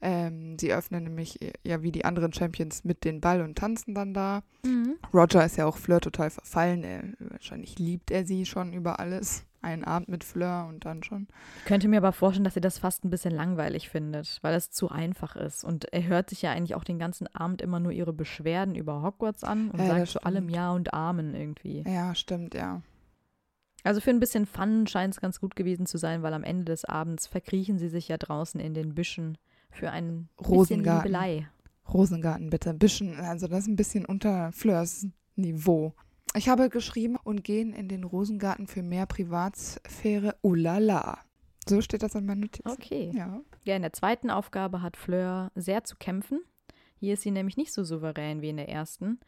Ähm, 0.00 0.56
sie 0.60 0.72
öffnen 0.72 1.02
nämlich 1.02 1.42
äh, 1.42 1.52
ja 1.64 1.82
wie 1.82 1.90
die 1.90 2.04
anderen 2.04 2.32
Champions 2.32 2.84
mit 2.84 3.04
den 3.04 3.20
Ball 3.20 3.42
und 3.42 3.58
tanzen 3.58 3.94
dann 3.94 4.14
da. 4.14 4.44
Mhm. 4.64 4.94
Roger 5.12 5.44
ist 5.44 5.56
ja 5.56 5.66
auch 5.66 5.76
Fleur 5.76 6.00
total 6.00 6.30
verfallen. 6.30 6.84
Er, 6.84 7.02
wahrscheinlich 7.18 7.80
liebt 7.80 8.12
er 8.12 8.24
sie 8.24 8.46
schon 8.46 8.72
über 8.72 9.00
alles. 9.00 9.44
Einen 9.60 9.82
Abend 9.82 10.08
mit 10.08 10.22
Fleur 10.22 10.66
und 10.68 10.84
dann 10.84 11.02
schon. 11.02 11.26
Ich 11.58 11.64
könnte 11.64 11.88
mir 11.88 11.96
aber 11.96 12.12
vorstellen, 12.12 12.44
dass 12.44 12.54
sie 12.54 12.60
das 12.60 12.78
fast 12.78 13.04
ein 13.04 13.10
bisschen 13.10 13.34
langweilig 13.34 13.88
findet, 13.88 14.38
weil 14.42 14.54
es 14.54 14.70
zu 14.70 14.88
einfach 14.88 15.34
ist. 15.34 15.64
Und 15.64 15.92
er 15.92 16.06
hört 16.06 16.30
sich 16.30 16.42
ja 16.42 16.52
eigentlich 16.52 16.76
auch 16.76 16.84
den 16.84 16.98
ganzen 17.00 17.26
Abend 17.34 17.60
immer 17.60 17.80
nur 17.80 17.90
ihre 17.90 18.12
Beschwerden 18.12 18.76
über 18.76 19.02
Hogwarts 19.02 19.42
an 19.42 19.70
und 19.70 19.80
Ja, 19.80 19.86
sagt 19.86 20.02
das 20.02 20.10
zu 20.12 20.22
allem. 20.22 20.48
Ja 20.48 20.70
und 20.70 20.94
Amen 20.94 21.34
irgendwie. 21.34 21.82
Ja, 21.86 22.14
stimmt, 22.14 22.54
ja. 22.54 22.82
Also 23.82 24.00
für 24.00 24.10
ein 24.10 24.20
bisschen 24.20 24.46
Fun 24.46 24.86
scheint 24.86 25.14
es 25.14 25.20
ganz 25.20 25.40
gut 25.40 25.56
gewesen 25.56 25.86
zu 25.86 25.98
sein, 25.98 26.22
weil 26.22 26.34
am 26.34 26.44
Ende 26.44 26.66
des 26.66 26.84
Abends 26.84 27.26
verkriechen 27.26 27.78
sie 27.78 27.88
sich 27.88 28.08
ja 28.08 28.16
draußen 28.16 28.60
in 28.60 28.74
den 28.74 28.94
Büschen 28.94 29.38
für 29.70 29.90
ein 29.90 30.28
bisschen 30.36 30.54
Rosengarten. 30.54 31.10
Liebelei. 31.10 31.48
Rosengarten 31.92 32.50
bitte. 32.50 32.70
Ein 32.70 32.78
bisschen, 32.78 33.18
also 33.18 33.48
das 33.48 33.60
ist 33.60 33.68
ein 33.68 33.76
bisschen 33.76 34.04
unter 34.04 34.52
Fleurs 34.52 35.06
Niveau. 35.36 35.94
Ich 36.34 36.48
habe 36.48 36.68
geschrieben 36.68 37.16
und 37.22 37.42
gehen 37.42 37.72
in 37.72 37.88
den 37.88 38.04
Rosengarten 38.04 38.66
für 38.66 38.82
mehr 38.82 39.06
Privatsphäre. 39.06 40.36
Ulala. 40.42 41.18
So 41.68 41.80
steht 41.80 42.02
das 42.02 42.14
in 42.14 42.26
meinen 42.26 42.40
Notizen. 42.40 42.70
Okay. 42.70 43.10
Ja. 43.14 43.40
Ja, 43.64 43.76
in 43.76 43.82
der 43.82 43.92
zweiten 43.92 44.30
Aufgabe 44.30 44.80
hat 44.82 44.96
Fleur 44.96 45.50
sehr 45.54 45.84
zu 45.84 45.96
kämpfen. 45.96 46.40
Hier 46.96 47.14
ist 47.14 47.22
sie 47.22 47.30
nämlich 47.30 47.56
nicht 47.56 47.72
so 47.72 47.84
souverän 47.84 48.40
wie 48.42 48.48
in 48.50 48.56
der 48.56 48.68
ersten. 48.68 49.20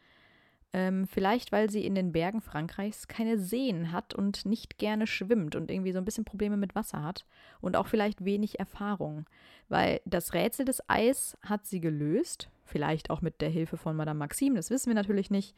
Ähm, 0.73 1.05
vielleicht, 1.05 1.51
weil 1.51 1.69
sie 1.69 1.85
in 1.85 1.95
den 1.95 2.13
Bergen 2.13 2.41
Frankreichs 2.41 3.07
keine 3.07 3.37
Seen 3.37 3.91
hat 3.91 4.13
und 4.13 4.45
nicht 4.45 4.77
gerne 4.77 5.05
schwimmt 5.05 5.55
und 5.55 5.69
irgendwie 5.69 5.91
so 5.91 5.97
ein 5.97 6.05
bisschen 6.05 6.23
Probleme 6.23 6.55
mit 6.55 6.75
Wasser 6.75 7.03
hat 7.03 7.25
und 7.59 7.75
auch 7.75 7.87
vielleicht 7.87 8.23
wenig 8.23 8.59
Erfahrung. 8.59 9.25
Weil 9.67 9.99
das 10.05 10.33
Rätsel 10.33 10.63
des 10.63 10.81
Eis 10.87 11.37
hat 11.41 11.65
sie 11.65 11.81
gelöst, 11.81 12.49
vielleicht 12.63 13.09
auch 13.09 13.21
mit 13.21 13.41
der 13.41 13.49
Hilfe 13.49 13.75
von 13.75 13.97
Madame 13.97 14.19
Maxime, 14.19 14.55
das 14.55 14.69
wissen 14.69 14.87
wir 14.87 14.95
natürlich 14.95 15.29
nicht. 15.29 15.55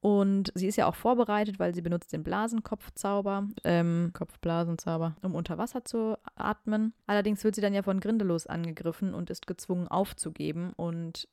Und 0.00 0.50
sie 0.54 0.66
ist 0.66 0.76
ja 0.76 0.86
auch 0.86 0.94
vorbereitet, 0.94 1.58
weil 1.58 1.74
sie 1.74 1.82
benutzt 1.82 2.12
den 2.12 2.22
Blasenkopfzauber, 2.24 3.48
ähm, 3.64 4.10
Kopfblasenzauber, 4.12 5.16
um 5.22 5.34
unter 5.34 5.58
Wasser 5.58 5.84
zu 5.84 6.16
atmen. 6.34 6.92
Allerdings 7.06 7.44
wird 7.44 7.54
sie 7.54 7.60
dann 7.60 7.74
ja 7.74 7.82
von 7.82 8.00
Grindelos 8.00 8.46
angegriffen 8.46 9.14
und 9.14 9.30
ist 9.30 9.46
gezwungen 9.46 9.88
aufzugeben. 9.88 10.72
Und 10.76 11.28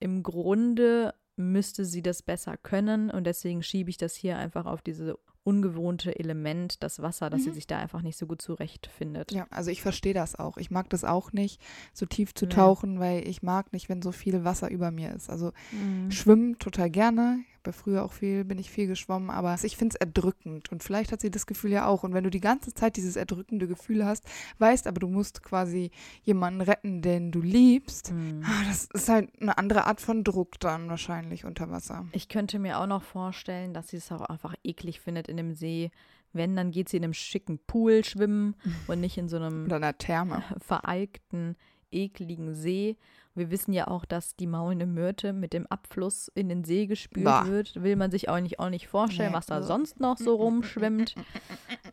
im 0.00 0.22
Grunde 0.22 1.14
müsste 1.36 1.84
sie 1.84 2.02
das 2.02 2.22
besser 2.22 2.56
können 2.56 3.10
und 3.10 3.24
deswegen 3.24 3.62
schiebe 3.62 3.90
ich 3.90 3.98
das 3.98 4.14
hier 4.14 4.38
einfach 4.38 4.64
auf 4.64 4.80
diese 4.80 5.18
ungewohnte 5.44 6.18
Element, 6.18 6.82
das 6.82 7.00
Wasser, 7.02 7.30
dass 7.30 7.44
sie 7.44 7.52
sich 7.52 7.68
da 7.68 7.78
einfach 7.78 8.02
nicht 8.02 8.16
so 8.18 8.26
gut 8.26 8.42
zurechtfindet. 8.42 9.30
Ja, 9.30 9.46
also 9.50 9.70
ich 9.70 9.80
verstehe 9.80 10.14
das 10.14 10.34
auch. 10.34 10.56
Ich 10.56 10.72
mag 10.72 10.90
das 10.90 11.04
auch 11.04 11.32
nicht, 11.32 11.60
so 11.92 12.04
tief 12.04 12.34
zu 12.34 12.46
Ja. 12.46 12.50
tauchen, 12.50 12.98
weil 12.98 13.28
ich 13.28 13.42
mag 13.44 13.72
nicht, 13.72 13.88
wenn 13.88 14.02
so 14.02 14.10
viel 14.10 14.42
Wasser 14.44 14.70
über 14.72 14.90
mir 14.90 15.12
ist. 15.14 15.30
Also 15.30 15.52
Mhm. 15.70 16.10
schwimmen 16.10 16.58
total 16.58 16.90
gerne. 16.90 17.44
Habe 17.66 17.76
früher 17.76 18.04
auch 18.04 18.12
viel, 18.12 18.44
bin 18.44 18.58
ich 18.58 18.70
viel 18.70 18.86
geschwommen, 18.86 19.28
aber 19.30 19.56
ich 19.62 19.76
finde 19.76 19.94
es 19.94 20.00
erdrückend. 20.00 20.70
Und 20.70 20.82
vielleicht 20.84 21.10
hat 21.12 21.20
sie 21.20 21.30
das 21.30 21.46
Gefühl 21.46 21.72
ja 21.72 21.86
auch. 21.86 22.04
Und 22.04 22.14
wenn 22.14 22.22
du 22.24 22.30
die 22.30 22.40
ganze 22.40 22.72
Zeit 22.74 22.96
dieses 22.96 23.16
erdrückende 23.16 23.66
Gefühl 23.66 24.04
hast, 24.04 24.24
weißt 24.58 24.86
aber, 24.86 25.00
du 25.00 25.08
musst 25.08 25.42
quasi 25.42 25.90
jemanden 26.22 26.60
retten, 26.60 27.02
den 27.02 27.32
du 27.32 27.40
liebst, 27.40 28.12
Mhm. 28.12 28.44
das 28.68 28.86
ist 28.94 29.08
halt 29.08 29.30
eine 29.40 29.58
andere 29.58 29.86
Art 29.86 30.00
von 30.00 30.22
Druck 30.24 30.60
dann 30.60 30.88
wahrscheinlich 30.88 31.44
unter 31.44 31.70
Wasser. 31.70 32.06
Ich 32.12 32.28
könnte 32.28 32.58
mir 32.58 32.78
auch 32.78 32.86
noch 32.86 33.02
vorstellen, 33.02 33.74
dass 33.74 33.88
sie 33.88 33.96
es 33.96 34.12
auch 34.12 34.22
einfach 34.22 34.54
eklig 34.62 35.00
findet 35.00 35.28
in 35.28 35.36
dem 35.36 35.52
See. 35.54 35.90
Wenn, 36.32 36.54
dann 36.54 36.70
geht 36.70 36.88
sie 36.88 36.98
in 36.98 37.04
einem 37.04 37.14
schicken 37.14 37.58
Pool 37.66 38.04
schwimmen 38.04 38.54
und 38.86 39.00
nicht 39.00 39.18
in 39.18 39.28
so 39.28 39.36
einem 39.36 39.64
Oder 39.64 39.76
einer 39.76 39.96
Therme. 39.98 40.44
veralkten, 40.60 41.56
ekligen 41.92 42.54
See. 42.54 42.96
Wir 43.34 43.50
wissen 43.50 43.72
ja 43.74 43.88
auch, 43.88 44.04
dass 44.06 44.34
die 44.36 44.46
maulende 44.46 44.86
Myrte 44.86 45.32
mit 45.34 45.52
dem 45.52 45.66
Abfluss 45.66 46.28
in 46.34 46.48
den 46.48 46.64
See 46.64 46.86
gespült 46.86 47.24
Bah. 47.24 47.46
wird. 47.46 47.82
Will 47.82 47.96
man 47.96 48.10
sich 48.10 48.28
auch 48.30 48.40
nicht, 48.40 48.58
auch 48.58 48.70
nicht 48.70 48.88
vorstellen, 48.88 49.30
Nee. 49.32 49.36
was 49.36 49.46
da 49.46 49.62
sonst 49.62 50.00
noch 50.00 50.16
so 50.16 50.34
rumschwimmt. 50.36 51.14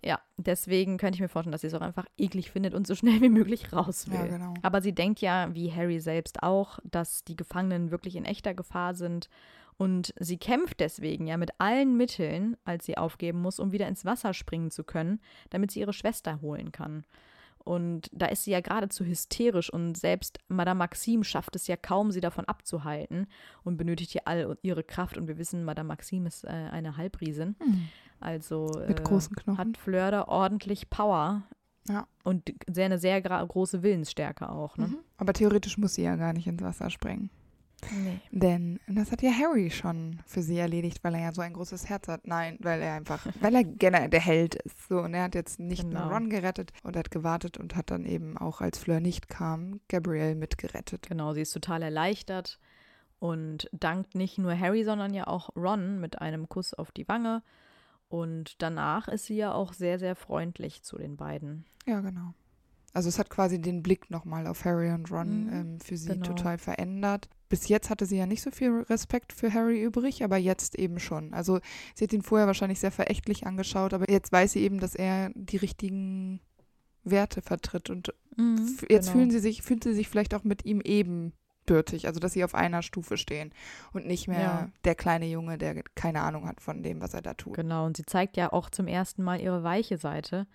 Ja, 0.03 0.19
deswegen 0.37 0.97
könnte 0.97 1.15
ich 1.15 1.21
mir 1.21 1.27
vorstellen, 1.29 1.51
dass 1.51 1.61
sie 1.61 1.67
es 1.67 1.73
auch 1.73 1.81
einfach 1.81 2.05
eklig 2.17 2.49
findet 2.51 2.73
und 2.73 2.87
so 2.87 2.95
schnell 2.95 3.19
wie 3.21 3.29
möglich 3.29 3.73
raus 3.73 4.09
will. 4.09 4.19
Ja, 4.19 4.27
genau. 4.27 4.53
Aber 4.61 4.81
sie 4.81 4.93
denkt 4.95 5.19
ja, 5.19 5.53
wie 5.53 5.71
Harry 5.71 5.99
selbst 5.99 6.43
auch, 6.43 6.79
dass 6.83 7.23
die 7.25 7.35
Gefangenen 7.35 7.91
wirklich 7.91 8.15
in 8.15 8.25
echter 8.25 8.53
Gefahr 8.53 8.93
sind. 8.95 9.29
Und 9.75 10.13
sie 10.19 10.37
kämpft 10.37 10.79
deswegen 10.79 11.25
ja 11.27 11.35
mit 11.35 11.49
allen 11.57 11.97
Mitteln, 11.97 12.55
als 12.63 12.85
sie 12.85 12.95
aufgeben 12.97 13.41
muss, 13.41 13.59
um 13.59 13.71
wieder 13.71 13.87
ins 13.87 14.05
Wasser 14.05 14.33
springen 14.33 14.69
zu 14.71 14.83
können, 14.83 15.19
damit 15.49 15.71
sie 15.71 15.79
ihre 15.79 15.93
Schwester 15.93 16.39
holen 16.41 16.71
kann. 16.71 17.03
Und 17.63 18.09
da 18.11 18.25
ist 18.25 18.43
sie 18.43 18.51
ja 18.51 18.61
geradezu 18.61 19.05
hysterisch 19.05 19.71
und 19.71 19.95
selbst 19.95 20.39
Madame 20.49 20.79
Maxime 20.79 21.23
schafft 21.23 21.55
es 21.55 21.67
ja 21.67 21.77
kaum, 21.77 22.11
sie 22.11 22.19
davon 22.19 22.45
abzuhalten 22.45 23.27
und 23.63 23.77
benötigt 23.77 24.11
hier 24.11 24.27
all 24.27 24.57
ihre 24.61 24.83
Kraft. 24.83 25.17
Und 25.17 25.27
wir 25.27 25.37
wissen, 25.37 25.63
Madame 25.63 25.87
Maxime 25.87 26.27
ist 26.27 26.43
äh, 26.43 26.49
eine 26.49 26.97
Halbriesin. 26.97 27.55
Also 28.19 28.71
Mit 28.87 28.99
äh, 28.99 29.03
großen 29.03 29.35
Knochen. 29.35 29.57
hat 29.57 29.77
Fleur 29.77 30.11
da 30.11 30.27
ordentlich 30.27 30.89
Power. 30.89 31.43
Ja. 31.87 32.07
Und 32.23 32.53
sehr, 32.69 32.85
eine 32.85 32.97
sehr 32.97 33.21
große 33.21 33.83
Willensstärke 33.83 34.49
auch. 34.49 34.77
Ne? 34.77 34.87
Mhm. 34.87 34.97
Aber 35.17 35.33
theoretisch 35.33 35.77
muss 35.77 35.95
sie 35.95 36.03
ja 36.03 36.15
gar 36.15 36.33
nicht 36.33 36.47
ins 36.47 36.61
Wasser 36.61 36.89
springen. 36.89 37.29
Nee. 37.91 38.19
Denn 38.31 38.79
das 38.87 39.11
hat 39.11 39.21
ja 39.21 39.31
Harry 39.31 39.69
schon 39.71 40.19
für 40.25 40.41
sie 40.41 40.57
erledigt, 40.57 41.03
weil 41.03 41.13
er 41.15 41.21
ja 41.21 41.31
so 41.33 41.41
ein 41.41 41.53
großes 41.53 41.89
Herz 41.89 42.07
hat. 42.07 42.27
Nein, 42.27 42.57
weil 42.61 42.81
er 42.81 42.93
einfach, 42.93 43.25
weil 43.41 43.55
er 43.55 43.63
generell 43.63 44.09
der 44.09 44.21
Held 44.21 44.55
ist. 44.55 44.87
So, 44.87 44.99
und 45.01 45.13
er 45.13 45.23
hat 45.23 45.35
jetzt 45.35 45.59
nicht 45.59 45.83
Genau. 45.83 46.05
nur 46.05 46.13
Ron 46.13 46.29
gerettet 46.29 46.71
und 46.83 46.95
hat 46.97 47.11
gewartet 47.11 47.57
und 47.57 47.75
hat 47.75 47.91
dann 47.91 48.05
eben 48.05 48.37
auch, 48.37 48.61
als 48.61 48.77
Fleur 48.77 48.99
nicht 48.99 49.29
kam, 49.29 49.79
Gabrielle 49.89 50.35
mitgerettet. 50.35 51.07
Genau, 51.09 51.33
sie 51.33 51.41
ist 51.41 51.53
total 51.53 51.81
erleichtert 51.83 52.59
und 53.19 53.69
dankt 53.71 54.15
nicht 54.15 54.37
nur 54.37 54.57
Harry, 54.57 54.83
sondern 54.83 55.13
ja 55.13 55.27
auch 55.27 55.49
Ron 55.55 55.99
mit 55.99 56.21
einem 56.21 56.49
Kuss 56.49 56.73
auf 56.73 56.91
die 56.91 57.07
Wange. 57.07 57.41
Und 58.09 58.61
danach 58.61 59.07
ist 59.07 59.25
sie 59.25 59.35
ja 59.37 59.53
auch 59.53 59.73
sehr, 59.73 59.97
sehr 59.97 60.15
freundlich 60.15 60.83
zu 60.83 60.97
den 60.97 61.17
beiden. 61.17 61.65
Ja, 61.87 62.01
genau. 62.01 62.33
Also 62.93 63.09
es 63.09 63.17
hat 63.17 63.31
quasi 63.31 63.59
den 63.59 63.81
Blick 63.81 64.11
nochmal 64.11 64.45
auf 64.45 64.65
Harry 64.65 64.91
und 64.91 65.09
Ron 65.11 65.45
Mhm, 65.45 65.53
ähm, 65.53 65.79
für 65.79 65.97
sie 65.97 66.09
genau. 66.09 66.27
total 66.27 66.59
verändert. 66.59 67.27
Bis 67.53 67.67
jetzt 67.67 67.91
hatte 67.91 68.07
sie 68.07 68.17
ja 68.17 68.25
nicht 68.25 68.41
so 68.41 68.49
viel 68.49 68.71
Respekt 68.89 69.31
für 69.31 69.53
Harry 69.53 69.79
übrig, 69.83 70.23
aber 70.23 70.37
jetzt 70.37 70.73
eben 70.73 70.99
schon. 70.99 71.35
Also 71.35 71.59
sie 71.93 72.05
hat 72.05 72.11
ihn 72.13 72.23
vorher 72.23 72.47
wahrscheinlich 72.47 72.79
sehr 72.79 72.89
verächtlich 72.89 73.45
angeschaut, 73.45 73.93
aber 73.93 74.09
jetzt 74.09 74.31
weiß 74.31 74.53
sie 74.53 74.61
eben, 74.61 74.79
dass 74.79 74.95
er 74.95 75.29
die 75.35 75.57
richtigen 75.57 76.39
Werte 77.03 77.43
vertritt 77.43 77.91
und 77.91 78.09
F- 78.35 78.85
Jetzt 78.89 79.05
genau. 79.05 79.11
fühlen 79.11 79.29
sie 79.29 79.37
sich, 79.37 79.61
fühlt 79.61 79.83
sie 79.83 79.93
sich 79.93 80.09
vielleicht 80.09 80.33
auch 80.33 80.43
mit 80.43 80.65
ihm 80.65 80.81
ebenbürtig, 80.81 82.07
also 82.07 82.19
dass 82.19 82.33
sie 82.33 82.43
auf 82.43 82.55
einer 82.55 82.81
Stufe 82.81 83.17
stehen 83.17 83.53
und 83.91 84.07
nicht 84.07 84.27
mehr 84.27 84.39
Ja. 84.39 84.69
der 84.85 84.95
kleine 84.95 85.27
Junge, 85.27 85.59
der 85.59 85.83
keine 85.93 86.21
Ahnung 86.21 86.47
hat 86.47 86.59
von 86.59 86.81
dem, 86.81 87.01
was 87.01 87.13
er 87.13 87.21
da 87.21 87.35
tut. 87.35 87.53
Genau, 87.53 87.85
und 87.85 87.97
sie 87.97 88.05
zeigt 88.07 88.35
ja 88.35 88.51
auch 88.51 88.71
zum 88.71 88.87
ersten 88.87 89.21
Mal 89.21 89.39
ihre 89.39 89.61
weiche 89.63 89.99
Seite. 89.99 90.47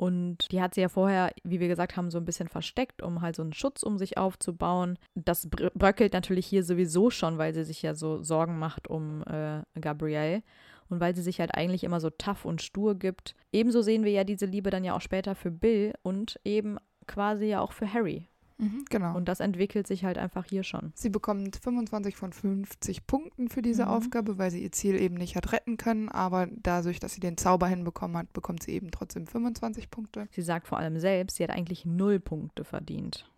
Und 0.00 0.50
die 0.50 0.62
hat 0.62 0.74
sie 0.74 0.80
ja 0.80 0.88
vorher, 0.88 1.30
wie 1.44 1.60
wir 1.60 1.68
gesagt 1.68 1.94
haben, 1.94 2.10
so 2.10 2.16
ein 2.16 2.24
bisschen 2.24 2.48
versteckt, 2.48 3.02
um 3.02 3.20
halt 3.20 3.36
so 3.36 3.42
einen 3.42 3.52
Schutz 3.52 3.82
um 3.82 3.98
sich 3.98 4.16
aufzubauen. 4.16 4.98
Das 5.14 5.50
br- 5.50 5.70
bröckelt 5.74 6.14
natürlich 6.14 6.46
hier 6.46 6.64
sowieso 6.64 7.10
schon, 7.10 7.36
weil 7.36 7.52
sie 7.52 7.64
sich 7.64 7.82
ja 7.82 7.94
so 7.94 8.22
Sorgen 8.22 8.58
macht 8.58 8.88
um 8.88 9.22
äh, 9.24 9.60
Gabrielle. 9.78 10.42
Und 10.88 11.00
weil 11.00 11.14
sie 11.14 11.20
sich 11.20 11.38
halt 11.38 11.54
eigentlich 11.54 11.84
immer 11.84 12.00
so 12.00 12.08
tough 12.08 12.46
und 12.46 12.62
stur 12.62 12.94
gibt. 12.94 13.34
Ebenso 13.52 13.82
sehen 13.82 14.02
wir 14.02 14.10
ja 14.10 14.24
diese 14.24 14.46
Liebe 14.46 14.70
dann 14.70 14.84
ja 14.84 14.96
auch 14.96 15.02
später 15.02 15.34
für 15.34 15.50
Bill 15.50 15.92
und 16.02 16.40
eben 16.44 16.78
quasi 17.06 17.44
ja 17.44 17.60
auch 17.60 17.72
für 17.72 17.92
Harry. 17.92 18.26
Mhm, 18.60 18.84
genau. 18.90 19.16
Und 19.16 19.26
das 19.28 19.40
entwickelt 19.40 19.86
sich 19.86 20.04
halt 20.04 20.18
einfach 20.18 20.44
hier 20.44 20.62
schon. 20.62 20.92
sie 20.94 21.08
bekommt 21.08 21.56
25 21.56 22.16
von 22.16 22.32
50 22.32 23.06
Punkten 23.06 23.48
für 23.48 23.62
diese 23.62 23.84
Mhm. 23.86 23.90
Aufgabe, 23.90 24.38
weil 24.38 24.50
sie 24.50 24.62
ihr 24.62 24.72
Ziel 24.72 24.94
eben 25.00 25.14
nicht 25.14 25.34
hat 25.36 25.52
retten 25.52 25.76
können, 25.76 26.08
aber 26.08 26.46
dadurch, 26.62 27.00
dass 27.00 27.14
sie 27.14 27.20
den 27.20 27.36
Zauber 27.36 27.66
hinbekommen 27.68 28.16
hat, 28.16 28.32
bekommt 28.32 28.62
sie 28.62 28.72
eben 28.72 28.90
trotzdem 28.90 29.26
25 29.26 29.90
Punkte. 29.90 30.28
Sie 30.30 30.42
sagt 30.42 30.68
vor 30.68 30.78
allem 30.78 30.98
selbst, 30.98 31.36
sie 31.36 31.42
hat 31.44 31.50
eigentlich 31.50 31.84
null 31.86 32.20
Punkte 32.20 32.64
verdient. 32.64 33.30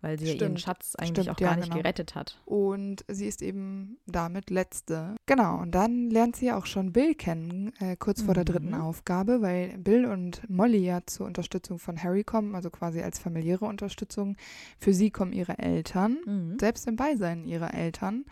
Weil 0.00 0.18
sie 0.18 0.26
ja 0.26 0.32
ihren 0.32 0.38
Stimmt, 0.38 0.60
Schatz 0.60 0.94
eigentlich 0.96 1.24
stimmt, 1.24 1.36
auch 1.36 1.40
ja, 1.40 1.48
gar 1.48 1.56
nicht 1.56 1.70
genau. 1.70 1.82
gerettet 1.82 2.14
hat. 2.14 2.40
Und 2.44 3.04
sie 3.08 3.26
ist 3.26 3.42
eben 3.42 3.98
damit 4.06 4.50
letzte. 4.50 5.16
Genau, 5.26 5.58
und 5.58 5.72
dann 5.74 6.10
lernt 6.10 6.36
sie 6.36 6.46
ja 6.46 6.56
auch 6.56 6.66
schon 6.66 6.92
Bill 6.92 7.14
kennen, 7.14 7.72
äh, 7.80 7.96
kurz 7.96 8.22
vor 8.22 8.34
der 8.34 8.44
dritten 8.44 8.68
Mhm. 8.68 8.80
Aufgabe, 8.80 9.42
weil 9.42 9.76
Bill 9.78 10.06
und 10.06 10.48
Molly 10.48 10.84
ja 10.84 11.00
zur 11.06 11.26
Unterstützung 11.26 11.78
von 11.78 12.02
Harry 12.02 12.24
kommen, 12.24 12.54
also 12.54 12.70
quasi 12.70 13.00
als 13.02 13.18
familiäre 13.18 13.64
Unterstützung. 13.64 14.36
Für 14.78 14.92
sie 14.92 15.10
kommen 15.10 15.32
ihre 15.32 15.58
Eltern. 15.58 16.18
Mhm. 16.24 16.58
Selbst 16.58 16.86
im 16.86 16.96
Beisein 16.96 17.44
ihrer 17.44 17.74
Eltern 17.74 18.24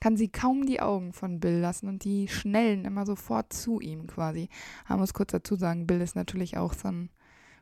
kann 0.00 0.16
sie 0.16 0.28
kaum 0.28 0.66
die 0.66 0.80
Augen 0.80 1.12
von 1.12 1.40
Bill 1.40 1.58
lassen 1.58 1.88
und 1.88 2.04
die 2.04 2.28
schnellen 2.28 2.84
immer 2.84 3.06
sofort 3.06 3.52
zu 3.52 3.80
ihm 3.80 4.06
quasi. 4.06 4.48
Man 4.88 4.98
muss 4.98 5.14
kurz 5.14 5.32
dazu 5.32 5.56
sagen, 5.56 5.86
Bill 5.86 6.00
ist 6.00 6.16
natürlich 6.16 6.56
auch 6.58 6.74
so 6.74 6.88
ein 6.88 7.08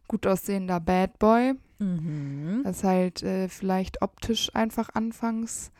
gut 0.08 0.26
aussehender 0.26 0.80
Bad 0.80 1.18
Boy. 1.18 1.54
Mhm. 1.78 2.62
Das 2.64 2.78
ist 2.78 2.84
halt 2.84 3.22
äh, 3.22 3.48
vielleicht 3.48 4.02
optisch 4.02 4.54
einfach 4.54 4.90
anfangs 4.94 5.70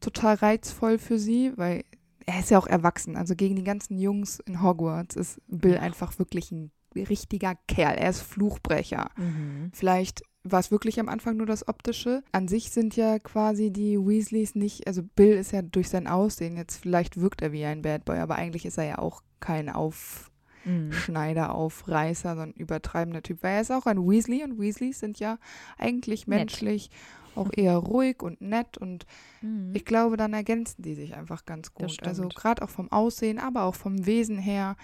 total 0.00 0.34
reizvoll 0.36 0.98
für 0.98 1.18
sie, 1.18 1.52
weil 1.56 1.84
er 2.26 2.40
ist 2.40 2.50
ja 2.50 2.58
auch 2.58 2.66
erwachsen. 2.66 3.16
Also 3.16 3.34
gegen 3.34 3.56
die 3.56 3.64
ganzen 3.64 3.98
Jungs 3.98 4.40
in 4.40 4.62
Hogwarts 4.62 5.16
ist 5.16 5.40
Bill 5.48 5.74
Ja. 5.74 5.80
einfach 5.80 6.18
wirklich 6.18 6.50
ein 6.52 6.70
richtiger 6.94 7.54
Kerl. 7.68 7.94
Er 7.96 8.10
ist 8.10 8.20
Fluchbrecher. 8.22 9.10
Mhm. 9.16 9.70
Vielleicht 9.72 10.22
war 10.44 10.60
es 10.60 10.70
wirklich 10.70 10.98
am 11.00 11.08
Anfang 11.08 11.36
nur 11.36 11.46
das 11.46 11.66
Optische. 11.68 12.22
An 12.32 12.48
sich 12.48 12.70
sind 12.70 12.96
ja 12.96 13.18
quasi 13.20 13.70
die 13.70 13.96
Weasleys 13.96 14.54
nicht, 14.56 14.86
also 14.88 15.02
Bill 15.14 15.34
ist 15.34 15.52
ja 15.52 15.62
durch 15.62 15.88
sein 15.88 16.08
Aussehen, 16.08 16.56
jetzt 16.56 16.76
vielleicht 16.76 17.20
wirkt 17.20 17.42
er 17.42 17.52
wie 17.52 17.64
ein 17.64 17.82
Bad 17.82 18.04
Boy, 18.04 18.18
aber 18.18 18.34
eigentlich 18.34 18.66
ist 18.66 18.76
er 18.76 18.84
ja 18.84 18.98
auch 18.98 19.22
kein 19.38 19.68
Aufschneider, 19.68 20.31
Mhm. 20.64 20.90
Aufreißer, 21.38 22.30
sondern 22.30 22.52
übertreibender 22.52 23.22
Typ, 23.22 23.42
weil 23.42 23.54
er 23.54 23.60
ist 23.62 23.70
auch 23.70 23.86
ein 23.86 23.98
Weasley 23.98 24.44
und 24.44 24.58
Weasleys 24.58 25.00
sind 25.00 25.18
ja 25.18 25.38
eigentlich 25.78 26.26
Nett. 26.26 26.38
menschlich 26.40 26.90
auch 27.34 27.50
eher 27.56 27.76
ruhig 27.76 28.22
und 28.22 28.40
nett 28.42 28.76
und 28.76 29.06
Mhm. 29.40 29.74
ich 29.74 29.84
glaube, 29.84 30.16
dann 30.16 30.34
ergänzen 30.34 30.82
die 30.82 30.94
sich 30.94 31.14
einfach 31.14 31.46
ganz 31.46 31.72
gut. 31.72 32.06
Also 32.06 32.28
gerade 32.28 32.62
auch 32.62 32.68
vom 32.70 32.92
Aussehen, 32.92 33.38
aber 33.38 33.62
auch 33.62 33.74
vom 33.74 34.04
Wesen 34.06 34.38
her 34.38 34.76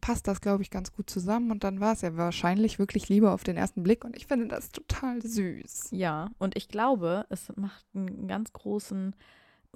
passt 0.00 0.28
das, 0.28 0.40
glaube 0.40 0.62
ich, 0.62 0.70
ganz 0.70 0.92
gut 0.92 1.10
zusammen. 1.10 1.50
Und 1.50 1.64
dann 1.64 1.80
war 1.80 1.92
es 1.94 2.02
ja 2.02 2.16
wahrscheinlich 2.16 2.78
wirklich 2.78 3.08
Liebe 3.08 3.30
auf 3.32 3.42
den 3.42 3.56
ersten 3.56 3.82
Blick. 3.82 4.04
Und 4.04 4.16
ich 4.16 4.26
finde 4.26 4.46
das 4.46 4.70
total 4.70 5.22
süß. 5.22 5.88
Ja, 5.90 6.30
und 6.38 6.56
ich 6.56 6.68
glaube, 6.68 7.24
es 7.30 7.50
macht 7.56 7.84
einen 7.94 8.28
ganz 8.28 8.52
großen 8.52 9.16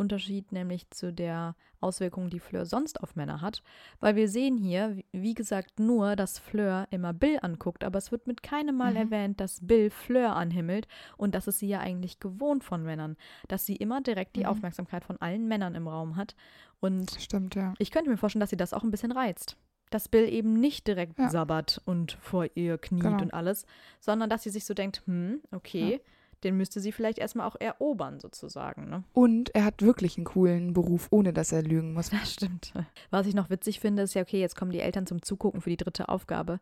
Unterschied, 0.02 0.52
nämlich 0.52 0.90
zu 0.90 1.12
der 1.12 1.54
Auswirkung, 1.80 2.28
die 2.30 2.38
Fleur 2.40 2.66
sonst 2.66 3.00
auf 3.02 3.16
Männer 3.16 3.40
hat. 3.40 3.62
Weil 4.00 4.14
wir 4.16 4.28
sehen 4.28 4.56
hier, 4.58 4.98
wie- 5.12 5.34
gesagt, 5.34 5.80
nur, 5.80 6.14
dass 6.16 6.38
Fleur 6.38 6.86
immer 6.90 7.12
Bill 7.12 7.38
anguckt, 7.42 7.82
aber 7.84 7.98
es 7.98 8.12
wird 8.12 8.26
mit 8.26 8.42
keinem 8.42 8.76
Mal 8.76 8.90
Mhm. 8.92 8.96
erwähnt, 8.96 9.40
dass 9.40 9.66
Bill 9.66 9.90
Fleur 9.90 10.36
anhimmelt 10.36 10.86
und 11.16 11.34
das 11.34 11.46
ist 11.48 11.58
sie 11.58 11.68
ja 11.68 11.80
eigentlich 11.80 12.20
gewohnt 12.20 12.62
von 12.64 12.82
Männern, 12.82 13.16
dass 13.48 13.64
sie 13.66 13.76
immer 13.76 14.00
direkt 14.02 14.36
die 14.36 14.40
Mhm. 14.40 14.46
Aufmerksamkeit 14.46 15.04
von 15.04 15.16
allen 15.20 15.48
Männern 15.48 15.74
im 15.74 15.88
Raum 15.88 16.16
hat. 16.16 16.34
Und 16.80 17.10
Stimmt, 17.18 17.54
ja. 17.54 17.74
ich 17.78 17.90
könnte 17.90 18.10
mir 18.10 18.16
vorstellen, 18.18 18.40
dass 18.40 18.50
sie 18.50 18.56
das 18.56 18.74
auch 18.74 18.82
ein 18.82 18.90
bisschen 18.90 19.12
reizt. 19.12 19.56
Dass 19.90 20.08
Bill 20.08 20.28
eben 20.28 20.54
nicht 20.54 20.86
direkt 20.86 21.18
Ja. 21.18 21.28
sabbert 21.30 21.80
und 21.84 22.12
vor 22.20 22.46
ihr 22.54 22.78
kniet 22.78 23.02
Genau. 23.02 23.20
und 23.22 23.34
alles, 23.34 23.66
sondern 24.00 24.30
dass 24.30 24.42
sie 24.42 24.50
sich 24.50 24.64
so 24.64 24.74
denkt, 24.74 25.02
hm, 25.06 25.40
okay, 25.50 25.92
Ja. 25.94 25.98
Den 26.44 26.56
müsste 26.56 26.80
sie 26.80 26.92
vielleicht 26.92 27.18
erstmal 27.18 27.46
auch 27.46 27.56
erobern, 27.58 28.20
sozusagen. 28.20 28.88
Ne? 28.88 29.04
Und 29.12 29.54
er 29.54 29.64
hat 29.64 29.82
wirklich 29.82 30.16
einen 30.16 30.24
coolen 30.24 30.72
Beruf, 30.72 31.08
ohne 31.10 31.32
dass 31.32 31.52
er 31.52 31.62
lügen 31.62 31.92
muss. 31.94 32.10
Das 32.22 32.34
stimmt. 32.34 32.72
Was 33.10 33.26
ich 33.26 33.34
noch 33.34 33.50
witzig 33.50 33.80
finde, 33.80 34.02
ist 34.02 34.14
ja, 34.14 34.22
okay, 34.22 34.40
jetzt 34.40 34.56
kommen 34.56 34.70
die 34.70 34.80
Eltern 34.80 35.06
zum 35.06 35.22
Zugucken 35.22 35.60
für 35.60 35.70
die 35.70 35.76
dritte 35.76 36.08
Aufgabe. 36.08 36.60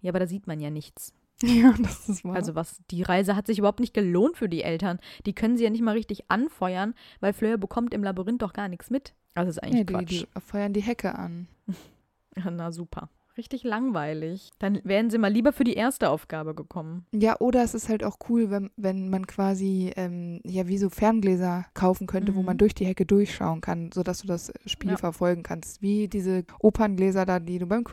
Ja, 0.00 0.10
aber 0.10 0.20
da 0.20 0.26
sieht 0.26 0.46
man 0.46 0.60
ja 0.60 0.70
nichts. 0.70 1.12
Ja, 1.42 1.74
das 1.76 2.08
ist 2.08 2.24
wahr. 2.24 2.36
Also 2.36 2.54
was, 2.54 2.80
die 2.90 3.02
Reise 3.02 3.34
hat 3.34 3.48
sich 3.48 3.58
überhaupt 3.58 3.80
nicht 3.80 3.94
gelohnt 3.94 4.36
für 4.36 4.48
die 4.48 4.62
Eltern. 4.62 5.00
Die 5.26 5.34
können 5.34 5.56
sie 5.56 5.64
ja 5.64 5.70
nicht 5.70 5.82
mal 5.82 5.92
richtig 5.92 6.30
anfeuern, 6.30 6.94
weil 7.18 7.32
Fleur 7.32 7.58
bekommt 7.58 7.94
im 7.94 8.04
Labyrinth 8.04 8.42
doch 8.42 8.52
gar 8.52 8.68
nichts 8.68 8.90
mit. 8.90 9.14
Also 9.34 9.50
ist 9.50 9.62
eigentlich 9.62 9.78
ja, 9.78 9.84
die, 9.84 9.92
Quatsch. 9.92 10.26
die 10.36 10.40
feuern 10.40 10.72
die 10.72 10.82
Hecke 10.82 11.14
an. 11.16 11.48
Na 12.36 12.70
super. 12.70 13.08
Richtig 13.38 13.64
langweilig. 13.64 14.50
Dann 14.58 14.80
wären 14.84 15.08
sie 15.08 15.16
mal 15.18 15.32
lieber 15.32 15.52
für 15.52 15.64
die 15.64 15.72
erste 15.74 16.10
Aufgabe 16.10 16.54
gekommen. 16.54 17.06
Ja, 17.14 17.36
oder 17.40 17.62
es 17.64 17.72
ist 17.74 17.88
halt 17.88 18.04
auch 18.04 18.16
cool, 18.28 18.50
wenn, 18.50 18.70
wenn 18.76 19.08
man 19.08 19.26
quasi 19.26 19.90
ähm, 19.96 20.40
ja 20.44 20.68
wie 20.68 20.76
so 20.78 20.90
Ferngläser 20.90 21.64
kaufen 21.74 22.06
könnte, 22.06 22.34
wo 22.34 22.40
Mhm. 22.40 22.46
man 22.46 22.58
durch 22.58 22.74
die 22.74 22.84
Hecke 22.86 23.06
durchschauen 23.06 23.60
kann, 23.62 23.90
sodass 23.92 24.20
du 24.20 24.26
das 24.26 24.52
Spiel 24.66 24.90
Ja. 24.90 24.96
verfolgen 24.98 25.42
kannst. 25.42 25.80
Wie 25.80 26.08
diese 26.08 26.44
Operngläser 26.60 27.24
da, 27.24 27.40
die 27.40 27.58
du 27.58 27.66
beim 27.66 27.84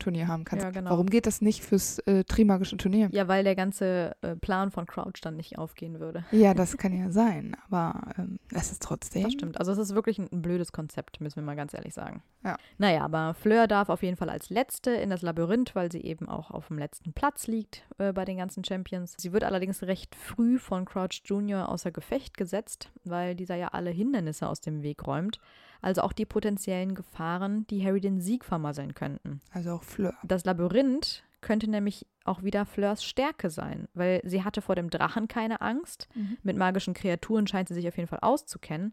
Quidditch-Turnier 0.00 0.28
haben 0.28 0.44
kannst. 0.44 0.64
Ja, 0.64 0.70
genau. 0.70 0.90
Warum 0.90 1.06
geht 1.06 1.26
das 1.26 1.40
nicht 1.40 1.62
fürs 1.62 1.98
äh, 2.00 2.24
Trimagische 2.24 2.76
Turnier? 2.76 3.08
Ja, 3.12 3.28
weil 3.28 3.44
der 3.44 3.54
ganze 3.54 4.16
äh, 4.22 4.34
Plan 4.36 4.70
von 4.70 4.86
Crouch 4.86 5.20
dann 5.22 5.36
nicht 5.36 5.58
aufgehen 5.58 6.00
würde. 6.00 6.24
Ja, 6.32 6.54
das 6.54 6.76
kann 6.76 6.96
ja 6.96 7.10
sein, 7.10 7.56
aber 7.68 8.12
ähm, 8.18 8.38
es 8.52 8.72
ist 8.72 8.82
trotzdem. 8.82 9.22
Das 9.22 9.32
stimmt. 9.32 9.58
Also 9.58 9.72
es 9.72 9.78
ist 9.78 9.94
wirklich 9.94 10.18
ein, 10.18 10.28
ein 10.32 10.42
blödes 10.42 10.72
Konzept, 10.72 11.20
müssen 11.20 11.36
wir 11.36 11.42
mal 11.42 11.56
ganz 11.56 11.74
ehrlich 11.74 11.94
sagen. 11.94 12.22
Ja. 12.44 12.56
Naja, 12.78 13.04
aber 13.04 13.34
Fleur 13.34 13.66
darf 13.66 13.88
auf 13.88 14.02
jeden 14.02 14.16
Fall 14.16 14.30
als 14.30 14.50
Letzte 14.50 14.90
in 14.90 15.10
das 15.10 15.22
Labyrinth, 15.22 15.74
weil 15.74 15.92
sie 15.92 16.00
eben 16.00 16.28
auch 16.28 16.50
auf 16.50 16.68
dem 16.68 16.78
letzten 16.78 17.12
Platz 17.12 17.46
liegt 17.46 17.86
äh, 17.98 18.12
bei 18.12 18.24
den 18.24 18.38
ganzen 18.38 18.64
Champions. 18.64 19.14
Sie 19.18 19.32
wird 19.32 19.44
allerdings 19.44 19.82
recht 19.82 20.14
früh 20.14 20.58
von 20.58 20.84
Crouch 20.84 21.22
Jr. 21.24 21.68
außer 21.68 21.90
Gefecht 21.90 22.36
gesetzt, 22.36 22.90
weil 23.04 23.34
dieser 23.34 23.56
ja 23.56 23.68
alle 23.68 23.90
Hindernisse 23.90 24.48
aus 24.48 24.60
dem 24.60 24.82
Weg 24.82 25.06
räumt. 25.06 25.40
Also 25.80 26.02
auch 26.02 26.12
die 26.12 26.26
potenziellen 26.26 26.94
Gefahren, 26.94 27.66
die 27.68 27.84
Harry 27.84 28.00
den 28.00 28.20
Sieg 28.20 28.44
vermasseln 28.44 28.94
könnten. 28.94 29.40
Also 29.52 29.72
auch 29.72 29.82
Fleur. 29.82 30.14
Das 30.22 30.44
Labyrinth 30.44 31.22
könnte 31.40 31.70
nämlich 31.70 32.06
auch 32.24 32.42
wieder 32.42 32.66
Fleurs 32.66 33.02
Stärke 33.02 33.48
sein, 33.48 33.88
weil 33.94 34.20
sie 34.24 34.44
hatte 34.44 34.60
vor 34.60 34.74
dem 34.74 34.90
Drachen 34.90 35.26
keine 35.26 35.60
Angst. 35.62 36.08
Mit 36.42 36.56
magischen 36.56 36.92
Kreaturen 36.94 37.46
scheint 37.46 37.68
sie 37.68 37.74
sich 37.74 37.88
auf 37.88 37.96
jeden 37.96 38.08
Fall 38.08 38.20
auszukennen. 38.20 38.92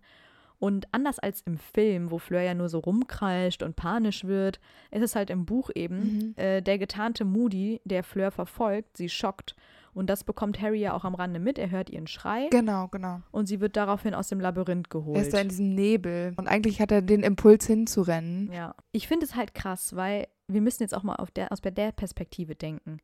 Und 0.59 0.87
anders 0.91 1.19
als 1.19 1.41
im 1.41 1.57
Film, 1.57 2.09
wo 2.09 2.17
Fleur 2.17 2.41
ja 2.41 2.55
nur 2.55 2.67
so 2.69 2.79
rumkreischt 2.79 3.61
und 3.61 3.75
panisch 3.75 4.23
wird, 4.23 4.59
ist 4.89 5.03
es 5.03 5.15
halt 5.15 5.29
im 5.29 5.45
Buch 5.45 5.69
eben 5.75 5.97
Mhm. 5.99 6.33
äh, 6.35 6.61
der 6.61 6.79
getarnte 6.79 7.25
Moody, 7.25 7.79
der 7.85 8.03
Fleur 8.03 8.31
verfolgt, 8.31 8.97
sie 8.97 9.09
schockt. 9.09 9.55
Und 9.93 10.09
das 10.09 10.23
bekommt 10.23 10.61
Harry 10.61 10.79
ja 10.79 10.93
auch 10.93 11.03
am 11.05 11.15
Rande 11.15 11.39
mit. 11.39 11.57
Er 11.57 11.69
hört 11.71 11.89
ihren 11.89 12.05
Schrei 12.07 12.47
Genau, 12.51 12.87
genau. 12.87 13.21
und 13.31 13.47
sie 13.47 13.59
wird 13.61 13.75
daraufhin 13.75 14.13
aus 14.13 14.27
dem 14.29 14.39
Labyrinth 14.39 14.89
geholt. 14.89 15.17
Er 15.17 15.23
ist 15.23 15.33
da 15.33 15.39
in 15.39 15.49
diesem 15.49 15.73
Nebel 15.75 16.33
und 16.37 16.47
eigentlich 16.47 16.79
hat 16.81 16.91
er 16.91 17.01
den 17.01 17.23
Impuls 17.23 17.65
hinzurennen. 17.67 18.51
Ja, 18.51 18.75
ich 18.91 19.07
finde 19.07 19.25
es 19.25 19.35
halt 19.35 19.53
krass, 19.53 19.95
weil 19.95 20.27
wir 20.47 20.61
müssen 20.61 20.81
jetzt 20.83 20.93
auch 20.95 21.03
mal 21.03 21.15
auf 21.17 21.29
der, 21.31 21.51
aus 21.51 21.61
der 21.61 21.91
Perspektive 21.91 22.55
denken. 22.55 22.99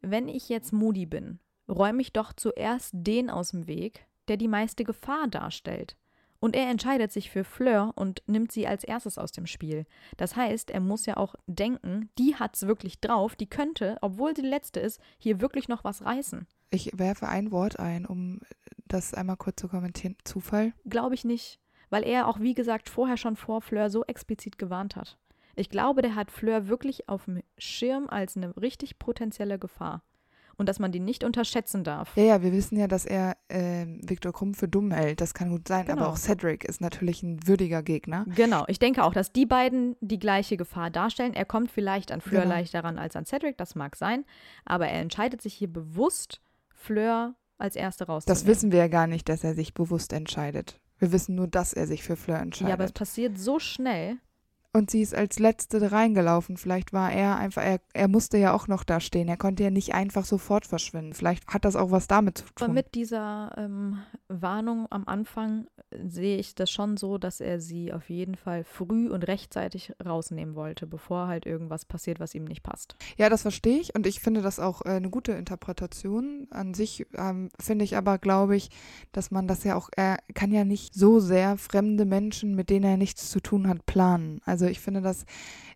Wenn 0.00 0.28
ich 0.28 0.48
jetzt 0.48 0.72
Moody 0.72 1.06
bin, 1.06 1.38
räume 1.68 2.02
ich 2.02 2.12
doch 2.12 2.32
zuerst 2.32 2.90
den 2.94 3.30
aus 3.30 3.50
dem 3.52 3.66
Weg, 3.66 4.06
der 4.28 4.36
die 4.36 4.48
meiste 4.48 4.84
Gefahr 4.84 5.28
darstellt. 5.28 5.96
Und 6.42 6.56
er 6.56 6.68
entscheidet 6.68 7.12
sich 7.12 7.30
für 7.30 7.44
Fleur 7.44 7.92
und 7.94 8.24
nimmt 8.26 8.50
sie 8.50 8.66
als 8.66 8.82
erstes 8.82 9.16
aus 9.16 9.30
dem 9.30 9.46
Spiel. 9.46 9.86
Das 10.16 10.34
heißt, 10.34 10.72
er 10.72 10.80
muss 10.80 11.06
ja 11.06 11.16
auch 11.16 11.36
denken, 11.46 12.10
die 12.18 12.34
hat's 12.34 12.66
wirklich 12.66 13.00
drauf, 13.00 13.36
die 13.36 13.48
könnte, 13.48 13.96
obwohl 14.00 14.34
sie 14.34 14.42
die 14.42 14.48
letzte 14.48 14.80
ist, 14.80 15.00
hier 15.18 15.40
wirklich 15.40 15.68
noch 15.68 15.84
was 15.84 16.04
reißen. 16.04 16.48
Ich 16.70 16.98
werfe 16.98 17.28
ein 17.28 17.52
Wort 17.52 17.78
ein, 17.78 18.06
um 18.06 18.40
das 18.88 19.14
einmal 19.14 19.36
kurz 19.36 19.60
zu 19.60 19.68
kommentieren. 19.68 20.16
Zufall? 20.24 20.72
Glaube 20.84 21.14
ich 21.14 21.24
nicht, 21.24 21.60
weil 21.90 22.02
er 22.02 22.26
auch, 22.26 22.40
wie 22.40 22.54
gesagt, 22.54 22.88
vorher 22.88 23.16
schon 23.16 23.36
vor 23.36 23.62
Fleur 23.62 23.88
so 23.88 24.02
explizit 24.06 24.58
gewarnt 24.58 24.96
hat. 24.96 25.18
Ich 25.54 25.70
glaube, 25.70 26.02
der 26.02 26.16
hat 26.16 26.32
Fleur 26.32 26.66
wirklich 26.66 27.08
auf 27.08 27.26
dem 27.26 27.44
Schirm 27.56 28.08
als 28.08 28.36
eine 28.36 28.56
richtig 28.56 28.98
potenzielle 28.98 29.60
Gefahr. 29.60 30.02
Und 30.56 30.68
dass 30.68 30.78
man 30.78 30.92
die 30.92 31.00
nicht 31.00 31.24
unterschätzen 31.24 31.82
darf. 31.84 32.16
Ja, 32.16 32.22
ja, 32.24 32.42
wir 32.42 32.52
wissen 32.52 32.76
ja, 32.78 32.86
dass 32.86 33.04
er 33.06 33.36
ähm, 33.48 34.00
Viktor 34.02 34.32
Krumm 34.32 34.54
für 34.54 34.68
dumm 34.68 34.90
hält. 34.92 35.20
Das 35.20 35.34
kann 35.34 35.50
gut 35.50 35.66
sein, 35.68 35.86
Genau. 35.86 36.02
aber 36.02 36.12
auch 36.12 36.16
Cedric 36.16 36.64
ist 36.64 36.80
natürlich 36.80 37.22
ein 37.22 37.46
würdiger 37.46 37.82
Gegner. 37.82 38.24
Genau, 38.34 38.64
ich 38.68 38.78
denke 38.78 39.02
auch, 39.04 39.12
dass 39.14 39.32
die 39.32 39.46
beiden 39.46 39.96
die 40.00 40.18
gleiche 40.18 40.56
Gefahr 40.56 40.90
darstellen. 40.90 41.34
Er 41.34 41.44
kommt 41.44 41.70
vielleicht 41.70 42.12
an 42.12 42.20
Fleur 42.20 42.42
Genau. 42.42 42.54
leichter 42.54 42.84
ran 42.84 42.98
als 42.98 43.16
an 43.16 43.24
Cedric, 43.24 43.56
das 43.58 43.74
mag 43.74 43.96
sein, 43.96 44.24
aber 44.64 44.86
er 44.88 45.00
entscheidet 45.00 45.40
sich 45.42 45.54
hier 45.54 45.72
bewusst, 45.72 46.40
Fleur 46.74 47.34
als 47.58 47.76
erste 47.76 48.06
rauszunehmen. 48.06 48.38
Das 48.40 48.46
wissen 48.46 48.72
wir 48.72 48.80
ja 48.80 48.88
gar 48.88 49.06
nicht, 49.06 49.28
dass 49.28 49.44
er 49.44 49.54
sich 49.54 49.72
bewusst 49.74 50.12
entscheidet. 50.12 50.80
Wir 50.98 51.12
wissen 51.12 51.34
nur, 51.34 51.48
dass 51.48 51.72
er 51.72 51.86
sich 51.86 52.02
für 52.02 52.16
Fleur 52.16 52.38
entscheidet. 52.38 52.68
Ja, 52.68 52.74
aber 52.74 52.84
es 52.84 52.92
passiert 52.92 53.38
so 53.38 53.58
schnell. 53.58 54.16
Und 54.74 54.90
sie 54.90 55.02
ist 55.02 55.14
als 55.14 55.38
Letzte 55.38 55.92
reingelaufen. 55.92 56.56
Vielleicht 56.56 56.94
war 56.94 57.12
er 57.12 57.36
einfach, 57.36 57.62
er, 57.62 57.80
er 57.92 58.08
musste 58.08 58.38
ja 58.38 58.54
auch 58.54 58.68
noch 58.68 58.84
da 58.84 59.00
stehen. 59.00 59.28
Er 59.28 59.36
konnte 59.36 59.62
ja 59.62 59.70
nicht 59.70 59.92
einfach 59.92 60.24
sofort 60.24 60.64
verschwinden. 60.64 61.12
Vielleicht 61.12 61.46
hat 61.48 61.66
das 61.66 61.76
auch 61.76 61.90
was 61.90 62.06
damit 62.06 62.38
zu 62.38 62.44
Aber 62.54 62.66
tun. 62.66 62.74
mit 62.74 62.94
dieser 62.94 63.52
ähm, 63.58 63.98
Warnung 64.28 64.86
am 64.88 65.06
Anfang 65.06 65.66
äh, 65.90 65.98
sehe 66.08 66.38
ich 66.38 66.54
das 66.54 66.70
schon 66.70 66.96
so, 66.96 67.18
dass 67.18 67.40
er 67.40 67.60
sie 67.60 67.92
auf 67.92 68.08
jeden 68.08 68.34
Fall 68.34 68.64
früh 68.64 69.10
und 69.10 69.28
rechtzeitig 69.28 69.92
rausnehmen 70.02 70.54
wollte, 70.54 70.86
bevor 70.86 71.26
halt 71.26 71.44
irgendwas 71.44 71.84
passiert, 71.84 72.18
was 72.18 72.34
ihm 72.34 72.44
nicht 72.44 72.62
passt. 72.62 72.96
Ja, 73.18 73.28
das 73.28 73.42
verstehe 73.42 73.78
ich 73.78 73.94
und 73.94 74.06
ich 74.06 74.20
finde 74.20 74.40
das 74.40 74.58
auch 74.58 74.86
äh, 74.86 74.90
eine 74.90 75.10
gute 75.10 75.32
Interpretation. 75.32 76.46
An 76.50 76.72
sich 76.72 77.06
ähm, 77.14 77.50
finde 77.60 77.84
ich 77.84 77.98
aber, 77.98 78.16
glaube 78.16 78.56
ich, 78.56 78.70
dass 79.12 79.30
man 79.30 79.46
das 79.46 79.64
ja 79.64 79.76
auch, 79.76 79.90
er 79.94 80.16
kann 80.32 80.50
ja 80.50 80.64
nicht 80.64 80.94
so 80.94 81.20
sehr 81.20 81.58
fremde 81.58 82.06
Menschen, 82.06 82.54
mit 82.54 82.70
denen 82.70 82.86
er 82.86 82.96
nichts 82.96 83.28
zu 83.28 83.40
tun 83.40 83.68
hat, 83.68 83.84
planen. 83.84 84.40
Also 84.46 84.61
ich 84.66 84.80
finde 84.80 85.00
das, 85.00 85.24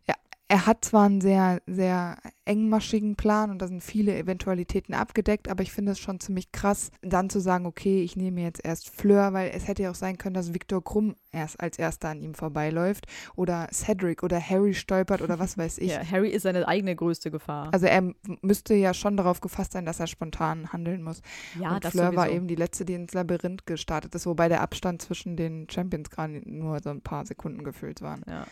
er, 0.05 0.15
er 0.49 0.67
hat 0.67 0.85
zwar 0.85 1.07
einen 1.07 1.21
sehr, 1.21 1.61
sehr 1.67 2.19
engmaschigen 2.45 3.17
Plan 3.17 3.51
und 3.51 3.61
da 3.61 3.67
sind 3.67 3.83
viele 3.83 4.17
Eventualitäten 4.17 4.95
abgedeckt, 4.95 5.49
aber 5.49 5.63
ich 5.63 5.73
finde 5.73 5.93
es 5.93 5.99
schon 5.99 6.21
ziemlich 6.21 6.53
krass, 6.53 6.91
dann 7.03 7.29
zu 7.29 7.41
sagen, 7.41 7.67
okay, 7.67 8.03
ich 8.03 8.17
nehme 8.17 8.43
jetzt 8.43 8.65
erst 8.65 8.89
Fleur, 8.89 9.33
weil 9.33 9.51
es 9.53 9.67
hätte 9.67 9.83
ja 9.83 9.91
auch 9.91 9.97
sein 9.97 10.19
können, 10.19 10.35
dass 10.35 10.55
Viktor 10.55 10.83
Krumm 10.85 11.17
erst 11.33 11.61
als 11.61 11.79
erster 11.79 12.09
an 12.11 12.21
ihm 12.23 12.35
vorbeiläuft 12.35 13.07
oder 13.35 13.69
Cedric 13.73 14.23
oder 14.23 14.41
Harry 14.41 14.75
stolpert 14.75 15.21
oder 15.21 15.39
was 15.39 15.59
weiß 15.59 15.79
ich. 15.79 15.87
Ja, 15.97 16.03
Harry 16.05 16.31
ist 16.31 16.43
seine 16.43 16.67
eigene 16.67 16.97
größte 16.97 17.31
Gefahr. 17.31 17.73
Also 17.73 17.87
er 17.87 18.13
müsste 18.43 18.75
ja 18.75 18.93
schon 18.93 19.17
darauf 19.17 19.41
gefasst 19.41 19.73
sein, 19.73 19.87
dass 19.87 20.01
er 20.01 20.09
spontan 20.09 20.73
handeln 20.73 21.03
muss. 21.03 21.23
ja, 21.59 21.75
und 21.75 21.85
das 21.85 21.93
Fleur 21.93 22.17
war 22.17 22.25
sowieso. 22.25 22.37
eben 22.37 22.49
die 22.49 22.57
letzte, 22.57 22.85
die 22.85 22.95
ins 22.95 23.15
Labyrinth 23.15 23.67
gestartet 23.67 24.15
ist, 24.15 24.27
wobei 24.27 24.49
der 24.49 24.63
Abstand 24.63 25.01
zwischen 25.01 25.37
den 25.37 25.69
Champions 25.71 26.11
gerade 26.11 26.43
nur 26.45 26.81
so 26.81 26.91
ein 26.91 27.03
paar 27.03 27.25
Sekunden 27.25 27.63
gefüllt 27.63 28.03
waren. 28.03 28.23
Ja. 28.29 28.47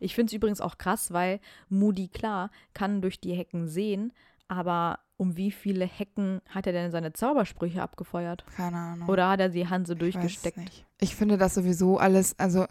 Ich 0.00 0.14
finde 0.14 0.30
es 0.30 0.34
übrigens 0.34 0.60
auch 0.60 0.78
krass, 0.78 1.12
weil 1.12 1.40
Moody, 1.68 2.08
klar, 2.08 2.50
kann 2.74 3.02
durch 3.02 3.20
die 3.20 3.34
Hecken 3.34 3.68
sehen, 3.68 4.12
aber 4.48 5.00
um 5.16 5.36
wie 5.36 5.50
viele 5.50 5.86
Hecken 5.86 6.40
hat 6.48 6.66
er 6.66 6.72
denn 6.72 6.90
seine 6.90 7.12
Zaubersprüche 7.12 7.82
abgefeuert? 7.82 8.44
Keine 8.56 8.76
Ahnung. 8.76 9.08
Oder 9.08 9.28
hat 9.30 9.40
er 9.40 9.48
die 9.48 9.68
Hanse 9.68 9.94
Ich 9.94 9.98
durchgesteckt? 9.98 10.58
nicht. 10.58 10.86
Ich 11.00 11.16
finde 11.16 11.38
das 11.38 11.54
sowieso 11.54 11.98
alles, 11.98 12.38
also 12.38 12.66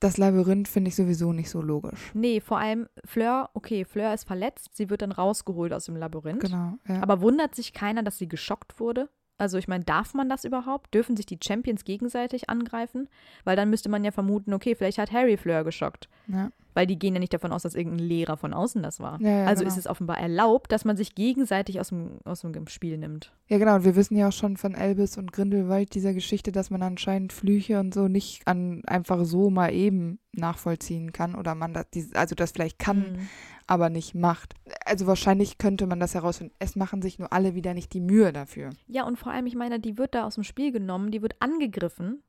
das 0.00 0.18
Labyrinth 0.18 0.68
finde 0.68 0.88
ich 0.88 0.96
sowieso 0.96 1.32
nicht 1.32 1.48
so 1.48 1.62
logisch. 1.62 2.10
Nee, 2.12 2.40
vor 2.40 2.58
allem 2.58 2.86
Fleur, 3.04 3.48
okay, 3.54 3.84
Fleur 3.86 4.12
ist 4.12 4.24
verletzt, 4.26 4.76
sie 4.76 4.90
wird 4.90 5.00
dann 5.00 5.12
rausgeholt 5.12 5.72
aus 5.72 5.86
dem 5.86 5.96
Labyrinth. 5.96 6.40
Genau, 6.40 6.74
ja. 6.86 7.02
Aber 7.02 7.22
wundert 7.22 7.54
sich 7.54 7.72
keiner, 7.72 8.02
dass 8.02 8.18
sie 8.18 8.28
geschockt 8.28 8.78
wurde? 8.78 9.08
Also 9.38 9.58
ich 9.58 9.68
meine, 9.68 9.84
darf 9.84 10.14
man 10.14 10.28
das 10.28 10.44
überhaupt? 10.44 10.94
Dürfen 10.94 11.16
sich 11.16 11.26
die 11.26 11.38
Champions 11.42 11.84
gegenseitig 11.84 12.48
angreifen? 12.48 13.08
Weil 13.44 13.56
dann 13.56 13.68
müsste 13.70 13.88
man 13.88 14.02
ja 14.04 14.10
vermuten, 14.10 14.54
okay, 14.54 14.74
vielleicht 14.74 14.98
hat 14.98 15.12
Harry 15.12 15.36
Fleur 15.36 15.64
geschockt. 15.64 16.08
ja. 16.28 16.50
Weil 16.74 16.86
die 16.86 16.98
gehen 16.98 17.14
ja 17.14 17.20
nicht 17.20 17.32
davon 17.32 17.52
aus, 17.52 17.62
dass 17.62 17.74
irgendein 17.74 18.06
Lehrer 18.06 18.36
von 18.36 18.52
außen 18.52 18.82
das 18.82 19.00
war. 19.00 19.18
Ja, 19.22 19.30
ja, 19.30 19.46
also 19.46 19.60
genau. 19.64 19.72
ist 19.72 19.78
es 19.78 19.86
offenbar 19.86 20.18
erlaubt, 20.18 20.70
dass 20.72 20.84
man 20.84 20.94
sich 20.94 21.14
gegenseitig 21.14 21.80
aus 21.80 21.88
dem, 21.88 22.18
aus 22.26 22.42
dem 22.42 22.66
Spiel 22.66 22.98
nimmt. 22.98 23.32
ja, 23.48 23.56
genau. 23.56 23.76
Und 23.76 23.84
wir 23.84 23.96
wissen 23.96 24.14
ja 24.14 24.28
auch 24.28 24.32
schon 24.32 24.58
von 24.58 24.74
Elvis 24.74 25.16
und 25.16 25.32
Grindelwald 25.32 25.94
dieser 25.94 26.12
Geschichte, 26.12 26.52
dass 26.52 26.68
man 26.68 26.82
anscheinend 26.82 27.32
Flüche 27.32 27.80
und 27.80 27.94
so 27.94 28.08
nicht 28.08 28.46
an 28.46 28.82
einfach 28.86 29.24
so 29.24 29.48
mal 29.48 29.72
eben 29.72 30.18
nachvollziehen 30.32 31.14
kann 31.14 31.34
oder 31.34 31.54
man 31.54 31.72
das, 31.72 31.86
also 32.12 32.34
das 32.34 32.52
vielleicht 32.52 32.78
kann, 32.78 32.98
Mhm. 32.98 33.28
Aber 33.66 33.90
nicht 33.90 34.14
macht. 34.14 34.54
Also 34.84 35.06
wahrscheinlich 35.06 35.58
könnte 35.58 35.86
man 35.86 36.00
das 36.00 36.14
herausfinden. 36.14 36.54
Es 36.58 36.76
machen 36.76 37.02
sich 37.02 37.18
nur 37.18 37.32
alle 37.32 37.54
wieder 37.54 37.74
nicht 37.74 37.92
die 37.92 38.00
Mühe 38.00 38.32
dafür. 38.32 38.70
Ja, 38.86 39.04
und 39.06 39.18
vor 39.18 39.32
allem, 39.32 39.46
ich 39.46 39.54
meine, 39.56 39.80
die 39.80 39.98
wird 39.98 40.14
da 40.14 40.24
aus 40.24 40.34
dem 40.36 40.44
Spiel 40.44 40.72
genommen, 40.72 41.10
die 41.10 41.22
wird 41.22 41.34
angegriffen. 41.40 42.22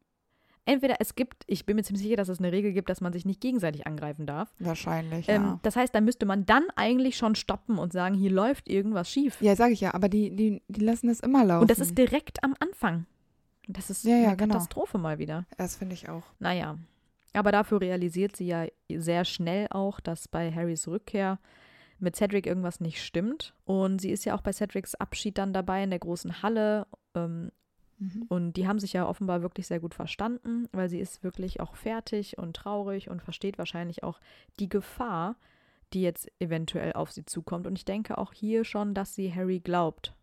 Entweder 0.66 0.96
es 1.00 1.16
gibt, 1.16 1.46
ich 1.48 1.66
bin 1.66 1.78
mir 1.78 1.84
ziemlich 1.84 2.04
sicher, 2.04 2.18
dass 2.18 2.28
es 2.28 2.40
eine 2.40 2.52
Regel 2.52 2.74
gibt, 2.74 2.90
dass 2.90 3.00
man 3.00 3.14
sich 3.14 3.24
nicht 3.26 3.40
gegenseitig 3.40 3.88
angreifen 3.88 4.26
darf. 4.26 4.50
Wahrscheinlich, 4.60 5.30
Ähm, 5.30 5.44
ja. 5.44 5.60
das 5.64 5.78
heißt, 5.78 5.96
da 5.96 6.02
müsste 6.02 6.26
man 6.26 6.46
dann 6.46 6.66
eigentlich 6.76 7.16
schon 7.16 7.36
stoppen 7.36 7.78
und 7.78 7.94
sagen, 7.94 8.16
hier 8.16 8.32
läuft 8.32 8.68
irgendwas 8.68 9.10
schief. 9.10 9.42
Ja, 9.42 9.56
sage 9.56 9.72
ich 9.72 9.80
ja, 9.80 9.94
aber 9.94 10.10
die, 10.10 10.36
die, 10.36 10.62
die 10.68 10.82
lassen 10.84 11.08
es 11.08 11.22
immer 11.22 11.46
laufen. 11.46 11.62
Und 11.62 11.72
das 11.72 11.80
ist 11.80 11.98
direkt 11.98 12.44
am 12.44 12.54
Anfang. 12.60 13.06
Das 13.70 13.90
ist 13.90 14.04
Ja, 14.04 14.18
ja, 14.18 14.28
eine 14.30 14.38
genau. 14.38 14.54
Katastrophe 14.56 14.98
mal 14.98 15.20
wieder. 15.20 15.46
Das 15.58 15.78
finde 15.78 15.94
ich 15.94 16.10
auch. 16.10 16.24
Naja. 16.40 16.78
Aber 17.34 17.52
dafür 17.52 17.82
realisiert 17.82 18.36
sie 18.36 18.48
ja 18.48 18.66
sehr 18.92 19.26
schnell 19.26 19.68
auch, 19.70 20.00
dass 20.00 20.28
bei 20.28 20.52
Harrys 20.52 20.88
Rückkehr 20.88 21.40
mit 22.00 22.16
Cedric 22.16 22.46
irgendwas 22.46 22.80
nicht 22.80 23.04
stimmt. 23.04 23.54
Und 23.66 24.00
sie 24.02 24.12
ist 24.12 24.26
ja 24.26 24.36
auch 24.36 24.42
bei 24.42 24.54
Cedrics 24.54 24.96
Abschied 24.96 25.38
dann 25.38 25.54
dabei 25.54 25.84
in 25.84 25.90
der 25.90 26.00
großen 26.00 26.42
Halle. 26.42 26.88
Ähm, 27.16 27.52
Mhm. 28.00 28.26
und 28.30 28.54
die 28.54 28.68
haben 28.68 28.78
sich 28.78 28.94
ja 28.94 29.08
offenbar 29.08 29.42
wirklich 29.42 29.66
sehr 29.66 29.80
gut 29.80 29.96
verstanden, 29.96 30.68
weil 30.72 30.88
sie 30.88 31.00
ist 31.00 31.24
wirklich 31.24 31.62
auch 31.62 31.76
fertig 31.76 32.38
und 32.38 32.56
traurig 32.56 33.10
und 33.10 33.24
versteht 33.24 33.58
wahrscheinlich 33.58 34.04
auch 34.04 34.20
die 34.60 34.70
Gefahr, 34.70 35.36
die 35.94 36.04
jetzt 36.04 36.32
eventuell 36.40 36.94
auf 36.94 37.12
sie 37.12 37.26
zukommt. 37.26 37.66
Und 37.66 37.76
ich 37.76 37.86
denke 37.86 38.20
auch 38.20 38.34
hier 38.34 38.66
schon, 38.66 38.94
dass 38.94 39.16
sie 39.16 39.34
Harry 39.34 39.60
glaubt, 39.62 40.14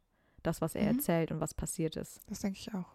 das, 0.45 0.61
was 0.61 0.77
er 0.77 0.83
Mhm. 0.83 0.99
erzählt 0.99 1.33
und 1.33 1.41
was 1.41 1.53
passiert 1.53 1.97
ist. 1.97 2.21
Das 2.29 2.39
denke 2.43 2.61
ich 2.61 2.73
auch. 2.75 2.95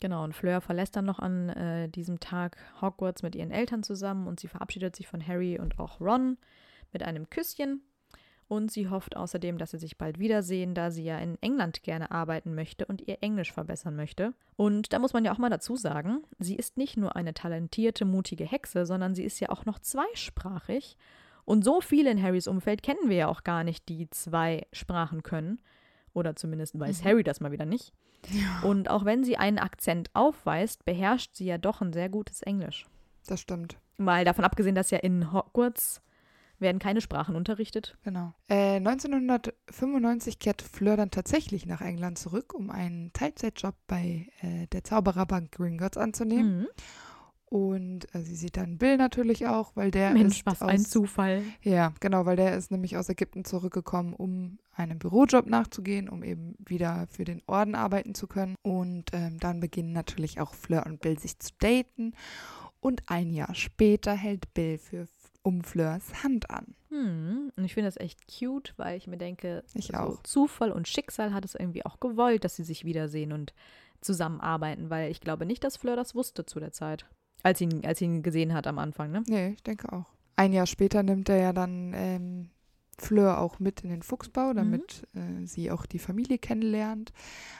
Genau, 0.00 0.24
und 0.24 0.34
Fleur 0.34 0.60
verlässt 0.60 0.96
dann 0.96 1.06
noch 1.06 1.18
an 1.18 1.48
äh, 1.48 1.88
diesem 1.88 2.20
Tag 2.20 2.58
Hogwarts 2.80 3.22
mit 3.22 3.34
ihren 3.34 3.50
Eltern 3.50 3.82
zusammen 3.82 4.26
und 4.26 4.40
sie 4.40 4.48
verabschiedet 4.48 4.94
sich 4.94 5.08
von 5.08 5.26
Harry 5.26 5.58
und 5.58 5.78
auch 5.78 6.00
Ron 6.00 6.36
mit 6.92 7.02
einem 7.02 7.30
Küsschen. 7.30 7.82
Und 8.48 8.70
sie 8.70 8.88
hofft 8.88 9.16
außerdem, 9.16 9.58
dass 9.58 9.72
sie 9.72 9.78
sich 9.78 9.98
bald 9.98 10.20
wiedersehen, 10.20 10.74
da 10.74 10.92
sie 10.92 11.02
ja 11.02 11.18
in 11.18 11.36
England 11.42 11.82
gerne 11.82 12.12
arbeiten 12.12 12.54
möchte 12.54 12.86
und 12.86 13.02
ihr 13.08 13.18
Englisch 13.20 13.52
verbessern 13.52 13.96
möchte. 13.96 14.34
Und 14.54 14.92
da 14.92 15.00
muss 15.00 15.12
man 15.12 15.24
ja 15.24 15.32
auch 15.32 15.38
mal 15.38 15.50
dazu 15.50 15.74
sagen, 15.74 16.22
sie 16.38 16.54
ist 16.54 16.76
nicht 16.76 16.96
nur 16.96 17.16
eine 17.16 17.34
talentierte, 17.34 18.04
mutige 18.04 18.44
Hexe, 18.44 18.86
sondern 18.86 19.16
sie 19.16 19.24
ist 19.24 19.40
ja 19.40 19.48
auch 19.48 19.64
noch 19.64 19.80
zweisprachig. 19.80 20.96
Und 21.44 21.64
so 21.64 21.80
viele 21.80 22.10
in 22.10 22.22
Harrys 22.22 22.46
Umfeld 22.46 22.84
kennen 22.84 23.08
wir 23.08 23.16
ja 23.16 23.28
auch 23.28 23.42
gar 23.42 23.64
nicht, 23.64 23.88
die 23.88 24.08
zwei 24.10 24.66
Sprachen 24.72 25.24
können. 25.24 25.60
Oder 26.16 26.34
zumindest 26.34 26.78
weiß 26.78 27.04
Harry 27.04 27.22
das 27.22 27.40
mal 27.40 27.52
wieder 27.52 27.66
nicht. 27.66 27.92
Und 28.62 28.88
auch 28.88 29.04
wenn 29.04 29.22
sie 29.22 29.36
einen 29.36 29.58
Akzent 29.58 30.08
aufweist, 30.14 30.86
beherrscht 30.86 31.36
sie 31.36 31.44
ja 31.44 31.58
doch 31.58 31.82
ein 31.82 31.92
sehr 31.92 32.08
gutes 32.08 32.40
Englisch. 32.42 32.86
Das 33.26 33.40
stimmt. 33.40 33.76
Mal 33.98 34.24
davon 34.24 34.44
abgesehen, 34.44 34.74
dass 34.74 34.90
ja 34.90 34.98
in 34.98 35.32
Hogwarts 35.32 36.00
werden 36.58 36.78
keine 36.78 37.02
Sprachen 37.02 37.36
unterrichtet. 37.36 37.98
Genau. 38.02 38.32
Äh, 38.48 38.76
1995 38.76 40.38
kehrt 40.38 40.62
Fleur 40.62 40.96
dann 40.96 41.10
tatsächlich 41.10 41.66
nach 41.66 41.82
England 41.82 42.16
zurück, 42.18 42.54
um 42.54 42.70
einen 42.70 43.12
Teilzeitjob 43.12 43.74
bei 43.86 44.28
äh, 44.40 44.66
der 44.68 44.84
Zaubererbank 44.84 45.52
Gringotts 45.52 45.98
anzunehmen. 45.98 46.60
Mhm. 46.60 46.66
Und 47.48 48.12
äh, 48.12 48.22
sie 48.22 48.34
sieht 48.34 48.56
dann 48.56 48.76
Bill 48.76 48.96
natürlich 48.96 49.46
auch, 49.46 49.76
weil 49.76 49.92
der 49.92 50.10
Mensch, 50.10 50.38
ist 50.38 50.46
was 50.46 50.62
aus, 50.62 50.68
ein 50.68 50.84
Zufall. 50.84 51.42
Ja, 51.62 51.94
genau, 52.00 52.26
weil 52.26 52.36
der 52.36 52.56
ist 52.56 52.72
nämlich 52.72 52.96
aus 52.96 53.08
Ägypten 53.08 53.44
zurückgekommen, 53.44 54.14
um 54.14 54.58
einem 54.72 54.98
Bürojob 54.98 55.46
nachzugehen, 55.46 56.08
um 56.08 56.24
eben 56.24 56.56
wieder 56.58 57.06
für 57.08 57.24
den 57.24 57.42
Orden 57.46 57.76
arbeiten 57.76 58.14
zu 58.16 58.26
können. 58.26 58.56
Und 58.62 59.10
ähm, 59.12 59.38
dann 59.38 59.60
beginnen 59.60 59.92
natürlich 59.92 60.40
auch 60.40 60.54
Fleur 60.54 60.86
und 60.86 61.00
Bill 61.00 61.18
sich 61.18 61.38
zu 61.38 61.52
daten. 61.60 62.14
Und 62.80 63.02
ein 63.06 63.30
Jahr 63.30 63.54
später 63.54 64.12
hält 64.12 64.52
Bill 64.52 64.78
für, 64.78 65.06
um 65.42 65.62
Fleurs 65.62 66.24
Hand 66.24 66.50
an. 66.50 66.74
Hm. 66.88 67.52
Und 67.56 67.64
ich 67.64 67.74
finde 67.74 67.88
das 67.88 67.96
echt 67.96 68.20
cute, 68.26 68.74
weil 68.76 68.96
ich 68.96 69.06
mir 69.06 69.18
denke, 69.18 69.62
Ich 69.74 69.86
so 69.86 69.94
auch. 69.94 70.22
Zufall 70.24 70.72
und 70.72 70.88
Schicksal 70.88 71.32
hat 71.32 71.44
es 71.44 71.54
irgendwie 71.54 71.86
auch 71.86 72.00
gewollt, 72.00 72.42
dass 72.42 72.56
sie 72.56 72.64
sich 72.64 72.84
wiedersehen 72.84 73.32
und 73.32 73.54
zusammenarbeiten, 74.00 74.90
weil 74.90 75.10
ich 75.10 75.20
glaube 75.20 75.46
nicht, 75.46 75.64
dass 75.64 75.76
Fleur 75.76 75.96
das 75.96 76.14
wusste 76.14 76.44
zu 76.44 76.60
der 76.60 76.72
Zeit, 76.72 77.06
als 77.46 77.60
ihn, 77.60 77.86
als 77.86 78.00
ihn 78.00 78.22
gesehen 78.22 78.52
hat 78.52 78.66
am 78.66 78.80
Anfang, 78.80 79.12
ne? 79.12 79.22
Nee, 79.28 79.50
ich 79.50 79.62
denke 79.62 79.92
auch. 79.92 80.06
Ein 80.34 80.52
Jahr 80.52 80.66
später 80.66 81.04
nimmt 81.04 81.28
er 81.28 81.38
ja 81.38 81.52
dann 81.52 81.92
ähm, 81.94 82.50
Fleur 82.98 83.38
auch 83.38 83.60
mit 83.60 83.82
in 83.82 83.90
den 83.90 84.02
Fuchsbau, 84.02 84.52
damit 84.52 85.06
äh, 85.14 85.46
sie 85.46 85.70
auch 85.70 85.86
die 85.86 86.00
Familie 86.00 86.38
kennenlernt. 86.38 87.12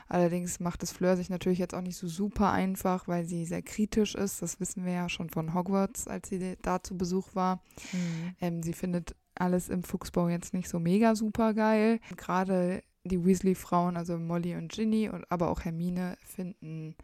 Allerdings 0.09 0.59
macht 0.59 0.83
es 0.83 0.91
Fleur 0.91 1.17
sich 1.17 1.31
natürlich 1.31 1.61
jetzt 1.61 1.73
auch 1.73 1.83
nicht 1.83 1.97
so 1.97 2.09
super 2.09 2.51
einfach, 2.51 3.07
weil 3.07 3.25
sie 3.25 3.45
sehr 3.45 3.63
kritisch 3.63 4.17
ist. 4.17 4.43
Das 4.43 4.59
wissen 4.59 4.85
wir 4.85 4.93
ja 4.93 5.09
schon 5.09 5.31
von 5.31 5.55
Hogwarts, 5.55 6.09
als 6.09 6.29
sie 6.31 6.57
da 6.63 6.83
zu 6.83 6.99
Besuch 6.99 7.35
war. 7.35 7.63
Mhm. 7.93 8.35
Ähm, 8.41 8.63
sie 8.65 8.73
findet 8.73 9.15
alles 9.37 9.69
im 9.69 9.85
Fuchsbau 9.85 10.29
jetzt 10.29 10.53
nicht 10.53 10.69
so 10.69 10.81
mega 10.81 11.15
super 11.15 11.55
geil. 11.55 12.01
Gerade 12.17 12.83
die 13.05 13.25
Weasley-Frauen, 13.25 13.97
also 13.97 14.19
Molly 14.19 14.57
und 14.57 14.73
Ginny 14.73 15.09
und 15.09 15.31
aber 15.31 15.49
auch 15.49 15.61
Hermine, 15.61 16.17
finden 16.25 16.97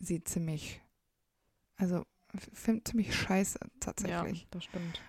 sie 0.00 0.24
ziemlich, 0.24 0.80
also 1.78 2.04
finden 2.52 2.84
ziemlich 2.84 3.14
scheiße 3.14 3.58
tatsächlich. 3.80 4.42
Ja, 4.42 4.46
das 4.50 4.64
stimmt. 4.64 5.02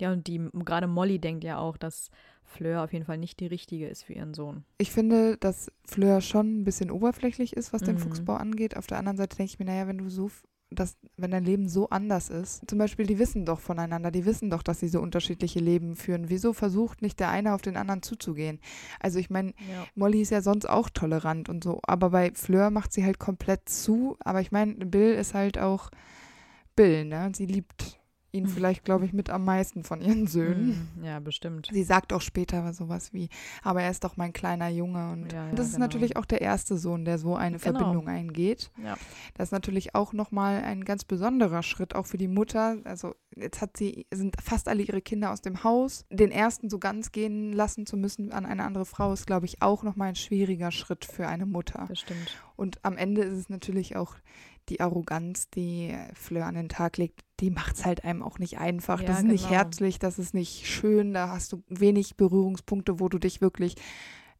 Ja, 0.00 0.12
und 0.12 0.26
die 0.26 0.38
gerade 0.64 0.86
Molly 0.86 1.18
denkt 1.18 1.42
ja 1.44 1.58
auch, 1.58 1.76
dass 1.76 2.10
Fleur 2.44 2.82
auf 2.84 2.92
jeden 2.92 3.04
Fall 3.04 3.18
nicht 3.18 3.40
die 3.40 3.46
richtige 3.46 3.88
ist 3.88 4.04
für 4.04 4.12
ihren 4.12 4.32
Sohn. 4.34 4.64
Ich 4.78 4.92
finde, 4.92 5.36
dass 5.38 5.72
Fleur 5.84 6.20
schon 6.20 6.60
ein 6.60 6.64
bisschen 6.64 6.90
oberflächlich 6.90 7.56
ist, 7.56 7.72
was 7.72 7.82
den 7.82 7.96
Mhm. 7.96 8.00
Fuchsbau 8.00 8.34
angeht. 8.34 8.76
Auf 8.76 8.86
der 8.86 8.98
anderen 8.98 9.16
Seite 9.16 9.36
denke 9.36 9.50
ich 9.52 9.58
mir, 9.58 9.64
naja, 9.64 9.86
wenn 9.88 9.98
du 9.98 10.08
so, 10.08 10.30
f- 10.70 10.76
das, 10.76 10.96
wenn 11.16 11.30
dein 11.30 11.44
Leben 11.44 11.68
so 11.68 11.88
anders 11.90 12.28
ist, 12.28 12.62
zum 12.68 12.78
Beispiel, 12.78 13.06
die 13.06 13.18
wissen 13.18 13.44
doch 13.44 13.60
voneinander, 13.60 14.10
die 14.10 14.24
wissen 14.26 14.50
doch, 14.50 14.62
dass 14.62 14.80
sie 14.80 14.88
so 14.88 15.00
unterschiedliche 15.00 15.60
Leben 15.60 15.96
führen. 15.96 16.28
Wieso 16.28 16.52
versucht 16.52 17.02
nicht 17.02 17.20
der 17.20 17.30
eine 17.30 17.54
auf 17.54 17.62
den 17.62 17.76
anderen 17.76 18.02
zuzugehen? 18.02 18.60
Also 19.00 19.18
ich 19.18 19.30
meine, 19.30 19.48
Ja. 19.70 19.86
Molly 19.94 20.20
ist 20.22 20.30
ja 20.30 20.42
sonst 20.42 20.66
auch 20.68 20.90
tolerant 20.90 21.48
und 21.48 21.64
so, 21.64 21.80
aber 21.86 22.10
bei 22.10 22.32
Fleur 22.34 22.70
macht 22.70 22.92
sie 22.92 23.04
halt 23.04 23.18
komplett 23.18 23.68
zu. 23.68 24.16
Aber 24.20 24.40
ich 24.40 24.52
meine, 24.52 24.74
Bill 24.74 25.14
ist 25.14 25.34
halt 25.34 25.58
auch 25.58 25.90
Bill, 26.76 27.04
ne? 27.04 27.32
Sie 27.34 27.46
liebt 27.46 27.97
ihn 28.30 28.46
vielleicht, 28.46 28.84
glaube 28.84 29.06
ich, 29.06 29.12
mit 29.12 29.30
am 29.30 29.44
meisten 29.44 29.84
von 29.84 30.00
ihren 30.02 30.26
Söhnen. 30.26 30.88
Mhm. 30.96 31.04
Ja, 31.04 31.18
bestimmt. 31.20 31.68
Sie 31.72 31.82
sagt 31.82 32.12
auch 32.12 32.20
später 32.20 32.72
sowas 32.72 33.12
wie, 33.14 33.28
aber 33.62 33.82
er 33.82 33.90
ist 33.90 34.04
doch 34.04 34.16
mein 34.16 34.32
kleiner 34.32 34.68
Junge. 34.68 35.12
Und 35.12 35.32
Ja, 35.32 35.46
ja, 35.48 35.54
das 35.54 35.66
ist 35.68 35.72
genau. 35.74 35.86
natürlich 35.86 36.16
auch 36.16 36.26
der 36.26 36.40
erste 36.42 36.76
Sohn, 36.76 37.04
der 37.04 37.18
so 37.18 37.36
eine 37.36 37.58
Genau. 37.58 37.78
Verbindung 37.78 38.08
eingeht. 38.08 38.70
Ja. 38.84 38.96
Das 39.34 39.48
ist 39.48 39.52
natürlich 39.52 39.94
auch 39.94 40.12
nochmal 40.12 40.62
ein 40.62 40.84
ganz 40.84 41.04
besonderer 41.04 41.62
Schritt, 41.62 41.94
auch 41.94 42.06
für 42.06 42.18
die 42.18 42.28
Mutter. 42.28 42.76
Also 42.84 43.14
jetzt 43.34 43.60
hat 43.62 43.76
sie, 43.76 44.06
sind 44.12 44.36
fast 44.42 44.68
alle 44.68 44.82
ihre 44.82 45.00
Kinder 45.00 45.32
aus 45.32 45.40
dem 45.40 45.64
Haus. 45.64 46.04
Den 46.10 46.30
ersten 46.30 46.68
so 46.68 46.78
ganz 46.78 47.12
gehen 47.12 47.52
lassen 47.52 47.86
zu 47.86 47.96
müssen 47.96 48.32
an 48.32 48.44
eine 48.44 48.64
andere 48.64 48.84
Frau, 48.84 49.12
ist, 49.12 49.26
glaube 49.26 49.46
ich, 49.46 49.62
auch 49.62 49.82
nochmal 49.82 50.08
ein 50.10 50.16
schwieriger 50.16 50.70
Schritt 50.70 51.04
für 51.06 51.26
eine 51.28 51.46
Mutter. 51.46 51.86
Das 51.88 52.00
stimmt. 52.00 52.36
Und 52.56 52.84
am 52.84 52.96
Ende 52.96 53.22
ist 53.22 53.38
es 53.38 53.48
natürlich 53.48 53.96
auch 53.96 54.14
die 54.68 54.80
Arroganz, 54.80 55.50
die 55.50 55.96
Fleur 56.14 56.46
an 56.46 56.54
den 56.54 56.68
Tag 56.68 56.96
legt, 56.96 57.20
die 57.40 57.50
macht 57.50 57.76
es 57.76 57.84
halt 57.84 58.04
einem 58.04 58.22
auch 58.22 58.38
nicht 58.38 58.58
einfach. 58.58 59.00
Ja, 59.00 59.06
das 59.06 59.18
ist 59.18 59.24
nicht 59.26 59.48
genau. 59.48 59.56
herzlich, 59.56 59.98
das 59.98 60.18
ist 60.18 60.34
nicht 60.34 60.66
schön, 60.66 61.14
da 61.14 61.28
hast 61.30 61.52
du 61.52 61.62
wenig 61.68 62.16
Berührungspunkte, 62.16 63.00
wo 63.00 63.08
du 63.08 63.18
dich 63.18 63.40
wirklich 63.40 63.76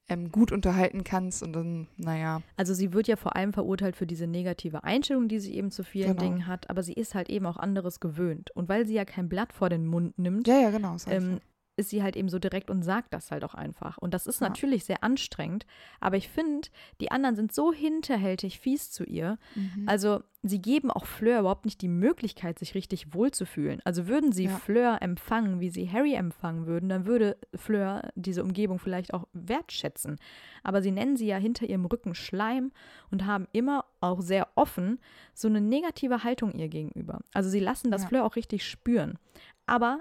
ähm, 0.08 0.30
gut 0.32 0.52
unterhalten 0.52 1.04
kannst 1.04 1.42
und 1.42 1.52
dann, 1.52 1.86
naja, 1.96 2.40
Also 2.56 2.72
sie 2.74 2.92
wird 2.92 3.08
ja 3.08 3.16
vor 3.16 3.36
allem 3.36 3.52
verurteilt 3.52 3.96
für 3.96 4.06
diese 4.06 4.26
negative 4.26 4.84
Einstellung, 4.84 5.28
die 5.28 5.38
sie 5.38 5.54
eben 5.54 5.70
zu 5.70 5.84
vielen 5.84 6.16
Genau. 6.16 6.22
Dingen 6.22 6.46
hat, 6.46 6.70
aber 6.70 6.82
sie 6.82 6.94
ist 6.94 7.14
halt 7.14 7.28
eben 7.28 7.46
auch 7.46 7.58
anderes 7.58 8.00
gewöhnt. 8.00 8.50
Und 8.52 8.68
weil 8.68 8.86
sie 8.86 8.94
ja 8.94 9.04
kein 9.04 9.28
Blatt 9.28 9.52
vor 9.52 9.68
den 9.68 9.86
Mund 9.86 10.18
nimmt, 10.18 10.48
ja, 10.48 10.58
ja, 10.60 10.70
genau. 10.70 10.96
ähm. 11.08 11.40
Ist 11.78 11.90
sie 11.90 12.02
halt 12.02 12.16
eben 12.16 12.28
so 12.28 12.38
direkt 12.38 12.70
und 12.70 12.82
sagt 12.82 13.14
das 13.14 13.30
halt 13.30 13.44
auch 13.44 13.54
einfach. 13.54 13.96
Und 13.98 14.12
das 14.12 14.26
ist 14.26 14.40
Ja. 14.40 14.48
natürlich 14.48 14.84
sehr 14.84 15.02
anstrengend, 15.04 15.64
aber 16.00 16.16
ich 16.16 16.28
finde, 16.28 16.68
die 17.00 17.10
anderen 17.10 17.36
sind 17.36 17.52
so 17.54 17.72
hinterhältig 17.72 18.58
fies 18.60 18.90
zu 18.90 19.04
ihr. 19.04 19.38
Mhm. 19.54 19.84
Also 19.86 20.22
sie 20.42 20.60
geben 20.60 20.90
auch 20.90 21.06
Fleur 21.06 21.40
überhaupt 21.40 21.64
nicht 21.64 21.80
die 21.82 21.88
Möglichkeit, 21.88 22.58
sich 22.58 22.74
richtig 22.74 23.14
wohlzufühlen. 23.14 23.80
Also 23.84 24.06
würden 24.08 24.32
sie 24.32 24.44
Ja. 24.44 24.56
Fleur 24.56 24.98
empfangen, 25.02 25.60
wie 25.60 25.70
sie 25.70 25.90
Harry 25.90 26.14
empfangen 26.14 26.66
würden, 26.66 26.88
dann 26.88 27.06
würde 27.06 27.36
Fleur 27.54 28.10
diese 28.14 28.42
Umgebung 28.44 28.78
vielleicht 28.78 29.14
auch 29.14 29.26
wertschätzen. 29.32 30.16
Aber 30.62 30.82
sie 30.82 30.90
nennen 30.90 31.16
sie 31.16 31.26
ja 31.26 31.36
hinter 31.38 31.66
ihrem 31.68 31.84
Rücken 31.86 32.14
Schleim 32.14 32.72
und 33.10 33.26
haben 33.26 33.46
immer 33.52 33.84
auch 34.00 34.20
sehr 34.20 34.48
offen 34.54 34.98
so 35.34 35.48
eine 35.48 35.60
negative 35.60 36.24
Haltung 36.24 36.52
ihr 36.52 36.68
gegenüber. 36.68 37.20
Also 37.32 37.48
sie 37.50 37.60
lassen 37.60 37.90
das 37.90 38.02
Ja. 38.02 38.08
Fleur 38.08 38.24
auch 38.24 38.36
richtig 38.36 38.66
spüren. 38.66 39.18
Aber 39.66 40.00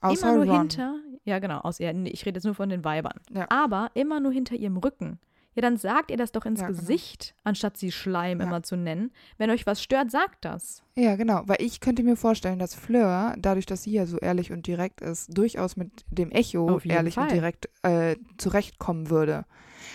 Außer 0.00 0.28
immer 0.34 0.44
nur 0.44 0.54
Ron. 0.54 0.60
hinter, 0.62 0.94
ja 1.24 1.38
genau, 1.38 1.58
aus, 1.60 1.78
nee, 1.78 2.08
ich 2.10 2.24
rede 2.26 2.36
jetzt 2.38 2.44
nur 2.44 2.54
von 2.54 2.68
den 2.68 2.84
Weibern, 2.84 3.18
Ja. 3.32 3.46
aber 3.50 3.90
immer 3.94 4.20
nur 4.20 4.32
hinter 4.32 4.54
ihrem 4.56 4.76
Rücken. 4.78 5.18
Ja, 5.56 5.62
dann 5.62 5.76
sagt 5.76 6.12
ihr 6.12 6.16
das 6.16 6.30
doch 6.30 6.46
ins 6.46 6.60
Ja, 6.60 6.68
genau. 6.68 6.78
Gesicht, 6.78 7.34
anstatt 7.42 7.76
sie 7.76 7.90
Schleim 7.90 8.38
Ja. 8.38 8.46
immer 8.46 8.62
zu 8.62 8.76
nennen. 8.76 9.10
Wenn 9.36 9.50
euch 9.50 9.66
was 9.66 9.82
stört, 9.82 10.10
sagt 10.10 10.44
das. 10.44 10.84
Ja, 10.96 11.16
genau, 11.16 11.42
weil 11.46 11.56
ich 11.60 11.80
könnte 11.80 12.04
mir 12.04 12.16
vorstellen, 12.16 12.60
dass 12.60 12.74
Fleur, 12.76 13.34
dadurch, 13.36 13.66
dass 13.66 13.82
sie 13.82 13.90
ja 13.92 14.06
so 14.06 14.16
ehrlich 14.18 14.52
und 14.52 14.66
direkt 14.68 15.00
ist, 15.00 15.36
durchaus 15.36 15.76
mit 15.76 15.90
dem 16.08 16.30
Echo 16.30 16.78
ehrlich 16.84 17.18
und 17.18 17.24
Fall. 17.24 17.32
direkt 17.34 17.68
äh, 17.82 18.14
zurechtkommen 18.38 19.10
würde. 19.10 19.44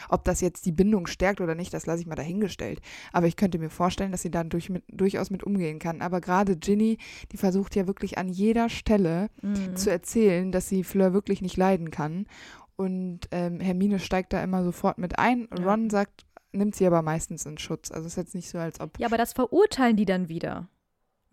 Ob 0.09 0.23
das 0.23 0.41
jetzt 0.41 0.65
die 0.65 0.71
Bindung 0.71 1.07
stärkt 1.07 1.41
oder 1.41 1.55
nicht, 1.55 1.73
das 1.73 1.85
lasse 1.85 2.01
ich 2.01 2.07
mal 2.07 2.15
dahingestellt. 2.15 2.81
Aber 3.13 3.27
ich 3.27 3.35
könnte 3.35 3.59
mir 3.59 3.69
vorstellen, 3.69 4.11
dass 4.11 4.21
sie 4.21 4.31
da 4.31 4.43
durch 4.43 4.69
mit, 4.69 4.83
durchaus 4.87 5.29
mit 5.29 5.43
umgehen 5.43 5.79
kann. 5.79 6.01
Aber 6.01 6.21
gerade 6.21 6.55
Ginny, 6.57 6.97
die 7.31 7.37
versucht 7.37 7.75
ja 7.75 7.87
wirklich 7.87 8.17
an 8.17 8.29
jeder 8.29 8.69
Stelle 8.69 9.29
Mhm. 9.41 9.75
zu 9.75 9.89
erzählen, 9.91 10.51
dass 10.51 10.67
sie 10.69 10.83
Fleur 10.83 11.13
wirklich 11.13 11.41
nicht 11.41 11.57
leiden 11.57 11.91
kann. 11.91 12.25
Und 12.75 13.21
ähm, 13.31 13.59
Hermine 13.59 13.99
steigt 13.99 14.33
da 14.33 14.43
immer 14.43 14.63
sofort 14.63 14.97
mit 14.97 15.17
ein. 15.17 15.47
Ja. 15.57 15.65
Ron 15.65 15.89
sagt, 15.89 16.25
nimmt 16.51 16.75
sie 16.75 16.85
aber 16.87 17.01
meistens 17.01 17.45
in 17.45 17.57
Schutz. 17.57 17.91
Also 17.91 18.05
es 18.07 18.13
ist 18.13 18.17
jetzt 18.17 18.35
nicht 18.35 18.49
so, 18.49 18.57
als 18.57 18.79
ob 18.79 18.99
Ja, 18.99 19.07
aber 19.07 19.17
das 19.17 19.33
verurteilen 19.33 19.95
die 19.95 20.05
dann 20.05 20.29
wieder. 20.29 20.67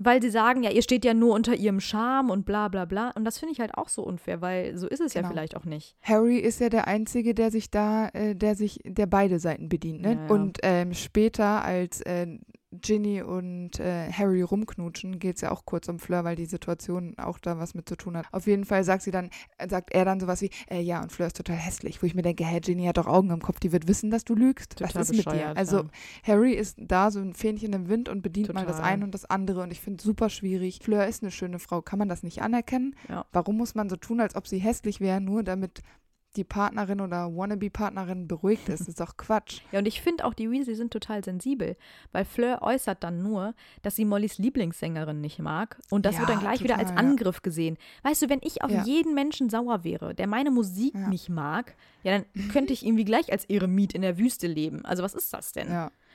Weil 0.05 0.21
sie 0.23 0.31
sagen, 0.31 0.63
ja, 0.63 0.71
ihr 0.71 0.83
steht 0.83 1.05
ja 1.05 1.15
nur 1.15 1.35
unter 1.35 1.55
ihrem 1.55 1.81
Charme 1.81 2.31
und 2.31 2.45
bla 2.45 2.69
bla 2.69 2.85
bla. 2.85 3.11
Und 3.15 3.25
das 3.25 3.39
finde 3.39 3.53
ich 3.53 3.61
halt 3.61 3.75
auch 3.77 3.89
so 3.89 4.03
unfair, 4.03 4.41
weil 4.41 4.77
so 4.77 4.87
ist 4.89 5.01
es 5.01 5.15
ja 5.15 5.21
Genau. 5.21 5.33
vielleicht 5.33 5.57
auch 5.57 5.65
nicht. 5.65 5.97
Harry 6.03 6.39
ist 6.39 6.61
ja 6.61 6.69
der 6.69 6.89
Einzige, 6.89 7.35
der 7.35 7.51
sich 7.51 7.71
da, 7.71 8.09
äh, 8.09 8.35
der 8.35 8.55
sich, 8.55 8.81
der 8.85 9.07
beide 9.07 9.39
Seiten 9.39 9.69
bedient. 9.69 10.03
Ne? 10.03 10.15
Ja, 10.15 10.21
ja. 10.23 10.27
Und 10.29 10.59
ähm, 10.63 10.95
später, 10.95 11.65
als 11.65 12.01
äh, 12.03 12.27
Ginny 12.81 13.23
und 13.23 13.79
äh, 13.79 14.11
Harry 14.11 14.43
rumknutschen, 14.43 15.19
geht 15.19 15.37
es 15.37 15.43
ja 15.43 15.51
auch 15.51 15.65
kurz 15.65 15.89
um 15.89 15.99
Fleur, 15.99 16.25
weil 16.25 16.37
die 16.37 16.47
Situation 16.47 17.15
auch 17.19 17.39
da 17.39 17.59
was 17.59 17.75
mit 17.75 17.89
zu 17.89 17.97
tun 17.97 18.17
hat. 18.17 18.27
Auf 18.33 18.47
jeden 18.47 18.65
Fall 18.65 18.83
sagt 18.85 19.03
sie 19.03 19.11
dann, 19.11 19.31
äh, 19.59 19.69
sagt 19.69 19.93
er 19.93 20.05
dann 20.05 20.21
sowas 20.21 20.41
wie, 20.41 20.51
äh, 20.71 20.81
ja, 20.81 21.03
und 21.03 21.13
Fleur 21.13 21.27
ist 21.27 21.37
total 21.37 21.57
hässlich, 21.57 22.03
wo 22.03 22.07
ich 22.07 22.15
mir 22.15 22.23
denke, 22.23 22.45
hä, 22.45 22.61
Ginny 22.61 22.85
hat 22.87 22.97
doch 22.97 23.07
Augen 23.07 23.31
im 23.31 23.41
Kopf, 23.41 23.61
die 23.61 23.73
wird 23.73 23.89
wissen, 23.89 24.11
dass 24.11 24.25
du 24.25 24.35
lügst. 24.35 24.79
Total 24.79 24.95
was 24.95 25.11
ist 25.11 25.17
mit 25.17 25.33
dir? 25.33 25.57
Also 25.57 25.79
ja. 25.79 25.89
Harry 26.25 26.53
ist 26.53 26.79
da 26.81 27.11
so 27.11 27.21
ein 27.21 27.35
Fähnchen 27.35 27.73
im 27.73 27.89
Wind 27.89 28.09
und 28.09 28.23
bedient 28.23 28.53
mal 28.55 28.65
das 28.65 28.77
Total. 28.77 28.93
eine 28.93 29.05
und 29.05 29.13
das 29.13 29.25
andere 29.25 29.63
und 29.63 29.71
ich 29.71 29.81
finde 29.81 29.99
es 29.99 30.05
super 30.05 30.31
schwierig. 30.31 30.81
Fleur 30.83 31.07
ist 31.07 31.23
eine 31.23 31.31
schöne 31.31 31.59
Frau, 31.59 31.83
kann 31.83 31.99
man 31.99 32.09
das 32.09 32.23
nicht 32.23 32.43
anerkennen? 32.43 32.97
Ja. 33.09 33.27
Warum 33.33 33.57
muss 33.57 33.75
man 33.75 33.89
so 33.89 33.97
tun, 33.97 34.21
als 34.21 34.35
ob 34.35 34.47
sie 34.47 34.59
hässlich 34.59 35.01
wäre, 35.01 35.21
nur 35.21 35.43
damit 35.43 35.83
die 36.37 36.45
Partnerin 36.45 37.01
oder 37.01 37.35
Wannabe-Partnerin 37.35 38.27
beruhigt 38.29 38.69
ist? 38.69 38.81
Das 38.81 38.89
ist 38.89 39.01
doch 39.01 39.17
Quatsch. 39.17 39.61
Ja, 39.73 39.79
und 39.79 39.87
ich 39.87 40.01
finde 40.03 40.25
auch, 40.25 40.35
die 40.35 40.51
Weasley 40.51 40.75
sind 40.75 40.93
total 40.93 41.25
sensibel, 41.25 41.77
weil 42.13 42.25
Fleur 42.25 42.61
äußert 42.63 43.03
dann 43.03 43.23
nur, 43.23 43.55
dass 43.83 43.97
sie 43.97 44.05
Mollys 44.05 44.39
Lieblingssängerin 44.39 45.21
nicht 45.21 45.39
mag. 45.39 45.79
Und 45.91 46.05
das 46.07 46.15
Ja, 46.15 46.21
wird 46.21 46.31
dann 46.31 46.41
gleich 46.41 46.63
wieder 46.63 46.79
als 46.79 46.91
total, 46.91 47.05
ja. 47.05 47.11
Angriff 47.11 47.43
gesehen. 47.43 47.79
Weißt 48.03 48.23
du, 48.23 48.29
wenn 48.29 48.41
ich 48.43 48.63
auf 48.63 48.71
Ja. 48.71 48.85
jeden 48.85 49.15
Menschen 49.15 49.49
sauer 49.51 49.85
wäre, 49.85 50.15
der 50.15 50.27
meine 50.27 50.51
Musik 50.51 50.95
nicht 51.09 51.29
mag, 51.29 51.75
ja, 52.03 52.19
dann 52.19 52.49
könnte 52.51 52.73
ich 52.73 52.85
irgendwie 52.85 53.05
gleich 53.05 53.31
als 53.33 53.45
Eremit 53.47 53.95
in 53.95 54.03
der 54.03 54.19
Wüste 54.19 54.47
leben. 54.47 54.85
Also 54.85 55.03
was 55.03 55.15
ist 55.15 55.33
das 55.33 55.53
denn? 55.53 55.69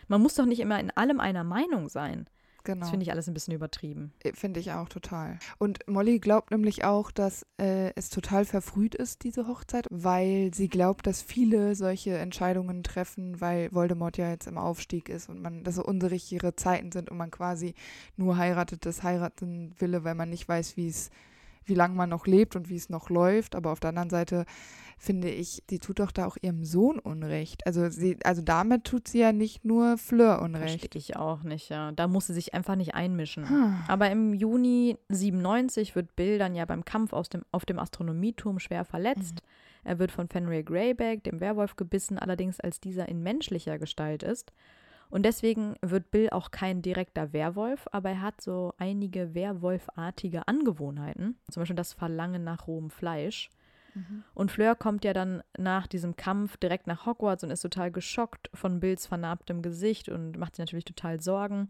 Man 0.08 0.22
muss 0.22 0.36
doch 0.36 0.46
nicht 0.46 0.60
immer 0.60 0.80
in 0.80 0.92
allem 0.92 1.20
einer 1.20 1.44
Meinung 1.44 1.90
sein. 1.90 2.28
Genau. 2.68 2.82
Das 2.82 2.92
finde 2.92 3.04
ich 3.04 3.12
alles 3.12 3.28
ein 3.28 3.34
bisschen 3.34 3.54
übertrieben. 3.54 4.14
Finde 4.34 4.60
ich 4.60 4.72
auch 4.72 4.90
total. 4.90 5.40
Und 5.58 5.80
Molly 5.88 6.20
glaubt 6.20 6.52
nämlich 6.52 6.84
auch, 6.84 7.10
dass 7.10 7.46
äh, 7.60 7.92
es 7.96 8.10
total 8.10 8.46
verfrüht 8.46 8.94
ist, 8.94 9.24
diese 9.24 9.48
Hochzeit, 9.48 9.88
weil 9.90 10.52
sie 10.54 10.68
glaubt, 10.68 11.08
dass 11.08 11.22
viele 11.24 11.74
solche 11.74 12.18
Entscheidungen 12.18 12.84
treffen, 12.84 13.42
weil 13.42 13.74
Voldemort 13.74 14.18
ja 14.18 14.30
jetzt 14.30 14.48
im 14.48 14.58
Aufstieg 14.58 15.10
ist 15.10 15.30
und 15.30 15.42
man, 15.42 15.64
dass 15.64 15.76
so 15.76 15.84
unsichere 15.84 16.56
Zeiten 16.56 16.92
sind 16.92 17.10
und 17.10 17.18
man 17.18 17.32
quasi 17.32 17.74
nur 18.18 18.38
heiratet, 18.38 18.86
das 18.86 19.02
heiraten 19.02 19.74
wille, 19.80 20.04
weil 20.04 20.16
man 20.16 20.30
nicht 20.30 20.48
weiß, 20.48 20.78
wie 20.78 20.90
es, 20.90 21.10
wie 21.68 21.76
lange 21.76 21.96
man 21.96 22.10
noch 22.10 22.28
lebt 22.28 22.56
und 22.56 22.70
wie 22.70 22.76
es 22.76 22.90
noch 22.90 23.10
läuft. 23.10 23.56
Aber 23.56 23.72
auf 23.72 23.80
der 23.80 23.90
anderen 23.90 24.10
Seite 24.10 24.46
finde 24.98 25.30
ich, 25.30 25.64
die 25.70 25.80
tut 25.80 26.00
doch 26.00 26.12
da 26.12 26.26
auch 26.26 26.38
ihrem 26.42 26.64
Sohn 26.64 27.00
Unrecht. 27.00 27.66
Also 27.68 27.90
sie, 27.90 28.18
also 28.24 28.42
damit 28.42 28.84
tut 28.86 29.08
sie 29.08 29.20
ja 29.20 29.32
nicht 29.32 29.64
nur 29.64 29.98
Fleur 29.98 30.42
Unrecht. 30.42 30.80
Verstehe 30.80 31.00
ich 31.00 31.16
auch 31.16 31.44
nicht, 31.44 31.70
ja. 31.70 31.92
Da 31.92 32.08
muss 32.08 32.28
sie 32.28 32.34
sich 32.34 32.54
einfach 32.54 32.76
nicht 32.76 32.96
einmischen. 32.96 33.48
Hm. 33.48 33.76
Aber 33.88 34.10
im 34.10 34.34
Juni 34.34 34.98
97 35.10 35.96
wird 35.96 36.16
Bill 36.16 36.40
dann 36.40 36.56
ja 36.56 36.66
beim 36.66 36.84
Kampf 36.84 37.14
aus 37.14 37.30
dem, 37.30 37.44
auf 37.52 37.66
dem 37.66 37.80
Astronomieturm 37.80 38.60
schwer 38.60 38.86
verletzt. 38.86 39.44
Er 39.84 40.00
wird 40.00 40.12
von 40.12 40.28
Fenrir 40.28 40.64
Greyback, 40.64 41.24
dem 41.24 41.40
Werwolf, 41.40 41.76
gebissen, 41.76 42.18
allerdings 42.18 42.60
als 42.60 42.82
dieser 42.82 43.08
in 43.08 43.22
menschlicher 43.22 43.78
Gestalt 43.78 44.24
ist. 44.24 44.52
Und 45.10 45.24
deswegen 45.24 45.76
wird 45.82 46.12
Bill 46.12 46.30
auch 46.32 46.52
kein 46.52 46.82
direkter 46.82 47.34
Werwolf, 47.34 47.88
aber 47.92 48.10
er 48.10 48.22
hat 48.22 48.42
so 48.42 48.74
einige 48.78 49.34
werwolfartige 49.34 50.48
Angewohnheiten. 50.48 51.38
Zum 51.50 51.62
Beispiel 51.62 51.76
das 51.76 51.94
Verlangen 51.94 52.44
nach 52.44 52.68
rohem 52.68 52.90
Fleisch. 52.90 53.50
Und 54.34 54.52
Fleur 54.52 54.76
kommt 54.76 55.04
ja 55.06 55.14
dann 55.14 55.42
nach 55.58 55.88
diesem 55.88 56.16
Kampf 56.16 56.58
direkt 56.58 56.88
nach 56.88 57.06
Hogwarts 57.06 57.44
und 57.44 57.52
ist 57.52 57.62
total 57.62 57.92
geschockt 57.92 58.50
von 58.54 58.80
Bills 58.80 59.08
vernarbtem 59.08 59.62
Gesicht 59.62 60.10
und 60.10 60.38
macht 60.38 60.56
sich 60.56 60.64
natürlich 60.64 60.86
total 60.86 61.22
Sorgen. 61.22 61.70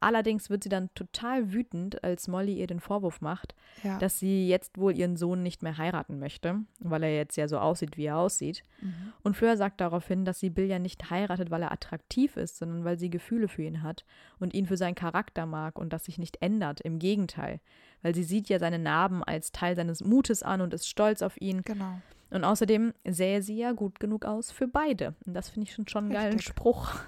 Allerdings 0.00 0.48
wird 0.48 0.62
sie 0.62 0.68
dann 0.68 0.94
total 0.94 1.52
wütend, 1.52 2.04
als 2.04 2.28
Molly 2.28 2.54
ihr 2.54 2.66
den 2.68 2.78
Vorwurf 2.78 3.20
macht, 3.20 3.54
Ja. 3.82 3.98
dass 3.98 4.18
sie 4.18 4.48
jetzt 4.48 4.78
wohl 4.78 4.96
ihren 4.96 5.16
Sohn 5.16 5.42
nicht 5.42 5.62
mehr 5.62 5.76
heiraten 5.76 6.18
möchte, 6.20 6.60
weil 6.78 7.02
er 7.02 7.16
jetzt 7.16 7.36
ja 7.36 7.48
so 7.48 7.58
aussieht, 7.58 7.96
wie 7.96 8.04
er 8.06 8.16
aussieht. 8.18 8.62
Mhm. 8.80 9.12
Und 9.22 9.36
Fleur 9.36 9.56
sagt 9.56 9.80
daraufhin, 9.80 10.24
dass 10.24 10.38
sie 10.38 10.50
Bill 10.50 10.66
ja 10.66 10.78
nicht 10.78 11.10
heiratet, 11.10 11.50
weil 11.50 11.62
er 11.62 11.72
attraktiv 11.72 12.36
ist, 12.36 12.58
sondern 12.58 12.84
weil 12.84 12.98
sie 12.98 13.10
Gefühle 13.10 13.48
für 13.48 13.62
ihn 13.62 13.82
hat 13.82 14.04
und 14.38 14.54
ihn 14.54 14.66
für 14.66 14.76
seinen 14.76 14.94
Charakter 14.94 15.46
mag 15.46 15.78
und 15.78 15.92
das 15.92 16.04
sich 16.04 16.16
nicht 16.18 16.40
ändert. 16.42 16.80
Im 16.80 16.98
Gegenteil, 17.00 17.60
weil 18.02 18.14
sie 18.14 18.22
sieht 18.24 18.48
ja 18.48 18.58
seine 18.60 18.78
Narben 18.78 19.24
als 19.24 19.50
Teil 19.50 19.74
seines 19.74 20.04
Mutes 20.04 20.44
an 20.44 20.60
und 20.60 20.74
ist 20.74 20.88
stolz 20.88 21.22
auf 21.22 21.40
ihn. 21.40 21.62
Genau. 21.62 22.00
Und 22.30 22.44
außerdem 22.44 22.92
sähe 23.08 23.42
sie 23.42 23.56
ja 23.56 23.72
gut 23.72 24.00
genug 24.00 24.24
aus 24.24 24.50
für 24.50 24.68
beide. 24.68 25.14
Und 25.26 25.34
das 25.34 25.48
finde 25.48 25.66
ich 25.68 25.74
schon 25.74 25.88
schon 25.88 26.04
einen 26.04 26.12
geilen 26.12 26.32
Richtig. 26.34 26.48
Spruch. 26.48 26.94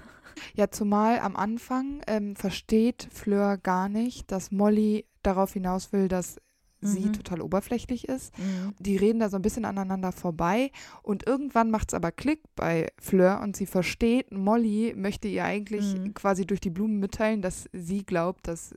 Ja, 0.54 0.70
zumal 0.70 1.18
am 1.18 1.36
Anfang 1.36 2.00
ähm, 2.06 2.34
versteht 2.36 3.08
Fleur 3.12 3.58
gar 3.58 3.88
nicht, 3.90 4.30
dass 4.30 4.50
Molly 4.52 5.04
darauf 5.22 5.52
hinaus 5.52 5.92
will, 5.92 6.06
dass 6.08 6.40
sie 6.80 7.06
Mhm. 7.08 7.12
total 7.12 7.42
oberflächlich 7.42 8.08
ist. 8.08 8.32
Die 8.78 8.96
reden 8.96 9.18
da 9.20 9.28
so 9.28 9.36
ein 9.36 9.42
bisschen 9.42 9.66
aneinander 9.66 10.12
vorbei 10.12 10.70
und 11.02 11.26
irgendwann 11.26 11.70
macht 11.70 11.90
es 11.90 11.94
aber 11.94 12.10
Klick 12.12 12.42
bei 12.54 12.90
Fleur 12.98 13.40
und 13.42 13.54
sie 13.54 13.66
versteht, 13.66 14.32
Molly 14.32 14.94
möchte 14.96 15.28
ihr 15.28 15.44
eigentlich 15.44 15.94
Mhm. 15.98 16.14
quasi 16.14 16.46
durch 16.46 16.60
die 16.60 16.70
Blumen 16.70 17.00
mitteilen, 17.00 17.42
dass 17.42 17.68
sie 17.74 18.06
glaubt, 18.06 18.48
dass 18.48 18.74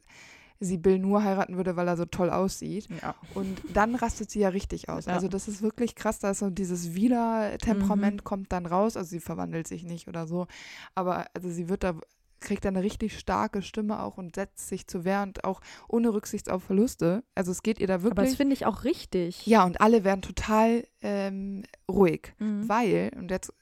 sie 0.64 0.78
Bill 0.78 1.00
nur 1.00 1.24
heiraten 1.24 1.58
würde, 1.58 1.76
weil 1.76 1.88
er 1.88 1.98
so 1.98 2.06
toll 2.06 2.30
aussieht. 2.30 2.88
Ja. 3.02 3.16
Und 3.34 3.62
dann 3.74 3.96
rastet 3.96 4.30
sie 4.32 4.40
ja 4.40 4.50
richtig 4.50 4.90
aus. 4.90 5.06
Ja. 5.06 5.14
Also 5.14 5.28
das 5.28 5.48
ist 5.48 5.62
wirklich 5.62 5.96
krass, 5.96 6.20
da 6.20 6.32
ist 6.32 6.40
so 6.40 6.50
dieses 6.50 6.96
Wieler-Temperament 6.96 8.24
kommt 8.24 8.52
dann 8.52 8.66
raus. 8.66 8.98
Also 8.98 9.10
sie 9.10 9.20
verwandelt 9.20 9.68
sich 9.68 9.84
nicht 9.84 10.08
oder 10.08 10.28
so. 10.28 10.48
Aber 10.96 11.26
also 11.34 11.50
sie 11.50 11.70
wird 11.70 11.84
da, 11.84 11.96
kriegt 12.40 12.66
da 12.66 12.70
eine 12.70 12.84
richtig 12.84 13.18
starke 13.20 13.62
Stimme 13.62 14.02
auch 14.02 14.18
und 14.18 14.36
setzt 14.36 14.68
sich 14.68 14.88
zu 14.88 15.06
Wehr 15.06 15.24
und 15.24 15.44
auch 15.44 15.62
ohne 15.88 16.14
Rücksicht 16.14 16.50
auf 16.50 16.64
Verluste. 16.64 17.24
Also 17.36 17.52
es 17.52 17.64
geht 17.64 17.80
ihr 17.80 17.88
da 17.88 17.96
Aber 17.96 18.10
das 18.10 18.18
wirklich. 18.18 18.38
finde 18.38 18.54
ich 18.54 18.66
auch 18.66 18.84
richtig. 18.84 19.46
Ja, 19.46 19.66
und 19.66 19.82
alle 19.82 20.04
werden 20.04 20.22
total 20.22 20.84
ähm, 21.02 21.64
ruhig. 21.90 22.34
Mhm. 22.40 22.68
Weil, 22.68 23.12
und 23.18 23.32
jetzt 23.32 23.54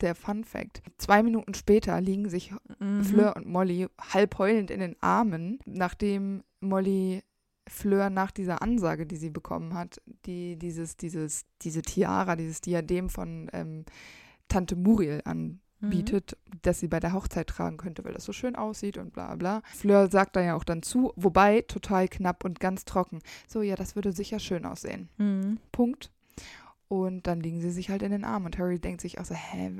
der 0.00 0.14
Fun 0.14 0.44
Fact, 0.44 0.82
zwei 0.98 1.22
Minuten 1.22 1.54
später 1.54 2.00
liegen 2.00 2.28
sich 2.28 2.52
Mhm. 2.78 3.04
Fleur 3.04 3.36
und 3.36 3.46
Molly 3.46 3.86
halb 4.00 4.38
heulend 4.38 4.70
in 4.70 4.80
den 4.80 4.96
Armen, 5.00 5.58
nachdem 5.64 6.42
Molly 6.60 7.22
Fleur 7.68 8.10
nach 8.10 8.30
dieser 8.30 8.62
Ansage, 8.62 9.06
die 9.06 9.16
sie 9.16 9.30
bekommen 9.30 9.74
hat, 9.74 10.00
die 10.26 10.56
dieses, 10.56 10.96
dieses, 10.96 11.46
diese 11.62 11.82
Tiara, 11.82 12.36
dieses 12.36 12.60
Diadem 12.60 13.08
von 13.08 13.48
ähm, 13.52 13.84
Tante 14.48 14.76
Muriel 14.76 15.22
an 15.24 15.60
Mhm. 15.80 16.04
dass 16.62 16.80
sie 16.80 16.88
bei 16.88 17.00
der 17.00 17.12
Hochzeit 17.12 17.48
tragen 17.48 17.76
könnte, 17.76 18.02
weil 18.02 18.14
das 18.14 18.24
so 18.24 18.32
schön 18.32 18.56
aussieht 18.56 18.96
und 18.96 19.12
bla 19.12 19.36
bla. 19.36 19.60
Fleur 19.74 20.10
sagt 20.10 20.34
da 20.34 20.40
ja 20.40 20.54
auch 20.56 20.64
dann 20.64 20.82
zu, 20.82 21.12
wobei 21.16 21.60
total 21.60 22.08
knapp 22.08 22.44
und 22.44 22.60
ganz 22.60 22.86
trocken. 22.86 23.18
So, 23.46 23.60
ja, 23.60 23.76
das 23.76 23.94
würde 23.94 24.12
sicher 24.12 24.38
schön 24.38 24.64
aussehen. 24.64 25.10
Mhm. 25.18 25.58
Punkt. 25.72 26.10
Und 26.88 27.26
dann 27.26 27.40
liegen 27.40 27.60
sie 27.60 27.70
sich 27.70 27.90
halt 27.90 28.02
in 28.02 28.12
den 28.12 28.24
Arm 28.24 28.44
und 28.44 28.58
Harry 28.58 28.78
denkt 28.78 29.00
sich 29.00 29.18
auch 29.18 29.24
so, 29.24 29.34
hä, 29.34 29.70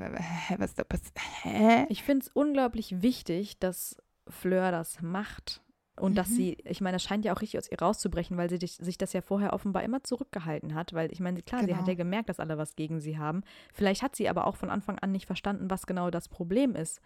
hä 0.47 0.55
was 0.57 0.73
da 0.75 0.83
passiert? 0.83 1.17
Hä? 1.43 1.85
Ich 1.89 2.03
finde 2.03 2.25
es 2.25 2.31
unglaublich 2.33 3.01
wichtig, 3.01 3.59
dass 3.59 3.95
Fleur 4.27 4.71
das 4.71 5.01
macht. 5.01 5.61
Und 5.99 6.15
dass 6.15 6.29
Mhm. 6.29 6.33
sie, 6.35 6.57
ich 6.63 6.79
meine, 6.81 6.95
das 6.97 7.03
scheint 7.03 7.25
ja 7.25 7.33
auch 7.33 7.41
richtig 7.41 7.57
aus 7.57 7.71
ihr 7.71 7.79
rauszubrechen, 7.81 8.37
weil 8.37 8.49
sie 8.51 8.59
dich, 8.59 8.73
sich 8.73 8.99
das 8.99 9.13
ja 9.13 9.21
vorher 9.21 9.53
offenbar 9.53 9.83
immer 9.83 10.03
zurückgehalten 10.03 10.75
hat. 10.75 10.93
Weil 10.93 11.11
ich 11.11 11.19
meine, 11.19 11.41
klar, 11.41 11.61
sie 11.63 11.71
hat 11.73 11.85
Genau. 11.85 11.87
ja 11.89 11.95
gemerkt, 11.95 12.29
dass 12.29 12.39
alle 12.39 12.57
was 12.59 12.75
gegen 12.75 12.99
sie 12.99 13.17
haben. 13.17 13.41
Vielleicht 13.73 14.03
hat 14.03 14.15
sie 14.15 14.29
aber 14.29 14.45
auch 14.45 14.57
von 14.57 14.69
Anfang 14.69 14.99
an 14.99 15.11
nicht 15.11 15.25
verstanden, 15.25 15.71
was 15.71 15.87
genau 15.87 16.11
das 16.11 16.27
Problem 16.29 16.75
ist. 16.75 17.01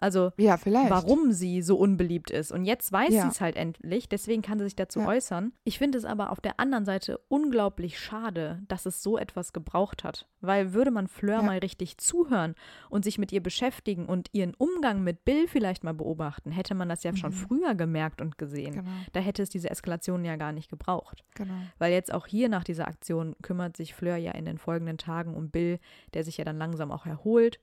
Also, 0.00 0.32
Ja, 0.36 0.58
warum 0.64 1.32
sie 1.32 1.62
so 1.62 1.76
unbeliebt 1.76 2.30
ist. 2.30 2.50
Und 2.52 2.64
jetzt 2.64 2.90
weiß 2.90 3.12
Ja. 3.12 3.22
sie 3.22 3.28
es 3.28 3.40
halt 3.40 3.56
endlich, 3.56 4.08
deswegen 4.08 4.42
kann 4.42 4.58
sie 4.58 4.64
sich 4.64 4.76
dazu 4.76 5.00
Ja. 5.00 5.08
äußern. 5.08 5.52
Ich 5.64 5.78
finde 5.78 5.98
es 5.98 6.04
aber 6.04 6.30
auf 6.30 6.40
der 6.40 6.58
anderen 6.58 6.84
Seite 6.84 7.18
unglaublich 7.28 7.98
schade, 8.00 8.62
dass 8.68 8.86
es 8.86 9.02
so 9.02 9.18
etwas 9.18 9.52
gebraucht 9.52 10.02
hat. 10.04 10.26
Weil 10.40 10.72
würde 10.72 10.90
man 10.90 11.06
Fleur 11.06 11.42
mal 11.42 11.58
richtig 11.58 11.98
zuhören 11.98 12.54
und 12.88 13.04
sich 13.04 13.18
mit 13.18 13.30
ihr 13.30 13.42
beschäftigen 13.42 14.06
und 14.06 14.28
ihren 14.32 14.54
Umgang 14.54 15.02
mit 15.04 15.24
Bill 15.26 15.46
vielleicht 15.46 15.84
mal 15.84 15.92
beobachten, 15.94 16.50
hätte 16.50 16.74
man 16.74 16.88
das 16.88 17.02
ja 17.02 17.14
schon 17.14 17.30
Mhm. 17.32 17.34
früher 17.34 17.74
gemerkt 17.74 18.20
und 18.22 18.38
gesehen. 18.38 18.72
Genau, 18.76 18.90
Da 19.12 19.20
hätte 19.20 19.42
es 19.42 19.50
diese 19.50 19.70
Eskalation 19.70 20.24
ja 20.24 20.36
gar 20.36 20.52
nicht 20.52 20.70
gebraucht. 20.70 21.24
genau. 21.34 21.52
Weil 21.78 21.92
jetzt 21.92 22.12
auch 22.12 22.26
hier 22.26 22.48
nach 22.48 22.64
dieser 22.64 22.88
Aktion 22.88 23.36
kümmert 23.42 23.76
sich 23.76 23.94
Fleur 23.94 24.16
ja 24.16 24.32
in 24.32 24.46
den 24.46 24.56
folgenden 24.58 24.96
Tagen 24.98 25.34
um 25.34 25.50
Bill, 25.50 25.78
der 26.14 26.24
sich 26.24 26.38
ja 26.38 26.44
dann 26.44 26.56
langsam 26.58 26.90
auch 26.90 27.04
erholt. 27.06 27.60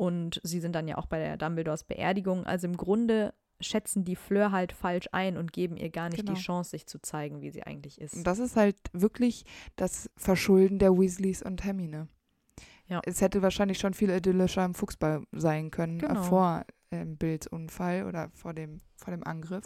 Und 0.00 0.40
sie 0.44 0.60
sind 0.60 0.74
dann 0.74 0.88
ja 0.88 0.96
auch 0.96 1.04
bei 1.04 1.18
der 1.18 1.36
Dumbledores 1.36 1.84
Beerdigung. 1.84 2.46
Also 2.46 2.66
im 2.66 2.78
Grunde 2.78 3.34
schätzen 3.60 4.02
die 4.02 4.16
Fleur 4.16 4.50
halt 4.50 4.72
falsch 4.72 5.08
ein 5.12 5.36
und 5.36 5.52
geben 5.52 5.76
ihr 5.76 5.90
gar 5.90 6.08
nicht 6.08 6.20
Genau. 6.24 6.32
die 6.32 6.40
Chance, 6.40 6.70
sich 6.70 6.86
zu 6.86 7.02
zeigen, 7.02 7.42
wie 7.42 7.50
sie 7.50 7.64
eigentlich 7.64 8.00
ist. 8.00 8.14
Und 8.14 8.24
das 8.26 8.38
ist 8.38 8.56
halt 8.56 8.76
wirklich 8.94 9.44
das 9.76 10.08
Verschulden 10.16 10.78
der 10.78 10.96
Weasleys 10.98 11.42
und 11.42 11.64
Hermine. 11.64 12.08
Ja. 12.88 13.02
Es 13.04 13.20
hätte 13.20 13.42
wahrscheinlich 13.42 13.78
schon 13.78 13.92
viel 13.92 14.08
idyllischer 14.08 14.64
im 14.64 14.72
Fuchsball 14.72 15.22
sein 15.32 15.70
können, 15.70 15.98
Genau. 15.98 16.18
äh, 16.18 16.24
vor 16.24 16.64
ähm, 16.92 17.16
Bills 17.16 17.46
Unfall 17.46 18.04
oder 18.06 18.30
vor 18.34 18.52
dem, 18.52 18.80
vor 18.96 19.12
dem 19.12 19.24
Angriff. 19.24 19.64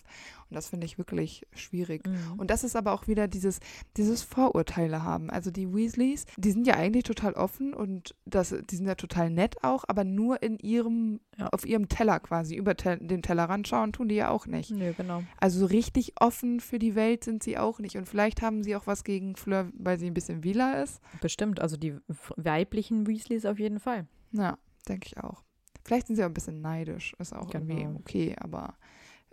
Und 0.51 0.55
das 0.55 0.69
finde 0.69 0.85
ich 0.87 0.99
wirklich 0.99 1.47
schwierig. 1.55 2.07
Mhm. 2.07 2.35
Und 2.39 2.51
das 2.51 2.65
ist 2.65 2.77
aber 2.77 2.93
auch 2.93 3.07
wieder 3.09 3.29
dieses, 3.29 3.61
dieses 3.97 4.23
Vorurteile 4.23 5.03
haben. 5.03 5.31
Also 5.31 5.51
die 5.51 5.73
Weasleys, 5.75 6.27
die 6.37 6.51
sind 6.53 6.67
ja 6.67 6.75
eigentlich 6.75 7.05
total 7.05 7.33
offen 7.33 7.73
und 7.75 8.15
das, 8.27 8.55
die 8.71 8.77
sind 8.77 8.87
ja 8.87 8.95
total 8.95 9.31
nett 9.31 9.63
auch, 9.65 9.85
aber 9.89 10.05
nur 10.05 10.43
in 10.43 10.59
ihrem, 10.59 11.21
Ja. 11.39 11.49
auf 11.49 11.67
ihrem 11.67 11.89
Teller 11.89 12.21
quasi, 12.21 12.57
über 12.57 12.77
te 12.77 12.99
den 12.99 13.23
Tellerrand 13.23 13.67
schauen, 13.69 13.93
tun 13.93 14.09
die 14.09 14.15
ja 14.17 14.29
auch 14.31 14.47
nicht. 14.47 14.71
Nö, 14.71 14.93
genau. 14.97 15.23
Also 15.41 15.61
so 15.61 15.67
richtig 15.67 16.13
offen 16.21 16.61
für 16.61 16.79
die 16.79 16.95
Welt 16.95 17.25
sind 17.25 17.43
sie 17.43 17.59
auch 17.59 17.79
nicht. 17.79 17.97
Und 17.97 18.07
vielleicht 18.09 18.43
haben 18.43 18.63
sie 18.63 18.77
auch 18.77 18.87
was 18.87 19.03
gegen 19.05 19.35
Fleur, 19.37 19.69
weil 19.79 19.99
sie 19.99 20.07
ein 20.07 20.15
bisschen 20.15 20.45
Wieler 20.45 20.83
ist. 20.83 21.01
Bestimmt. 21.21 21.61
Also 21.61 21.77
die 21.77 21.97
weiblichen 22.37 23.07
Weasleys 23.07 23.47
auf 23.47 23.59
jeden 23.59 23.81
Fall. 23.81 24.07
Ja, 24.33 24.59
denke 24.89 25.07
ich 25.07 25.19
auch. 25.19 25.43
Vielleicht 25.85 26.07
sind 26.07 26.17
sie 26.17 26.23
auch 26.25 26.29
ein 26.29 26.35
bisschen 26.35 26.61
neidisch. 26.61 27.15
Ist 27.19 27.35
auch 27.35 27.53
irgendwie 27.53 27.83
Genau. 27.85 27.97
okay, 27.99 28.35
aber 28.39 28.75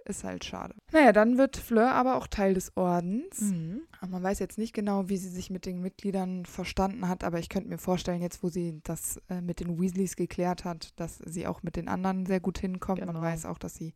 ist 0.05 0.23
halt 0.23 0.43
schade. 0.43 0.73
Naja, 0.91 1.13
dann 1.13 1.37
wird 1.37 1.57
Fleur 1.57 1.91
aber 1.91 2.15
auch 2.17 2.25
Teil 2.25 2.55
des 2.55 2.75
Ordens. 2.75 3.39
Mhm. 3.39 3.81
Man 4.09 4.23
weiß 4.23 4.39
jetzt 4.39 4.57
nicht 4.57 4.73
genau, 4.73 5.09
wie 5.09 5.17
sie 5.17 5.29
sich 5.29 5.51
mit 5.51 5.67
den 5.67 5.79
Mitgliedern 5.79 6.45
verstanden 6.47 7.07
hat, 7.07 7.23
aber 7.23 7.37
ich 7.37 7.49
könnte 7.49 7.69
mir 7.69 7.77
vorstellen, 7.77 8.19
jetzt 8.19 8.41
wo 8.41 8.49
sie 8.49 8.79
das 8.83 9.21
äh, 9.29 9.41
mit 9.41 9.59
den 9.59 9.79
Weasleys 9.79 10.15
geklärt 10.15 10.65
hat, 10.65 10.99
dass 10.99 11.19
sie 11.19 11.45
auch 11.45 11.61
mit 11.61 11.75
den 11.75 11.87
anderen 11.87 12.25
sehr 12.25 12.39
gut 12.39 12.57
hinkommt. 12.57 12.99
Genau. 12.99 13.13
Man 13.13 13.21
weiß 13.21 13.45
auch, 13.45 13.59
dass 13.59 13.75
sie 13.75 13.93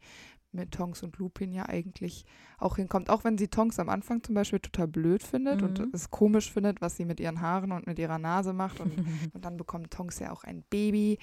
mit 0.51 0.71
Tonks 0.71 1.01
und 1.03 1.17
Lupin 1.17 1.51
ja 1.51 1.67
eigentlich 1.67 2.23
auch 2.59 2.75
hinkommt. 2.77 3.09
Auch 3.09 3.23
wenn 3.25 3.37
sie 3.39 3.47
Tonks 3.49 3.77
am 3.79 3.89
Anfang 3.89 4.23
zum 4.23 4.35
Beispiel 4.35 4.59
total 4.59 4.87
blöd 4.87 5.23
findet 5.23 5.59
Mhm. 5.61 5.67
und 5.67 5.93
es 5.93 6.11
komisch 6.11 6.51
findet, 6.53 6.81
was 6.81 6.95
sie 6.95 7.03
mit 7.05 7.19
ihren 7.19 7.41
Haaren 7.41 7.71
und 7.71 7.87
mit 7.87 7.97
ihrer 7.99 8.19
Nase 8.19 8.53
macht. 8.53 8.79
Und, 8.79 8.93
und 9.33 9.43
dann 9.43 9.57
bekommt 9.57 9.91
Tonks 9.91 10.19
ja 10.19 10.31
auch 10.31 10.43
ein 10.43 10.63
Baby 10.69 11.17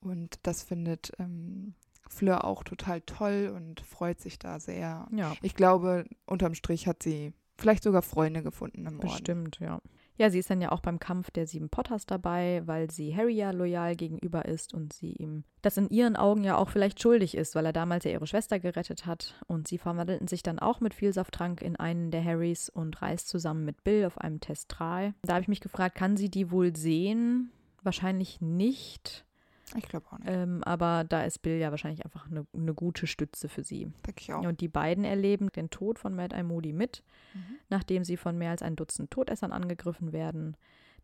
und 0.00 0.38
das 0.42 0.62
findet 0.62 1.12
ähm, 1.18 1.74
Fleur 2.08 2.44
auch 2.44 2.62
total 2.62 3.00
toll 3.02 3.52
und 3.54 3.80
freut 3.80 4.20
sich 4.20 4.38
da 4.38 4.60
sehr. 4.60 5.08
Ja, 5.10 5.34
Ich 5.42 5.54
glaube, 5.54 6.04
unterm 6.26 6.54
Strich 6.54 6.86
hat 6.86 7.02
sie 7.02 7.32
vielleicht 7.58 7.82
sogar 7.82 8.02
Freunde 8.02 8.42
gefunden 8.42 8.80
im 8.80 8.86
Orden. 8.86 9.00
bestimmt, 9.00 9.58
ja. 9.60 9.80
Ja, 10.18 10.30
sie 10.30 10.38
ist 10.38 10.48
dann 10.48 10.62
ja 10.62 10.72
auch 10.72 10.80
beim 10.80 10.98
Kampf 10.98 11.30
der 11.30 11.46
sieben 11.46 11.68
Potters 11.68 12.06
dabei, 12.06 12.62
weil 12.64 12.90
sie 12.90 13.14
Harry 13.14 13.34
ja 13.34 13.50
loyal 13.50 13.96
gegenüber 13.96 14.46
ist 14.46 14.72
und 14.72 14.94
sie 14.94 15.12
ihm 15.12 15.44
das 15.60 15.76
in 15.76 15.90
ihren 15.90 16.16
Augen 16.16 16.42
ja 16.42 16.56
auch 16.56 16.70
vielleicht 16.70 17.02
schuldig 17.02 17.36
ist, 17.36 17.54
weil 17.54 17.66
er 17.66 17.74
damals 17.74 18.04
ja 18.04 18.12
ihre 18.12 18.26
Schwester 18.26 18.58
gerettet 18.58 19.04
hat. 19.04 19.34
Und 19.46 19.68
sie 19.68 19.76
verwandelten 19.76 20.26
sich 20.26 20.42
dann 20.42 20.58
auch 20.58 20.80
mit 20.80 20.94
Vielsafttrank 20.94 21.60
in 21.60 21.76
einen 21.76 22.10
der 22.10 22.24
Harrys 22.24 22.70
und 22.70 23.02
reist 23.02 23.28
zusammen 23.28 23.66
mit 23.66 23.84
Bill 23.84 24.06
auf 24.06 24.16
einem 24.16 24.40
Testral. 24.40 25.12
Da 25.22 25.34
habe 25.34 25.42
ich 25.42 25.48
mich 25.48 25.60
gefragt, 25.60 25.96
kann 25.96 26.16
sie 26.16 26.30
die 26.30 26.50
wohl 26.50 26.74
sehen? 26.74 27.50
Wahrscheinlich 27.82 28.40
nicht. 28.40 29.26
Ich 29.74 29.88
glaube 29.88 30.06
auch 30.10 30.18
nicht. 30.18 30.28
Ähm, 30.30 30.62
aber 30.64 31.04
da 31.04 31.22
ist 31.24 31.42
Bill 31.42 31.56
ja 31.58 31.70
wahrscheinlich 31.70 32.04
einfach 32.04 32.30
eine, 32.30 32.46
eine 32.54 32.72
gute 32.72 33.06
Stütze 33.06 33.48
für 33.48 33.64
sie. 33.64 33.86
Denke 34.06 34.20
ich 34.20 34.32
auch. 34.32 34.44
Und 34.44 34.60
die 34.60 34.68
beiden 34.68 35.04
erleben 35.04 35.48
den 35.50 35.70
Tod 35.70 35.98
von 35.98 36.14
Mad 36.14 36.34
Eye 36.36 36.44
Moody 36.44 36.72
mit, 36.72 37.02
Mhm. 37.34 37.56
nachdem 37.68 38.04
sie 38.04 38.16
von 38.16 38.38
mehr 38.38 38.50
als 38.52 38.62
ein 38.62 38.76
Dutzend 38.76 39.10
Todessern 39.10 39.52
angegriffen 39.52 40.12
werden. 40.12 40.56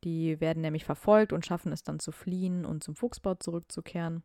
Die 0.05 0.41
werden 0.41 0.63
nämlich 0.63 0.85
verfolgt 0.85 1.33
und 1.33 1.45
schaffen 1.47 1.73
es 1.73 1.83
dann 1.83 1.99
zu 1.99 2.13
fliehen 2.13 2.65
und 2.65 2.83
zum 2.85 2.95
Fuchsbau 2.95 3.35
zurückzukehren. 3.35 4.23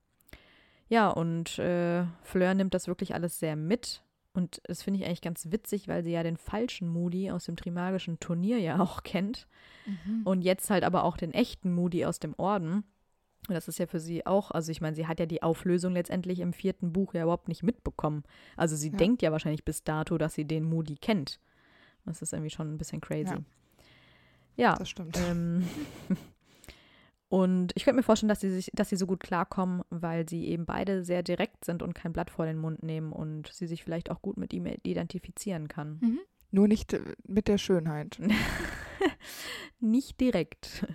Ja, 0.89 1.09
und 1.09 1.59
äh, 1.59 2.05
Fleur 2.23 2.53
nimmt 2.53 2.73
das 2.73 2.87
wirklich 2.87 3.13
alles 3.13 3.39
sehr 3.39 3.55
mit. 3.55 4.03
Und 4.33 4.61
das 4.65 4.83
finde 4.83 4.99
ich 4.99 5.05
eigentlich 5.05 5.21
ganz 5.21 5.51
witzig, 5.51 5.87
weil 5.87 6.03
sie 6.03 6.11
ja 6.11 6.21
den 6.23 6.37
falschen 6.37 6.87
Moody 6.87 7.31
aus 7.31 7.45
dem 7.45 7.55
Trimagischen 7.55 8.19
Turnier 8.19 8.59
ja 8.59 8.79
auch 8.79 9.01
kennt. 9.03 9.47
Mhm. 9.85 10.21
Und 10.25 10.41
jetzt 10.43 10.69
halt 10.69 10.83
aber 10.83 11.03
auch 11.03 11.17
den 11.17 11.33
echten 11.33 11.73
Moody 11.73 12.05
aus 12.05 12.19
dem 12.19 12.35
Orden. 12.37 12.83
Und 13.47 13.53
das 13.53 13.67
ist 13.67 13.79
ja 13.79 13.87
für 13.87 13.99
sie 13.99 14.25
auch, 14.25 14.51
also 14.51 14.71
ich 14.71 14.81
meine, 14.81 14.95
sie 14.95 15.07
hat 15.07 15.19
ja 15.19 15.25
die 15.25 15.41
Auflösung 15.43 15.93
letztendlich 15.93 16.39
im 16.39 16.53
vierten 16.53 16.91
Buch 16.91 17.13
ja 17.13 17.23
überhaupt 17.23 17.47
nicht 17.47 17.63
mitbekommen. 17.63 18.23
Also 18.57 18.75
sie 18.75 18.89
Ja. 18.89 18.97
denkt 18.97 19.21
ja 19.21 19.31
wahrscheinlich 19.31 19.63
bis 19.63 19.83
dato, 19.83 20.17
dass 20.17 20.33
sie 20.33 20.45
den 20.45 20.63
Moody 20.65 20.95
kennt. 20.95 21.39
Das 22.05 22.21
ist 22.21 22.33
irgendwie 22.33 22.49
schon 22.51 22.73
ein 22.73 22.77
bisschen 22.77 23.01
crazy. 23.01 23.33
Ja. 23.33 23.39
Ja. 24.55 24.75
Das 24.75 24.89
stimmt. 24.89 25.17
Ähm, 25.29 25.65
und 27.29 27.71
ich 27.75 27.83
könnte 27.83 27.97
mir 27.97 28.03
vorstellen, 28.03 28.29
dass 28.29 28.39
sie 28.41 28.49
sich, 28.49 28.71
dass 28.73 28.89
sie 28.89 28.95
so 28.95 29.05
gut 29.07 29.19
klarkommen, 29.21 29.81
weil 29.89 30.27
sie 30.27 30.47
eben 30.47 30.65
beide 30.65 31.03
sehr 31.03 31.23
direkt 31.23 31.65
sind 31.65 31.83
und 31.83 31.93
kein 31.93 32.13
Blatt 32.13 32.29
vor 32.29 32.45
den 32.45 32.57
Mund 32.57 32.83
nehmen 32.83 33.11
und 33.11 33.47
sie 33.53 33.67
sich 33.67 33.83
vielleicht 33.83 34.09
auch 34.09 34.21
gut 34.21 34.37
mit 34.37 34.53
ihm 34.53 34.65
identifizieren 34.65 35.67
kann. 35.67 35.99
Mhm. 36.01 36.19
Nur 36.51 36.67
nicht 36.67 36.93
äh, 36.93 37.01
mit 37.27 37.47
der 37.47 37.57
Schönheit. 37.57 38.19
Nicht 39.79 40.19
direkt. 40.19 40.87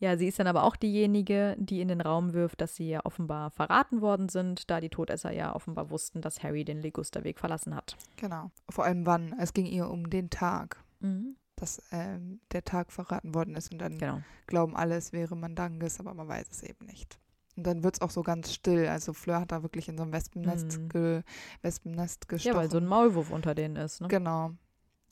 Ja, 0.00 0.16
sie 0.16 0.26
ist 0.28 0.38
dann 0.38 0.46
aber 0.46 0.64
auch 0.64 0.76
diejenige, 0.76 1.54
die 1.58 1.80
in 1.82 1.88
den 1.88 2.00
Raum 2.00 2.32
wirft, 2.32 2.60
dass 2.62 2.74
sie 2.74 2.88
ja 2.88 3.04
offenbar 3.04 3.50
verraten 3.50 4.00
worden 4.00 4.30
sind, 4.30 4.70
da 4.70 4.80
die 4.80 4.88
Todesser 4.88 5.30
ja 5.30 5.54
offenbar 5.54 5.90
wussten, 5.90 6.22
dass 6.22 6.42
Harry 6.42 6.64
den 6.64 6.80
Ligusterweg 6.80 7.38
verlassen 7.38 7.74
hat. 7.76 7.96
Genau. 8.16 8.50
Vor 8.70 8.84
allem 8.84 9.04
wann. 9.04 9.34
Es 9.38 9.52
ging 9.52 9.66
ihr 9.66 9.88
um 9.90 10.08
den 10.08 10.30
Tag, 10.30 10.82
Mhm. 11.00 11.36
dass 11.56 11.82
ähm, 11.92 12.40
der 12.52 12.64
Tag 12.64 12.92
verraten 12.92 13.34
worden 13.34 13.54
ist. 13.54 13.70
Und 13.72 13.78
dann 13.78 13.98
Genau. 13.98 14.22
glauben 14.46 14.74
alle, 14.74 14.96
es 14.96 15.12
wäre 15.12 15.36
Mandanges, 15.36 16.00
aber 16.00 16.14
man 16.14 16.26
weiß 16.28 16.46
es 16.50 16.62
eben 16.62 16.86
nicht. 16.86 17.18
Und 17.56 17.66
dann 17.66 17.82
wird 17.82 17.96
es 17.96 18.00
auch 18.00 18.10
so 18.10 18.22
ganz 18.22 18.54
still. 18.54 18.86
Also 18.88 19.12
Fleur 19.12 19.40
hat 19.40 19.52
da 19.52 19.62
wirklich 19.62 19.86
in 19.88 19.98
so 19.98 20.04
einem 20.04 20.12
Wespennest, 20.14 20.78
Mhm. 20.78 20.88
ge 20.88 21.22
Wespennest 21.60 22.26
gestochen. 22.26 22.54
Ja, 22.54 22.58
weil 22.58 22.70
so 22.70 22.78
ein 22.78 22.86
Maulwurf 22.86 23.30
unter 23.30 23.54
denen 23.54 23.76
ist, 23.76 24.00
ne? 24.00 24.08
Genau. 24.08 24.52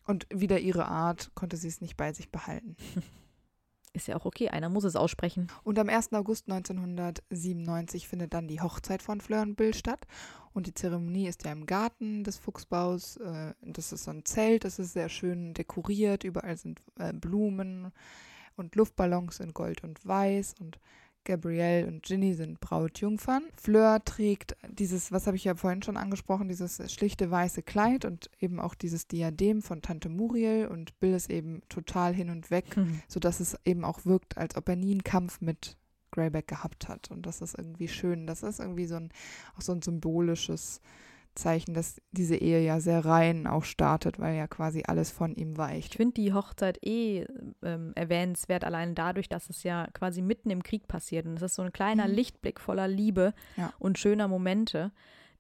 Und 0.07 0.27
wieder 0.33 0.59
ihre 0.59 0.87
Art 0.87 1.31
konnte 1.35 1.59
sie 1.59 1.69
es 1.69 1.83
nicht 1.83 1.99
bei 1.99 2.15
sich 2.15 2.31
behalten. 2.31 2.77
Ist 3.93 4.09
ja 4.09 4.17
auch 4.17 4.25
okay, 4.25 4.49
einer 4.49 4.69
muss 4.69 4.85
es 4.85 4.97
aussprechen. 4.97 5.49
Und 5.65 5.79
am 5.79 5.89
1. 5.89 6.13
August 6.13 6.51
1997 6.51 8.09
findet 8.09 8.35
dann 8.35 8.49
die 8.49 8.61
Hochzeit 8.61 9.03
von 9.03 9.21
Fleur 9.21 9.43
und 9.43 9.57
Bill 9.57 9.75
statt. 9.75 10.07
Und 10.53 10.67
die 10.67 10.75
Zeremonie 10.75 11.29
ist 11.29 11.45
ja 11.45 11.53
im 11.53 11.67
Garten 11.67 12.25
des 12.25 12.37
Fuchsbaus. 12.37 13.17
Äh, 13.19 13.55
das 13.63 13.93
ist 13.93 14.05
so 14.05 14.11
ein 14.11 14.25
Zelt, 14.25 14.65
das 14.65 14.79
ist 14.79 14.93
sehr 14.93 15.09
schön 15.09 15.55
dekoriert. 15.55 16.25
Überall 16.25 16.57
sind 16.57 16.83
äh, 16.99 17.13
Blumen 17.13 17.93
und 18.57 18.75
Luftballons 18.75 19.41
in 19.41 19.55
Gold 19.55 19.85
und 19.85 20.05
Weiß. 20.07 20.55
Und 20.61 20.79
Gabrielle 21.29 21.87
und 21.87 22.03
Ginny 22.03 22.35
sind 22.35 22.59
Brautjungfern. 22.61 23.45
Fleur 23.57 24.03
trägt 24.05 24.57
dieses, 24.69 25.13
was 25.13 25.27
habe 25.27 25.37
ich 25.37 25.45
ja 25.45 25.55
vorhin 25.55 25.83
schon 25.83 25.97
angesprochen, 25.97 26.49
dieses 26.49 26.93
schlichte 26.93 27.31
weiße 27.31 27.63
Kleid 27.63 28.05
und 28.05 28.31
eben 28.41 28.59
auch 28.59 28.75
dieses 28.75 29.07
Diadem 29.07 29.63
von 29.63 29.83
Tante 29.83 30.09
Muriel. 30.09 30.67
Und 30.67 30.99
Bill 30.99 31.15
ist 31.15 31.31
eben 31.31 31.61
total 31.69 32.13
hin 32.15 32.31
und 32.31 32.51
weg 32.51 32.65
sodass 33.09 33.41
es 33.41 33.57
eben 33.65 33.85
auch 33.85 34.05
wirkt, 34.05 34.37
als 34.37 34.57
ob 34.57 34.69
er 34.69 34.77
nie 34.77 34.93
einen 34.93 35.05
Kampf 35.05 35.41
mit 35.41 35.77
Greyback 36.11 36.49
gehabt 36.49 36.89
hat. 36.89 37.11
Und 37.11 37.27
das 37.27 37.41
ist 37.41 37.57
irgendwie 37.57 37.89
schön. 37.89 38.27
Das 38.27 38.43
ist 38.43 38.61
irgendwie 38.61 38.87
so 38.87 38.97
ein, 38.97 39.11
auch 39.57 39.61
so 39.61 39.73
ein 39.73 39.83
symbolisches 39.83 40.81
Zeichen, 41.35 41.75
dass 41.75 42.01
diese 42.11 42.37
Ehe 42.37 42.61
ja 42.65 42.81
sehr 42.81 43.05
rein 43.05 43.47
auch 43.47 43.65
startet, 43.65 44.19
weil 44.19 44.37
ja 44.37 44.47
quasi 44.49 44.83
alles 44.87 45.11
von 45.11 45.35
ihm 45.35 45.57
weicht. 45.57 45.93
Ich 45.93 45.97
finde 45.97 46.15
die 46.15 46.33
Hochzeit 46.33 46.79
eh 46.85 47.27
ähm, 47.63 47.93
erwähnenswert, 47.95 48.65
allein 48.65 48.95
dadurch, 48.95 49.29
dass 49.29 49.49
es 49.51 49.63
ja 49.63 49.87
quasi 49.93 50.21
mitten 50.23 50.51
im 50.51 50.63
Krieg 50.63 50.89
passiert. 50.89 51.27
Und 51.27 51.37
es 51.37 51.43
ist 51.43 51.55
so 51.55 51.63
ein 51.63 51.73
kleiner 51.73 52.09
Mhm. 52.09 52.15
Lichtblick 52.15 52.61
voller 52.61 52.89
Liebe 52.89 53.35
Ja. 53.57 53.73
und 53.79 53.99
schöner 53.99 54.27
Momente. 54.29 54.91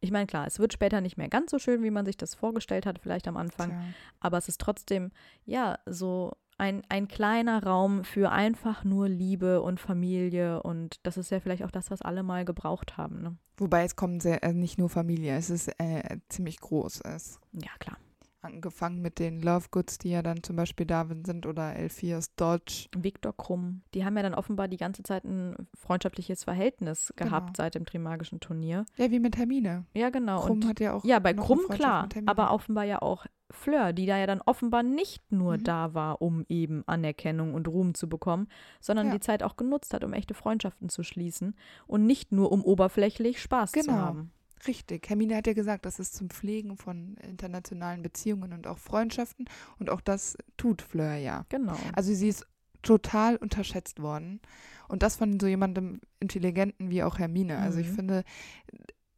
Ich 0.01 0.12
meine, 0.12 0.26
klar, 0.28 0.47
es 0.47 0.61
wird 0.61 0.72
später 0.72 1.01
nicht 1.01 1.16
mehr 1.16 1.28
ganz 1.28 1.51
so 1.51 1.59
schön, 1.59 1.82
wie 1.82 1.91
man 1.91 2.07
sich 2.07 2.16
das 2.16 2.34
vorgestellt 2.36 2.86
hat, 2.86 3.01
vielleicht 3.01 3.26
am 3.26 3.36
Anfang. 3.36 3.70
Tja. 3.70 3.82
Aber 4.20 4.39
es 4.39 4.49
ist 4.49 4.61
trotzdem, 4.61 5.11
ja, 5.45 5.78
so 5.86 6.32
ein, 6.59 6.82
ein 6.88 7.09
kleiner 7.09 7.62
Raum 7.62 8.04
für 8.04 8.30
einfach 8.30 8.84
nur 8.84 9.09
Liebe 9.09 9.62
und 9.62 9.80
Familie. 9.80 10.62
Und 10.62 10.96
das 11.04 11.16
ist 11.16 11.30
ja 11.30 11.40
vielleicht 11.40 11.64
auch 11.64 11.70
das, 11.70 11.90
was 11.90 12.02
alle 12.02 12.22
mal 12.22 12.44
gebraucht 12.44 12.96
haben. 12.96 13.22
Ne? 13.22 13.36
Wobei 13.56 13.84
es 13.84 13.96
kommt 13.96 14.22
sehr, 14.22 14.42
äh, 14.42 14.52
nicht 14.52 14.78
nur 14.78 14.88
Familie, 14.88 15.36
es 15.36 15.50
ist 15.50 15.68
äh, 15.78 16.18
ziemlich 16.28 16.59
groß. 16.59 17.00
Es 17.02 17.38
Ja, 17.52 17.70
klar. 17.78 17.96
Angefangen 18.43 19.01
mit 19.03 19.18
den 19.18 19.41
Love 19.41 19.66
Goods, 19.70 19.99
die 19.99 20.11
ja 20.11 20.22
dann 20.22 20.43
zum 20.43 20.57
Beispiel 20.57 20.86
Darwin 20.86 21.24
sind 21.24 21.47
oder 21.47 21.74
Elfias 21.76 22.34
Dodge. 22.36 22.86
Viktor 22.97 23.36
Krumm. 23.36 23.82
Die 23.95 24.05
haben 24.05 24.16
ja 24.16 24.22
dann 24.22 24.34
offenbar 24.34 24.68
die 24.68 24.76
ganze 24.76 25.03
Zeit 25.03 25.24
ein 25.24 25.57
freundschaftliches 25.74 26.45
Verhältnis 26.45 27.12
gehabt 27.16 27.47
Genau. 27.49 27.57
seit 27.57 27.74
dem 27.74 27.84
Trimagischen 27.84 28.41
Turnier. 28.41 28.84
Ja, 28.97 29.11
wie 29.11 29.20
mit 29.20 29.36
Hermine. 29.36 29.86
Ja, 29.95 30.11
genau. 30.11 30.41
Krumm 30.41 30.59
und 30.62 30.68
hat 30.68 30.80
ja 30.80 30.95
auch. 30.95 31.05
ja, 31.05 31.18
bei 31.18 31.34
Krumm 31.34 31.66
klar, 31.68 32.09
aber 32.26 32.53
offenbar 32.53 32.84
ja 32.84 33.03
auch 33.03 33.26
Fleur, 33.51 33.95
die 33.95 34.05
da 34.05 34.18
ja 34.18 34.26
dann 34.26 34.43
offenbar 34.43 34.82
nicht 34.82 35.32
nur 35.32 35.55
Mhm. 35.57 35.64
da 35.64 35.95
war, 35.95 36.20
um 36.20 36.45
eben 36.51 36.84
Anerkennung 36.86 37.55
und 37.55 37.66
Ruhm 37.66 37.95
zu 37.95 38.07
bekommen, 38.09 38.47
sondern 38.80 39.07
Ja. 39.07 39.14
die 39.14 39.20
Zeit 39.20 39.43
auch 39.43 39.57
genutzt 39.57 39.95
hat, 39.95 40.05
um 40.05 40.12
echte 40.12 40.34
Freundschaften 40.34 40.91
zu 40.91 41.03
schließen 41.03 41.57
und 41.86 42.05
nicht 42.05 42.30
nur 42.30 42.53
um 42.53 42.62
oberflächlich 42.62 43.41
Spaß 43.41 43.72
zu 43.72 43.80
Genau. 43.80 43.93
haben. 43.95 44.32
Richtig. 44.66 45.09
Hermine 45.09 45.36
hat 45.36 45.46
ja 45.46 45.52
gesagt, 45.52 45.86
das 45.86 45.98
ist 45.98 46.14
zum 46.14 46.30
Pflegen 46.30 46.76
von 46.76 47.16
internationalen 47.22 48.02
Beziehungen 48.02 48.52
und 48.52 48.66
auch 48.66 48.78
Freundschaften. 48.78 49.46
Und 49.78 49.90
auch 49.90 50.00
das 50.00 50.36
tut 50.56 50.82
Fleur 50.82 51.14
ja. 51.16 51.44
Genau. 51.48 51.76
Also 51.94 52.12
sie 52.14 52.28
ist 52.28 52.46
total 52.82 53.36
unterschätzt 53.36 54.00
worden. 54.00 54.40
Und 54.88 55.02
das 55.02 55.16
von 55.16 55.38
so 55.38 55.46
jemandem 55.46 56.00
Intelligenten 56.20 56.90
wie 56.90 57.02
auch 57.02 57.18
Hermine. 57.18 57.59
Also 57.59 57.78
ich 57.78 57.88
Mhm. 57.88 57.94
finde, 57.94 58.24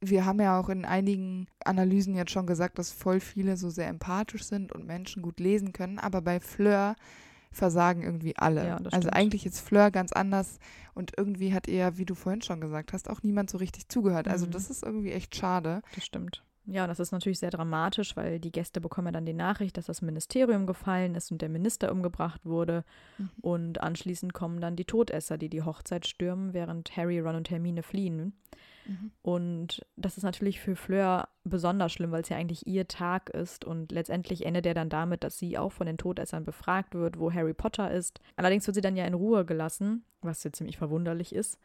wir 0.00 0.24
haben 0.24 0.40
ja 0.40 0.58
auch 0.58 0.68
in 0.68 0.84
einigen 0.84 1.46
Analysen 1.64 2.14
jetzt 2.14 2.30
schon 2.32 2.46
gesagt, 2.46 2.78
dass 2.78 2.90
voll 2.90 3.20
viele 3.20 3.56
so 3.56 3.70
sehr 3.70 3.88
empathisch 3.88 4.44
sind 4.44 4.72
und 4.72 4.86
Menschen 4.86 5.22
gut 5.22 5.38
lesen 5.40 5.72
können. 5.72 5.98
Aber 5.98 6.22
bei 6.22 6.40
Fleur 6.40 6.96
versagen 7.52 8.02
irgendwie 8.02 8.36
alle. 8.36 8.66
Ja, 8.66 8.76
also 8.92 9.10
eigentlich 9.10 9.44
ist 9.46 9.60
Fleur 9.60 9.90
ganz 9.90 10.12
anders 10.12 10.58
und 10.94 11.12
irgendwie 11.16 11.52
hat 11.52 11.66
ihr, 11.68 11.96
wie 11.98 12.04
du 12.04 12.14
vorhin 12.14 12.42
schon 12.42 12.60
gesagt 12.60 12.92
hast, 12.92 13.10
auch 13.10 13.22
niemand 13.22 13.50
so 13.50 13.58
richtig 13.58 13.88
zugehört. 13.88 14.28
Also 14.28 14.46
Mhm. 14.46 14.50
das 14.52 14.70
ist 14.70 14.82
irgendwie 14.84 15.12
echt 15.12 15.34
schade. 15.34 15.82
Das 15.94 16.04
stimmt. 16.04 16.44
Ja, 16.66 16.86
das 16.86 17.00
ist 17.00 17.10
natürlich 17.10 17.40
sehr 17.40 17.50
dramatisch, 17.50 18.16
weil 18.16 18.38
die 18.38 18.52
Gäste 18.52 18.80
bekommen 18.80 19.08
ja 19.08 19.12
dann 19.12 19.26
die 19.26 19.32
Nachricht, 19.32 19.76
dass 19.76 19.86
das 19.86 20.02
Ministerium 20.02 20.66
gefallen 20.66 21.14
ist 21.16 21.32
und 21.32 21.42
der 21.42 21.48
Minister 21.48 21.90
umgebracht 21.90 22.44
wurde. 22.44 22.84
Mhm. 23.18 23.30
Und 23.40 23.80
anschließend 23.80 24.34
kommen 24.34 24.60
dann 24.60 24.76
die 24.76 24.84
Todesser, 24.84 25.36
die 25.38 25.48
die 25.48 25.62
Hochzeit 25.62 26.06
stürmen, 26.06 26.52
während 26.52 26.96
Harry, 26.96 27.18
Ron 27.18 27.34
und 27.36 27.50
Hermine 27.50 27.82
fliehen. 27.82 28.34
Mhm. 28.90 29.12
Und 29.22 29.86
das 29.96 30.16
ist 30.16 30.24
natürlich 30.24 30.60
für 30.60 30.74
Fleur 30.74 31.28
besonders 31.44 31.92
schlimm, 31.92 32.10
weil 32.10 32.22
es 32.22 32.28
ja 32.28 32.36
eigentlich 32.36 32.66
ihr 32.66 32.88
Tag 32.88 33.30
ist. 33.30 33.64
Und 33.64 33.92
letztendlich 33.92 34.44
endet 34.44 34.66
er 34.66 34.74
dann 34.74 34.88
damit, 34.88 35.22
dass 35.22 35.38
sie 35.38 35.56
auch 35.56 35.70
von 35.70 35.86
den 35.86 35.96
Todessern 35.96 36.44
befragt 36.44 36.94
wird, 36.94 37.18
wo 37.18 37.32
Harry 37.32 37.54
Potter 37.54 37.90
ist. 37.90 38.20
Allerdings 38.36 38.66
wird 38.66 38.74
sie 38.74 38.80
dann 38.80 38.96
ja 38.96 39.04
in 39.04 39.14
Ruhe 39.14 39.44
gelassen, 39.44 40.04
was 40.22 40.42
ja 40.42 40.52
ziemlich 40.52 40.76
verwunderlich 40.76 41.34
ist. 41.34 41.58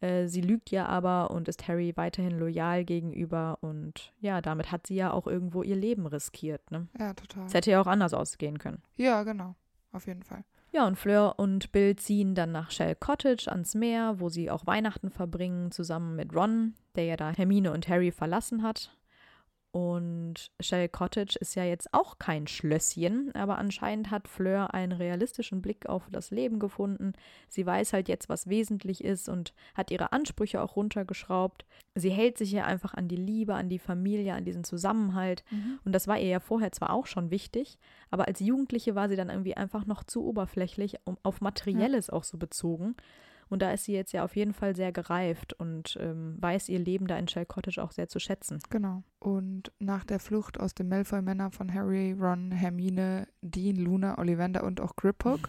Äh, 0.00 0.26
sie 0.26 0.42
lügt 0.42 0.70
ja 0.70 0.86
aber 0.86 1.30
und 1.30 1.48
ist 1.48 1.66
Harry 1.66 1.96
weiterhin 1.96 2.38
loyal 2.38 2.84
gegenüber. 2.84 3.58
Und 3.62 4.12
ja, 4.20 4.42
damit 4.42 4.70
hat 4.70 4.86
sie 4.86 4.96
ja 4.96 5.12
auch 5.12 5.26
irgendwo 5.26 5.62
ihr 5.62 5.76
Leben 5.76 6.06
riskiert. 6.06 6.70
Ne? 6.70 6.88
Ja, 6.98 7.14
total. 7.14 7.46
Es 7.46 7.54
hätte 7.54 7.70
ja 7.70 7.80
auch 7.80 7.86
anders 7.86 8.12
ausgehen 8.12 8.58
können. 8.58 8.82
Ja, 8.96 9.22
genau. 9.22 9.54
Auf 9.92 10.06
jeden 10.06 10.24
Fall. 10.24 10.44
Ja, 10.76 10.86
und 10.86 10.96
Fleur 10.96 11.38
und 11.38 11.72
Bill 11.72 11.96
ziehen 11.96 12.34
dann 12.34 12.52
nach 12.52 12.70
Shell 12.70 12.96
Cottage 12.96 13.50
ans 13.50 13.74
Meer, 13.74 14.20
wo 14.20 14.28
sie 14.28 14.50
auch 14.50 14.66
Weihnachten 14.66 15.08
verbringen, 15.08 15.70
zusammen 15.72 16.16
mit 16.16 16.36
Ron, 16.36 16.74
der 16.96 17.04
ja 17.06 17.16
da 17.16 17.30
Hermine 17.30 17.72
und 17.72 17.88
Harry 17.88 18.12
verlassen 18.12 18.62
hat. 18.62 18.94
Und 19.76 20.50
Shell 20.58 20.88
Cottage 20.88 21.36
ist 21.38 21.54
ja 21.54 21.62
jetzt 21.62 21.92
auch 21.92 22.18
kein 22.18 22.46
Schlösschen, 22.46 23.34
aber 23.34 23.58
anscheinend 23.58 24.10
hat 24.10 24.26
Fleur 24.26 24.72
einen 24.72 24.92
realistischen 24.92 25.60
Blick 25.60 25.86
auf 25.86 26.08
das 26.10 26.30
Leben 26.30 26.58
gefunden. 26.58 27.12
Sie 27.50 27.66
weiß 27.66 27.92
halt 27.92 28.08
jetzt, 28.08 28.30
was 28.30 28.48
wesentlich 28.48 29.04
ist 29.04 29.28
und 29.28 29.52
hat 29.74 29.90
ihre 29.90 30.12
Ansprüche 30.12 30.62
auch 30.62 30.76
runtergeschraubt. 30.76 31.66
Sie 31.94 32.08
hält 32.08 32.38
sich 32.38 32.52
ja 32.52 32.64
einfach 32.64 32.94
an 32.94 33.06
die 33.06 33.16
Liebe, 33.16 33.54
an 33.54 33.68
die 33.68 33.78
Familie, 33.78 34.32
an 34.32 34.46
diesen 34.46 34.64
Zusammenhalt. 34.64 35.44
Und 35.84 35.92
das 35.92 36.08
war 36.08 36.18
ihr 36.18 36.28
ja 36.28 36.40
vorher 36.40 36.72
zwar 36.72 36.88
auch 36.88 37.04
schon 37.04 37.30
wichtig, 37.30 37.78
aber 38.10 38.28
als 38.28 38.40
Jugendliche 38.40 38.94
war 38.94 39.10
sie 39.10 39.16
dann 39.16 39.28
irgendwie 39.28 39.58
einfach 39.58 39.84
noch 39.84 40.04
zu 40.04 40.24
oberflächlich, 40.24 40.96
um 41.04 41.18
auf 41.22 41.42
Materielles 41.42 42.08
auch 42.08 42.24
so 42.24 42.38
bezogen. 42.38 42.96
Und 43.48 43.62
da 43.62 43.70
ist 43.72 43.84
sie 43.84 43.92
jetzt 43.92 44.12
ja 44.12 44.24
auf 44.24 44.36
jeden 44.36 44.52
Fall 44.52 44.74
sehr 44.74 44.92
gereift 44.92 45.52
und 45.52 45.96
ähm, 46.00 46.36
weiß 46.40 46.68
ihr 46.68 46.78
Leben 46.78 47.06
da 47.06 47.16
in 47.16 47.28
Shell 47.28 47.46
Cottage 47.46 47.82
auch 47.82 47.92
sehr 47.92 48.08
zu 48.08 48.18
schätzen. 48.18 48.60
Genau. 48.70 49.02
Und 49.18 49.72
nach 49.78 50.04
der 50.04 50.18
Flucht 50.18 50.58
aus 50.58 50.74
dem 50.74 50.88
Malfoy-Männer 50.88 51.50
von 51.50 51.72
Harry, 51.72 52.12
Ron, 52.12 52.50
Hermine, 52.50 53.28
Dean, 53.42 53.76
Luna, 53.76 54.18
Ollivander 54.18 54.64
und 54.64 54.80
auch 54.80 54.96
Griphook, 54.96 55.48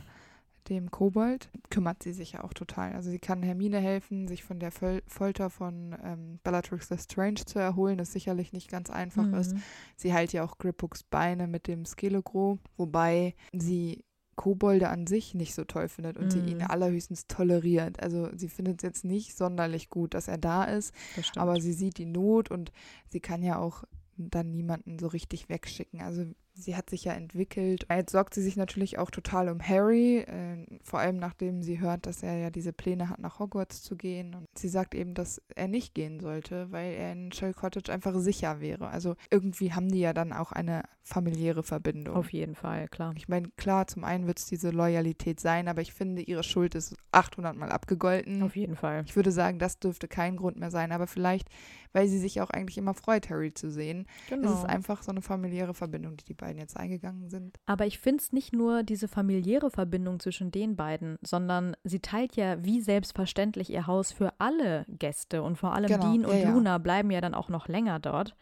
dem 0.70 0.92
Kobold, 0.92 1.50
kümmert 1.70 2.04
sie 2.04 2.14
sich 2.14 2.34
ja 2.34 2.44
auch 2.44 2.54
total. 2.54 2.94
Also 2.94 3.10
sie 3.10 3.20
kann 3.20 3.42
Hermine 3.42 3.80
helfen, 3.80 4.28
sich 4.28 4.44
von 4.44 4.60
der 4.60 4.72
Fol 4.72 5.02
Folter 5.08 5.50
von 5.50 5.96
ähm, 6.04 6.40
Bellatrix 6.44 6.90
Lestrange 6.90 7.46
zu 7.46 7.60
erholen, 7.60 7.98
das 7.98 8.12
sicherlich 8.12 8.54
nicht 8.54 8.70
ganz 8.70 8.90
einfach 8.90 9.32
ist. 9.34 9.54
Mhm. 9.54 9.64
Sie 9.96 10.14
heilt 10.14 10.34
ja 10.34 10.44
auch 10.44 10.58
Griphooks 10.58 11.04
Beine 11.04 11.48
mit 11.48 11.68
dem 11.68 11.86
Skelegro, 11.86 12.60
wobei 12.76 13.36
sie 13.54 14.04
Kobolde 14.38 14.88
an 14.88 15.06
sich 15.08 15.34
nicht 15.34 15.54
so 15.54 15.66
toll 15.66 15.90
findet 15.90 16.16
und 16.18 16.32
sie 16.32 16.40
ihn 16.40 16.60
Mhm. 16.60 16.68
allerhöchstens 16.68 17.28
toleriert. 17.28 18.00
Also 18.02 18.30
sie 18.38 18.48
findet 18.48 18.78
es 18.82 18.84
jetzt 18.88 19.04
nicht 19.04 19.36
sonderlich 19.36 19.90
gut, 19.90 20.14
dass 20.14 20.30
er 20.30 20.38
da 20.38 20.64
ist, 20.64 20.94
aber 21.42 21.60
sie 21.60 21.74
sieht 21.74 21.98
die 21.98 22.06
Not 22.06 22.50
und 22.50 22.72
sie 23.10 23.20
kann 23.20 23.44
ja 23.44 23.58
auch 23.60 23.84
dann 24.16 24.52
niemanden 24.52 24.98
so 25.00 25.08
richtig 25.08 25.50
wegschicken. 25.50 26.02
Also 26.02 26.26
sie 26.58 26.76
hat 26.76 26.90
sich 26.90 27.06
ja 27.06 27.14
entwickelt. 27.14 27.86
Jetzt 27.90 28.12
sorgt 28.12 28.34
sie 28.34 28.42
sich 28.42 28.56
natürlich 28.56 28.98
auch 28.98 29.12
total 29.12 29.50
um 29.50 29.62
Harry, 29.62 30.20
äh, 30.20 30.66
vor 30.84 31.00
allem 31.00 31.18
nachdem 31.18 31.62
sie 31.62 31.80
hört, 31.80 32.06
dass 32.06 32.24
er 32.24 32.38
ja 32.38 32.50
diese 32.50 32.74
Pläne 32.74 33.10
hat, 33.10 33.20
nach 33.20 33.40
Hogwarts 33.40 33.82
zu 33.84 33.96
gehen. 33.96 34.34
Und 34.34 34.48
sie 34.58 34.70
sagt 34.70 34.96
eben, 34.96 35.14
dass 35.14 35.42
er 35.56 35.68
nicht 35.68 35.94
gehen 35.94 36.20
sollte, 36.20 36.72
weil 36.72 36.94
er 36.94 37.12
in 37.12 37.32
Shell 37.32 37.54
Cottage 37.54 37.92
einfach 37.92 38.16
sicher 38.16 38.60
wäre. 38.60 38.90
Also 38.90 39.16
irgendwie 39.30 39.74
haben 39.74 39.90
die 39.90 40.00
ja 40.00 40.14
dann 40.14 40.34
auch 40.34 40.52
eine 40.52 40.84
familiäre 41.04 41.64
Verbindung. 41.64 42.16
auf 42.16 42.34
jeden 42.34 42.56
Fall, 42.56 42.88
klar. 42.90 43.14
Ich 43.16 43.28
meine, 43.28 43.50
klar, 43.56 43.88
zum 43.88 44.04
einen 44.04 44.28
wird 44.28 44.40
es 44.40 44.46
diese 44.46 44.72
Loyalität 44.72 45.40
sein, 45.40 45.68
aber 45.68 45.82
ich 45.82 45.94
finde, 45.94 46.22
ihre 46.22 46.44
Schuld 46.44 46.76
ist 46.76 46.96
800 47.12 47.56
Mal 47.56 47.72
abgegolten. 47.72 48.44
Auf 48.44 48.56
jeden 48.56 48.76
Fall. 48.76 49.04
Ich 49.06 49.16
würde 49.16 49.32
sagen, 49.32 49.60
das 49.60 49.80
dürfte 49.80 50.08
kein 50.08 50.36
Grund 50.36 50.60
mehr 50.60 50.72
sein, 50.72 50.92
aber 50.92 51.08
vielleicht, 51.08 51.50
weil 51.94 52.08
sie 52.08 52.20
sich 52.20 52.42
auch 52.42 52.50
eigentlich 52.50 52.78
immer 52.78 52.94
freut, 52.94 53.30
Harry 53.30 53.54
zu 53.54 53.70
sehen. 53.72 54.06
Genau. 54.30 54.52
Es 54.52 54.60
ist 54.60 54.66
einfach 54.66 55.04
so 55.04 55.12
eine 55.12 55.22
familiäre 55.22 55.74
Verbindung, 55.74 56.18
die 56.18 56.26
die 56.26 56.34
beiden 56.34 56.60
jetzt 56.60 56.78
eingegangen 56.78 57.30
sind. 57.30 57.58
Aber 57.66 57.86
ich 57.86 58.00
finde 58.00 58.22
es 58.24 58.32
nicht 58.34 58.54
nur 58.54 58.84
diese 58.84 59.08
familiäre 59.08 59.70
Verbindung 59.70 60.20
zwischen 60.20 60.52
den 60.52 60.76
beiden, 60.76 61.18
sondern 61.22 61.76
sie 61.84 62.00
teilt 62.00 62.36
ja 62.36 62.64
wie 62.64 62.82
selbstverständlich 62.82 63.70
ihr 63.72 63.88
Haus 63.88 64.12
für 64.12 64.34
alle 64.40 64.86
Gäste 64.90 65.44
und 65.44 65.58
vor 65.58 65.74
allem 65.74 65.88
Genau, 65.88 66.12
Dean 66.12 66.26
und 66.26 66.38
ja. 66.40 66.52
Luna 66.52 66.78
bleiben 66.78 67.12
ja 67.12 67.22
dann 67.22 67.34
auch 67.34 67.50
noch 67.50 67.68
länger 67.68 68.00
dort. 68.00 68.36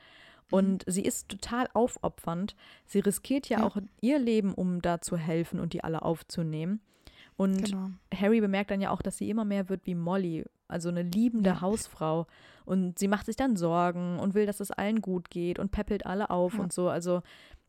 Und 0.51 0.83
sie 0.87 1.01
ist 1.01 1.29
total 1.29 1.67
aufopfernd. 1.73 2.55
Sie 2.85 2.99
riskiert 2.99 3.49
ja, 3.49 3.59
Ja. 3.59 3.65
auch 3.65 3.77
ihr 3.99 4.19
Leben, 4.19 4.53
um 4.53 4.79
da 4.81 5.01
zu 5.01 5.17
helfen 5.17 5.59
und 5.59 5.73
die 5.73 5.83
alle 5.83 6.03
aufzunehmen. 6.03 6.81
Und 7.37 7.65
Genau. 7.65 7.89
Harry 8.15 8.39
bemerkt 8.41 8.71
dann 8.71 8.81
ja 8.81 8.91
auch, 8.91 9.01
dass 9.01 9.17
sie 9.17 9.29
immer 9.29 9.43
mehr 9.45 9.67
wird 9.69 9.85
wie 9.85 9.95
Molly, 9.95 10.45
also 10.67 10.89
eine 10.89 11.01
liebende 11.03 11.49
Ja. 11.51 11.61
Hausfrau. 11.61 12.27
Und 12.65 12.97
sie 12.97 13.07
macht 13.07 13.25
sich 13.25 13.35
dann 13.35 13.55
Sorgen 13.57 14.19
und 14.19 14.33
will, 14.33 14.45
dass 14.45 14.59
es 14.61 14.71
allen 14.71 15.01
gut 15.01 15.29
geht 15.29 15.59
und 15.59 15.71
peppelt 15.71 16.05
alle 16.05 16.29
auf 16.29 16.53
Ja. 16.55 16.61
und 16.61 16.71
so. 16.73 16.89
Also 16.89 17.21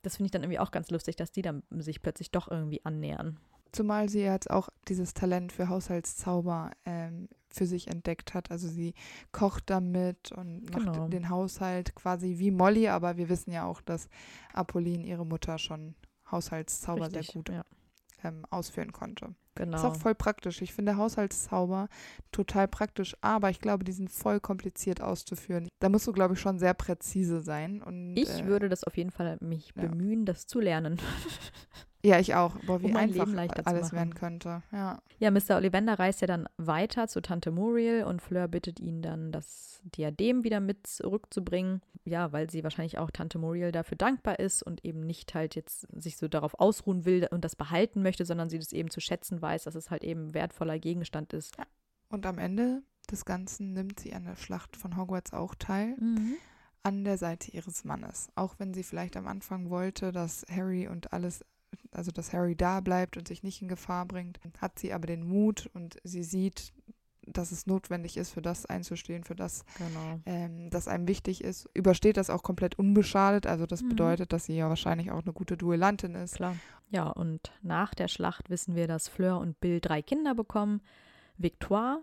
das 0.03 0.17
finde 0.17 0.27
ich 0.27 0.31
dann 0.31 0.43
irgendwie 0.45 0.61
auch 0.61 0.71
ganz 0.71 0.91
lustig, 0.91 1.17
dass 1.17 1.33
die 1.33 1.43
dann 1.43 1.63
sich 1.71 2.01
plötzlich 2.01 2.31
doch 2.31 2.49
irgendwie 2.49 2.81
annähern. 2.85 3.39
Zumal 3.73 4.09
sie 4.09 4.21
jetzt 4.21 4.49
auch 4.51 4.69
dieses 4.89 5.13
Talent 5.13 5.51
für 5.53 5.69
Haushaltszauber 5.69 6.71
ähm, 6.87 7.29
für 7.49 7.67
sich 7.67 7.89
entdeckt 7.89 8.33
hat. 8.33 8.51
Also 8.53 8.69
sie 8.69 8.95
kocht 9.33 9.65
damit 9.69 10.31
und 10.33 10.71
macht 10.73 10.93
Genau. 10.93 11.09
den 11.09 11.29
Haushalt 11.29 11.95
quasi 11.97 12.39
wie 12.39 12.53
Molly, 12.53 12.89
aber 12.89 13.17
wir 13.17 13.29
wissen 13.29 13.51
ja 13.51 13.65
auch, 13.65 13.81
dass 13.83 14.09
Apolline, 14.55 15.05
ihre 15.05 15.27
Mutter, 15.27 15.59
schon 15.59 15.95
Haushaltszauber 16.31 17.07
Richtig, 17.07 17.27
sehr 17.27 17.35
gut 17.35 17.49
Ja, 17.51 17.65
ähm, 18.23 18.45
ausführen 18.51 18.93
konnte. 18.93 19.35
Genau. 19.57 19.77
Ist 19.77 19.85
auch 19.85 19.97
voll 19.97 20.15
praktisch. 20.15 20.63
Ich 20.63 20.73
finde 20.73 20.97
Haushaltszauber 20.97 21.89
total 22.33 22.69
praktisch, 22.69 23.17
aber 23.21 23.51
ich 23.51 23.61
glaube, 23.61 23.85
die 23.85 23.93
sind 23.93 24.11
voll 24.11 24.41
kompliziert 24.41 25.01
auszuführen. 25.01 25.69
Da 25.81 25.89
musst 25.89 26.07
du, 26.07 26.13
glaube 26.13 26.35
ich, 26.35 26.41
schon 26.41 26.59
sehr 26.59 26.75
präzise 26.75 27.41
sein. 27.41 27.83
Und, 27.83 28.17
ich 28.17 28.41
äh, 28.41 28.47
würde 28.47 28.69
das 28.69 28.85
auf 28.85 28.97
jeden 28.97 29.11
Fall 29.11 29.39
mich 29.41 29.73
ja. 29.75 29.83
bemühen, 29.83 30.25
das 30.25 30.47
zu 30.47 30.61
lernen. 30.61 30.99
Ja, 32.07 32.21
ich 32.21 32.35
auch. 32.37 32.55
Boah, 32.67 32.81
wie 32.81 32.87
Um 32.87 32.93
mein 32.93 33.11
Leben 33.11 33.35
leichter 33.35 33.67
alles 33.67 33.93
werden 33.93 34.15
könnte. 34.15 34.63
Ja. 34.71 35.03
Ja, 35.19 35.31
Mr. 35.33 35.57
Ollivander 35.57 35.99
reist 35.99 36.21
ja 36.21 36.29
dann 36.29 36.47
weiter 36.57 37.09
zu 37.09 37.21
Tante 37.21 37.51
Muriel 37.51 38.05
und 38.05 38.23
Fleur 38.23 38.47
bittet 38.47 38.79
ihn 38.79 39.03
dann, 39.03 39.33
das 39.33 39.81
Diadem 39.83 40.45
wieder 40.45 40.61
mit 40.61 40.87
zurückzubringen. 40.87 41.81
Ja, 42.05 42.31
weil 42.33 42.49
sie 42.49 42.63
wahrscheinlich 42.63 42.99
auch 42.99 43.11
Tante 43.11 43.39
Muriel 43.39 43.73
dafür 43.73 43.97
dankbar 43.97 44.39
ist 44.39 44.63
und 44.63 44.85
eben 44.85 45.01
nicht 45.01 45.35
halt 45.35 45.57
jetzt 45.57 45.89
sich 46.01 46.17
so 46.17 46.29
darauf 46.29 46.55
ausruhen 46.61 47.05
will 47.05 47.27
und 47.33 47.45
das 47.45 47.57
behalten 47.57 48.03
möchte, 48.03 48.25
sondern 48.25 48.49
sie 48.51 48.59
das 48.61 48.73
eben 48.73 48.91
zu 48.91 49.01
schätzen 49.01 49.43
weiß, 49.43 49.65
dass 49.65 49.75
es 49.75 49.91
halt 49.91 50.05
eben 50.05 50.33
wertvoller 50.33 50.79
Gegenstand 50.79 51.33
ist. 51.33 51.57
Und 52.09 52.25
am 52.25 52.39
Ende 52.39 52.83
des 53.11 53.25
Ganzen 53.25 53.73
nimmt 53.73 53.99
sie 53.99 54.13
an 54.15 54.25
der 54.27 54.37
Schlacht 54.37 54.77
von 54.77 54.97
Hogwarts 54.97 55.33
auch 55.33 55.57
teil, 55.57 55.97
Mhm. 55.99 56.35
an 56.85 57.03
der 57.03 57.19
Seite 57.19 57.51
ihres 57.51 57.83
Mannes. 57.83 58.29
Auch 58.37 58.55
wenn 58.59 58.73
sie 58.75 58.85
vielleicht 58.85 59.17
am 59.17 59.27
Anfang 59.27 59.71
wollte, 59.71 60.13
dass 60.13 60.47
Harry 60.49 60.87
und 60.87 61.13
alles, 61.13 61.45
also 61.91 62.11
dass 62.11 62.33
Harry 62.33 62.57
da 62.57 62.81
bleibt 62.81 63.17
und 63.17 63.27
sich 63.29 63.43
nicht 63.43 63.63
in 63.63 63.69
Gefahr 63.69 64.07
bringt, 64.07 64.39
hat 64.61 64.79
sie 64.79 64.93
aber 64.93 65.07
den 65.07 65.27
Mut 65.27 65.69
und 65.75 65.97
sie 66.05 66.23
sieht, 66.23 66.73
dass 67.29 67.51
es 67.51 67.67
notwendig 67.67 68.17
ist, 68.17 68.31
für 68.31 68.43
das 68.43 68.67
einzustehen, 68.67 69.25
für 69.25 69.35
das, 69.35 69.65
Genau. 69.79 70.21
ähm, 70.27 70.71
das 70.71 70.87
einem 70.87 71.09
wichtig 71.09 71.43
ist. 71.43 71.69
Übersteht 71.75 72.17
das 72.19 72.31
auch 72.31 72.45
komplett 72.45 72.79
unbeschadet. 72.79 73.49
Also 73.49 73.67
das 73.67 73.83
Mhm. 73.83 73.89
bedeutet, 73.89 74.33
dass 74.33 74.45
sie 74.45 74.55
ja 74.57 74.69
wahrscheinlich 74.69 75.11
auch 75.11 75.23
eine 75.25 75.33
gute 75.33 75.57
Duellantin 75.57 76.15
ist. 76.15 76.37
Klar. 76.37 76.55
Ja, 76.91 77.09
und 77.09 77.53
nach 77.63 77.95
der 77.97 78.07
Schlacht 78.07 78.49
wissen 78.49 78.77
wir, 78.77 78.87
dass 78.87 79.09
Fleur 79.09 79.39
und 79.41 79.59
Bill 79.61 79.81
drei 79.81 80.03
Kinder 80.03 80.37
bekommen. 80.37 80.83
Victoire, 81.37 82.01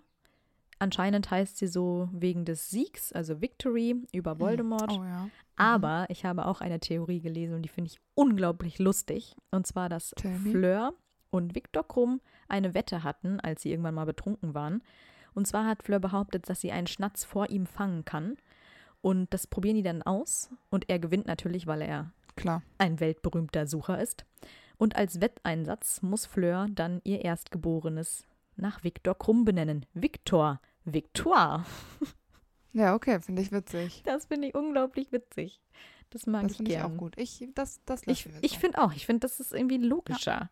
anscheinend 0.84 1.32
heißt 1.32 1.58
sie 1.58 1.68
so 1.68 2.10
wegen 2.12 2.46
des 2.46 2.70
Siegs, 2.70 3.12
also 3.12 3.42
Victory 3.42 3.96
über 4.12 4.40
Voldemort. 4.40 4.92
Oh 4.92 5.04
ja. 5.04 5.30
Aber 5.56 6.06
ich 6.10 6.26
habe 6.26 6.46
auch 6.46 6.62
eine 6.62 6.80
Theorie 6.80 7.22
gelesen 7.22 7.56
und 7.56 7.64
die 7.64 7.70
finde 7.70 7.90
ich 7.90 8.00
unglaublich 8.14 8.80
lustig. 8.80 9.36
Und 9.52 9.66
zwar, 9.66 9.90
dass. 9.90 10.14
Fleur 10.52 10.94
und 11.32 11.56
Victor 11.56 11.88
Krumm 11.88 12.22
eine 12.48 12.74
Wette 12.74 13.04
hatten, 13.04 13.40
als 13.40 13.64
sie 13.64 13.72
irgendwann 13.72 13.96
mal 13.96 14.06
betrunken 14.06 14.54
waren. 14.54 14.84
Und 15.34 15.48
zwar 15.48 15.66
hat 15.66 15.84
Fleur 15.84 16.00
behauptet, 16.00 16.48
dass 16.50 16.62
sie 16.62 16.72
einen 16.72 16.88
Schnatz 16.88 17.24
vor 17.24 17.50
ihm 17.50 17.66
fangen 17.66 18.06
kann. 18.06 18.38
Und 19.02 19.34
das 19.34 19.48
probieren 19.48 19.76
die 19.76 19.84
dann 19.84 20.04
aus. 20.04 20.50
Und 20.70 20.90
er 20.90 21.00
gewinnt 21.00 21.26
natürlich, 21.26 21.66
weil 21.66 21.82
er 21.82 22.12
Klar. 22.36 22.62
ein 22.78 23.00
weltberühmter 23.00 23.68
Sucher 23.68 24.02
ist. 24.02 24.26
Und 24.78 24.96
als 24.96 25.22
Wetteinsatz 25.22 26.02
muss 26.02 26.26
Fleur 26.26 26.68
dann 26.70 27.02
ihr 27.04 27.24
Erstgeborenes 27.24 28.26
nach 28.56 28.84
Victor 28.84 29.18
Krumm 29.18 29.46
benennen. 29.46 29.86
Victor. 29.94 30.62
Victoire. 30.86 31.66
Ja, 32.74 32.96
okay, 32.96 33.20
finde 33.22 33.42
ich 33.42 33.52
witzig. 33.52 34.02
Das 34.04 34.26
finde 34.26 34.48
ich 34.48 34.56
unglaublich 34.56 35.12
witzig. 35.12 35.62
Das 36.10 36.26
mag 36.26 36.44
Das 36.44 36.52
ich 36.52 36.58
finde 36.58 36.72
ich 36.72 36.82
auch 36.82 36.98
gut. 36.98 37.14
Ich, 37.18 37.48
das, 37.54 37.82
das 37.86 38.02
Ich, 38.06 38.28
ich 38.42 38.60
finde 38.60 38.82
auch. 38.82 38.94
Ich 38.94 39.06
finde, 39.06 39.22
das 39.22 39.40
ist 39.40 39.54
irgendwie 39.54 39.78
logischer. 39.78 40.50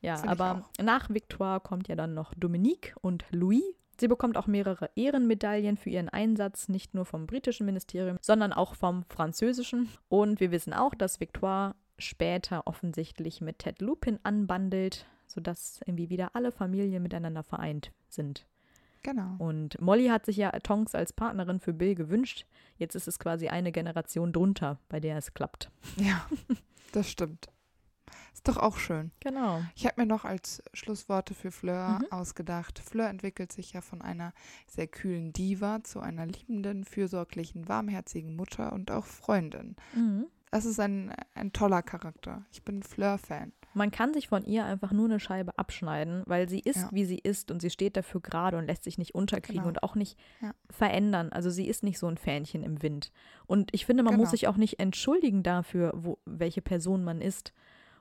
Ja, 0.00 0.14
ich 0.22 0.28
aber 0.28 0.64
nach 0.82 1.10
Victoire 1.10 1.60
kommt 1.60 1.88
ja 1.88 1.96
dann 1.96 2.14
noch 2.14 2.32
Dominique 2.34 2.94
und 3.02 3.24
Louis. 3.30 3.62
Sie 3.98 4.08
bekommt 4.08 4.38
auch 4.38 4.46
mehrere 4.46 4.90
Ehrenmedaillen 4.96 5.76
für 5.76 5.90
ihren 5.90 6.08
Einsatz, 6.08 6.68
nicht 6.70 6.94
nur 6.94 7.04
vom 7.04 7.26
britischen 7.26 7.66
Ministerium, 7.66 8.16
sondern 8.22 8.54
auch 8.54 8.74
vom 8.74 9.04
französischen. 9.10 9.90
Und 10.08 10.40
wir 10.40 10.50
wissen 10.50 10.72
auch, 10.72 10.94
dass 10.94 11.20
Victoire 11.20 11.74
später 11.98 12.66
offensichtlich 12.66 13.42
mit 13.42 13.58
Ted 13.58 13.82
Lupin 13.82 14.18
anbandelt, 14.22 15.06
sodass 15.26 15.80
irgendwie 15.86 16.08
wieder 16.08 16.34
alle 16.34 16.50
Familien 16.50 17.02
miteinander 17.02 17.42
vereint 17.42 17.92
sind. 18.08 18.46
Genau. 19.02 19.36
Und 19.38 19.80
Molly 19.80 20.08
hat 20.08 20.26
sich 20.26 20.36
ja 20.36 20.50
Tonks 20.60 20.94
als 20.94 21.12
Partnerin 21.12 21.58
für 21.60 21.72
Bill 21.72 21.94
gewünscht. 21.94 22.44
Jetzt 22.76 22.94
ist 22.94 23.08
es 23.08 23.18
quasi 23.18 23.48
eine 23.48 23.72
Generation 23.72 24.32
drunter, 24.32 24.78
bei 24.88 25.00
der 25.00 25.16
es 25.16 25.32
klappt. 25.34 25.70
Ja, 25.96 26.26
das 26.92 27.10
stimmt. 27.10 27.48
Ist 28.32 28.46
doch 28.46 28.58
auch 28.58 28.78
schön. 28.78 29.10
Genau. 29.20 29.60
Ich 29.74 29.86
habe 29.86 30.00
mir 30.00 30.06
noch 30.06 30.24
als 30.24 30.62
Schlussworte 30.72 31.34
für 31.34 31.50
Fleur 31.50 31.98
Mhm. 32.00 32.12
ausgedacht. 32.12 32.78
Fleur 32.78 33.08
entwickelt 33.08 33.52
sich 33.52 33.72
ja 33.72 33.80
von 33.80 34.02
einer 34.02 34.32
sehr 34.66 34.86
kühlen 34.86 35.32
Diva 35.32 35.82
zu 35.82 36.00
einer 36.00 36.26
liebenden, 36.26 36.84
fürsorglichen, 36.84 37.68
warmherzigen 37.68 38.36
Mutter 38.36 38.72
und 38.72 38.90
auch 38.90 39.04
Freundin. 39.06 39.76
Mhm. 39.94 40.26
Das 40.50 40.64
ist 40.64 40.80
ein, 40.80 41.12
ein 41.34 41.52
toller 41.52 41.82
Charakter. 41.82 42.44
Ich 42.52 42.62
bin 42.64 42.82
Fleur-Fan. 42.82 43.52
Man 43.72 43.90
kann 43.90 44.12
sich 44.12 44.28
von 44.28 44.44
ihr 44.44 44.64
einfach 44.64 44.90
nur 44.92 45.04
eine 45.04 45.20
Scheibe 45.20 45.56
abschneiden, 45.58 46.22
weil 46.26 46.48
sie 46.48 46.58
ist, 46.60 46.76
Ja. 46.76 46.88
wie 46.92 47.04
sie 47.04 47.18
ist 47.18 47.50
und 47.50 47.60
sie 47.62 47.70
steht 47.70 47.96
dafür 47.96 48.20
gerade 48.20 48.56
und 48.58 48.66
lässt 48.66 48.82
sich 48.84 48.98
nicht 48.98 49.14
unterkriegen 49.14 49.60
Genau. 49.62 49.68
und 49.68 49.82
auch 49.82 49.94
nicht 49.94 50.18
Ja. 50.40 50.52
verändern. 50.70 51.30
Also 51.30 51.50
sie 51.50 51.68
ist 51.68 51.82
nicht 51.84 51.98
so 51.98 52.06
ein 52.08 52.16
Fähnchen 52.18 52.62
im 52.64 52.82
Wind. 52.82 53.12
Und 53.46 53.70
ich 53.72 53.86
finde, 53.86 54.02
man 54.02 54.14
muss 54.16 54.24
Genau. 54.24 54.30
sich 54.32 54.48
auch 54.48 54.56
nicht 54.56 54.80
entschuldigen 54.80 55.42
dafür, 55.42 55.92
wo, 55.94 56.18
welche 56.24 56.62
Person 56.62 57.04
man 57.04 57.20
ist. 57.20 57.52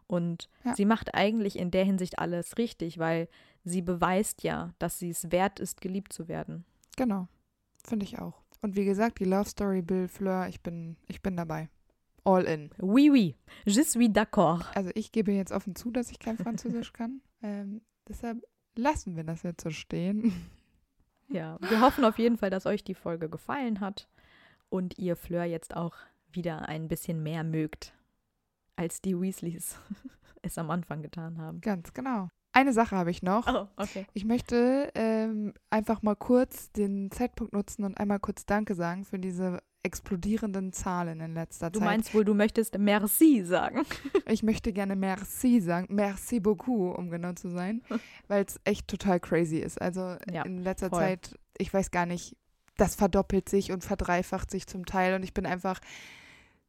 Und 0.08 0.50
Ja. 0.64 0.74
sie 0.76 0.86
macht 0.86 1.14
eigentlich 1.14 1.58
in 1.60 1.70
der 1.70 1.86
Hinsicht 1.86 2.18
alles 2.18 2.58
richtig, 2.58 2.98
weil 2.98 3.28
sie 3.64 3.84
beweist 3.84 4.42
ja, 4.42 4.74
dass 4.80 4.98
sie 4.98 5.12
es 5.12 5.32
wert 5.32 5.60
ist, 5.60 5.82
geliebt 5.82 6.14
zu 6.14 6.28
werden. 6.28 6.66
Genau. 6.98 7.28
Finde 7.86 8.06
ich 8.06 8.18
auch. 8.18 8.42
Und 8.62 8.76
wie 8.76 8.86
gesagt, 8.86 9.20
die 9.20 9.26
Love 9.26 9.48
Story 9.48 9.82
Bill 9.84 10.08
Fleur, 10.08 10.48
ich 10.50 10.62
bin, 10.62 10.98
ich 11.08 11.22
bin 11.22 11.38
dabei. 11.38 11.70
All 12.24 12.44
in. 12.44 12.70
Oui, 12.80 13.10
oui, 13.12 13.36
je 13.66 13.82
suis 13.84 14.10
d'accord. 14.10 14.66
Also 14.76 14.92
ich 14.96 15.12
gebe 15.12 15.32
jetzt 15.32 15.52
offen 15.52 15.76
zu, 15.76 15.92
dass 15.92 16.12
ich 16.12 16.20
kein 16.20 16.38
Französisch 16.38 16.94
kann. 16.94 17.22
Ähm, 17.42 17.80
deshalb 18.06 18.44
lassen 18.76 19.16
wir 19.16 19.24
das 19.24 19.44
jetzt 19.44 19.64
so 19.64 19.70
stehen. 19.70 20.34
Ja, 21.30 21.58
wir 21.62 21.80
hoffen 21.80 22.04
auf 22.04 22.20
jeden 22.20 22.38
Fall, 22.38 22.50
dass 22.50 22.66
euch 22.66 22.84
die 22.84 22.96
Folge 22.96 23.30
gefallen 23.30 23.80
hat 23.80 24.10
und 24.68 24.98
ihr 24.98 25.16
Fleur 25.16 25.46
jetzt 25.46 25.76
auch 25.76 25.96
wieder 26.32 26.68
ein 26.68 26.88
bisschen 26.88 27.24
mehr 27.24 27.44
mögt, 27.44 27.94
als 28.76 29.02
die 29.02 29.20
Weasleys 29.20 29.80
es 30.42 30.58
am 30.58 30.70
Anfang 30.70 31.02
getan 31.02 31.38
haben. 31.38 31.62
Ganz 31.62 31.94
genau. 31.94 32.30
Eine 32.52 32.74
Sache 32.74 32.96
habe 32.96 33.12
ich 33.12 33.22
noch. 33.22 33.48
Oh, 33.48 33.68
okay. 33.78 34.08
Ich 34.14 34.26
möchte 34.26 34.92
ähm, 34.96 35.54
einfach 35.70 36.02
mal 36.02 36.16
kurz 36.16 36.72
den 36.72 37.12
Zeitpunkt 37.12 37.54
nutzen 37.54 37.84
und 37.84 38.00
einmal 38.00 38.20
kurz 38.20 38.46
Danke 38.46 38.74
sagen 38.74 39.06
für 39.06 39.20
diese 39.20 39.60
explodierenden 39.84 40.74
Zahlen 40.74 41.22
in 41.22 41.34
letzter 41.34 41.70
Du 41.70 41.80
Zeit. 41.80 41.88
meinst 41.88 42.14
wohl, 42.14 42.26
du 42.26 42.34
möchtest 42.34 42.78
Merci 42.78 43.44
sagen. 43.46 43.84
Ich 44.28 44.44
möchte 44.44 44.74
gerne 44.74 44.96
Merci 44.96 45.60
sagen. 45.62 45.88
Merci 45.90 46.40
beaucoup, 46.40 46.98
um 46.98 47.10
genau 47.10 47.34
zu 47.34 47.50
sein, 47.50 47.82
weil 48.28 48.46
es 48.46 48.60
echt 48.64 48.88
total 48.88 49.20
crazy 49.20 49.58
ist. 49.58 49.82
Also 49.82 50.18
Ja, 50.32 50.44
in 50.44 50.62
letzter 50.64 50.90
voll. 50.90 51.00
Zeit, 51.00 51.40
ich 51.58 51.74
weiß 51.74 51.92
gar 51.92 52.06
nicht, 52.06 52.36
das 52.78 52.96
verdoppelt 52.96 53.50
sich 53.50 53.72
und 53.72 53.84
verdreifacht 53.84 54.52
sich 54.52 54.68
zum 54.68 54.86
Teil 54.86 55.16
und 55.16 55.24
ich 55.24 55.34
bin 55.34 55.46
einfach 55.46 55.80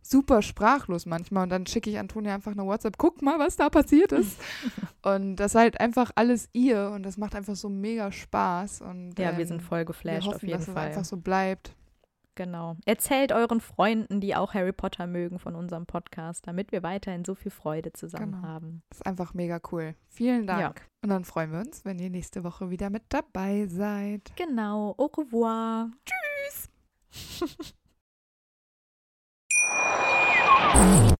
super 0.03 0.41
sprachlos 0.41 1.05
manchmal 1.05 1.43
und 1.43 1.51
dann 1.51 1.67
schicke 1.67 1.91
ich 1.91 1.99
Antonia 1.99 2.35
einfach 2.35 2.53
eine 2.53 2.65
WhatsApp, 2.65 2.97
guck 2.97 3.21
mal, 3.23 3.39
was 3.39 3.57
da 3.57 3.69
passiert 3.69 4.13
ist. 4.13 4.39
und 5.03 5.37
das 5.37 5.53
ist 5.53 5.57
halt 5.61 5.79
einfach 5.81 6.11
alles 6.15 6.49
ihr 6.55 6.91
und 6.95 7.03
das 7.03 7.19
macht 7.19 7.35
einfach 7.35 7.55
so 7.55 7.69
mega 7.69 8.11
Spaß 8.11 8.81
und 8.81 9.19
Ja, 9.19 9.33
wir 9.37 9.41
ähm, 9.43 9.47
sind 9.49 9.63
voll 9.63 9.81
wir 9.81 9.85
geflasht 9.85 10.27
hoffen, 10.27 10.37
auf 10.37 10.43
jeden 10.43 10.53
dass 10.59 10.69
es 10.69 10.73
Fall. 10.75 10.87
einfach 10.87 11.05
so 11.05 11.19
bleibt. 11.19 11.75
Genau. 12.41 12.75
Erzählt 12.87 13.33
euren 13.33 13.61
Freunden, 13.61 14.23
die 14.23 14.35
auch 14.35 14.55
Harry 14.55 14.73
Potter 14.73 15.07
mögen, 15.07 15.39
von 15.39 15.55
unserem 15.55 15.85
Podcast, 15.85 16.47
damit 16.47 16.73
wir 16.73 16.83
weiterhin 16.83 17.23
so 17.23 17.35
viel 17.35 17.51
Freude 17.51 17.93
zusammen 17.93 18.33
Genau. 18.33 18.43
haben. 18.49 18.83
Das 18.89 19.01
ist 19.01 19.07
einfach 19.07 19.35
mega 19.35 19.61
cool. 19.71 19.95
Vielen 20.09 20.47
Dank. 20.47 20.61
Ja. 20.61 20.73
Und 21.03 21.11
dann 21.11 21.27
freuen 21.27 21.53
wir 21.53 21.59
uns, 21.59 21.85
wenn 21.85 21.99
ihr 21.99 22.09
nächste 22.09 22.43
Woche 22.43 22.71
wieder 22.71 22.89
mit 22.89 23.03
dabei 23.11 23.67
seid. 23.67 24.33
Genau. 24.37 24.95
Au 24.97 25.05
revoir. 25.19 25.91
Wieder 27.13 27.51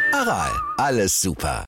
Aral, 0.13 0.51
alles 0.77 1.21
super. 1.21 1.59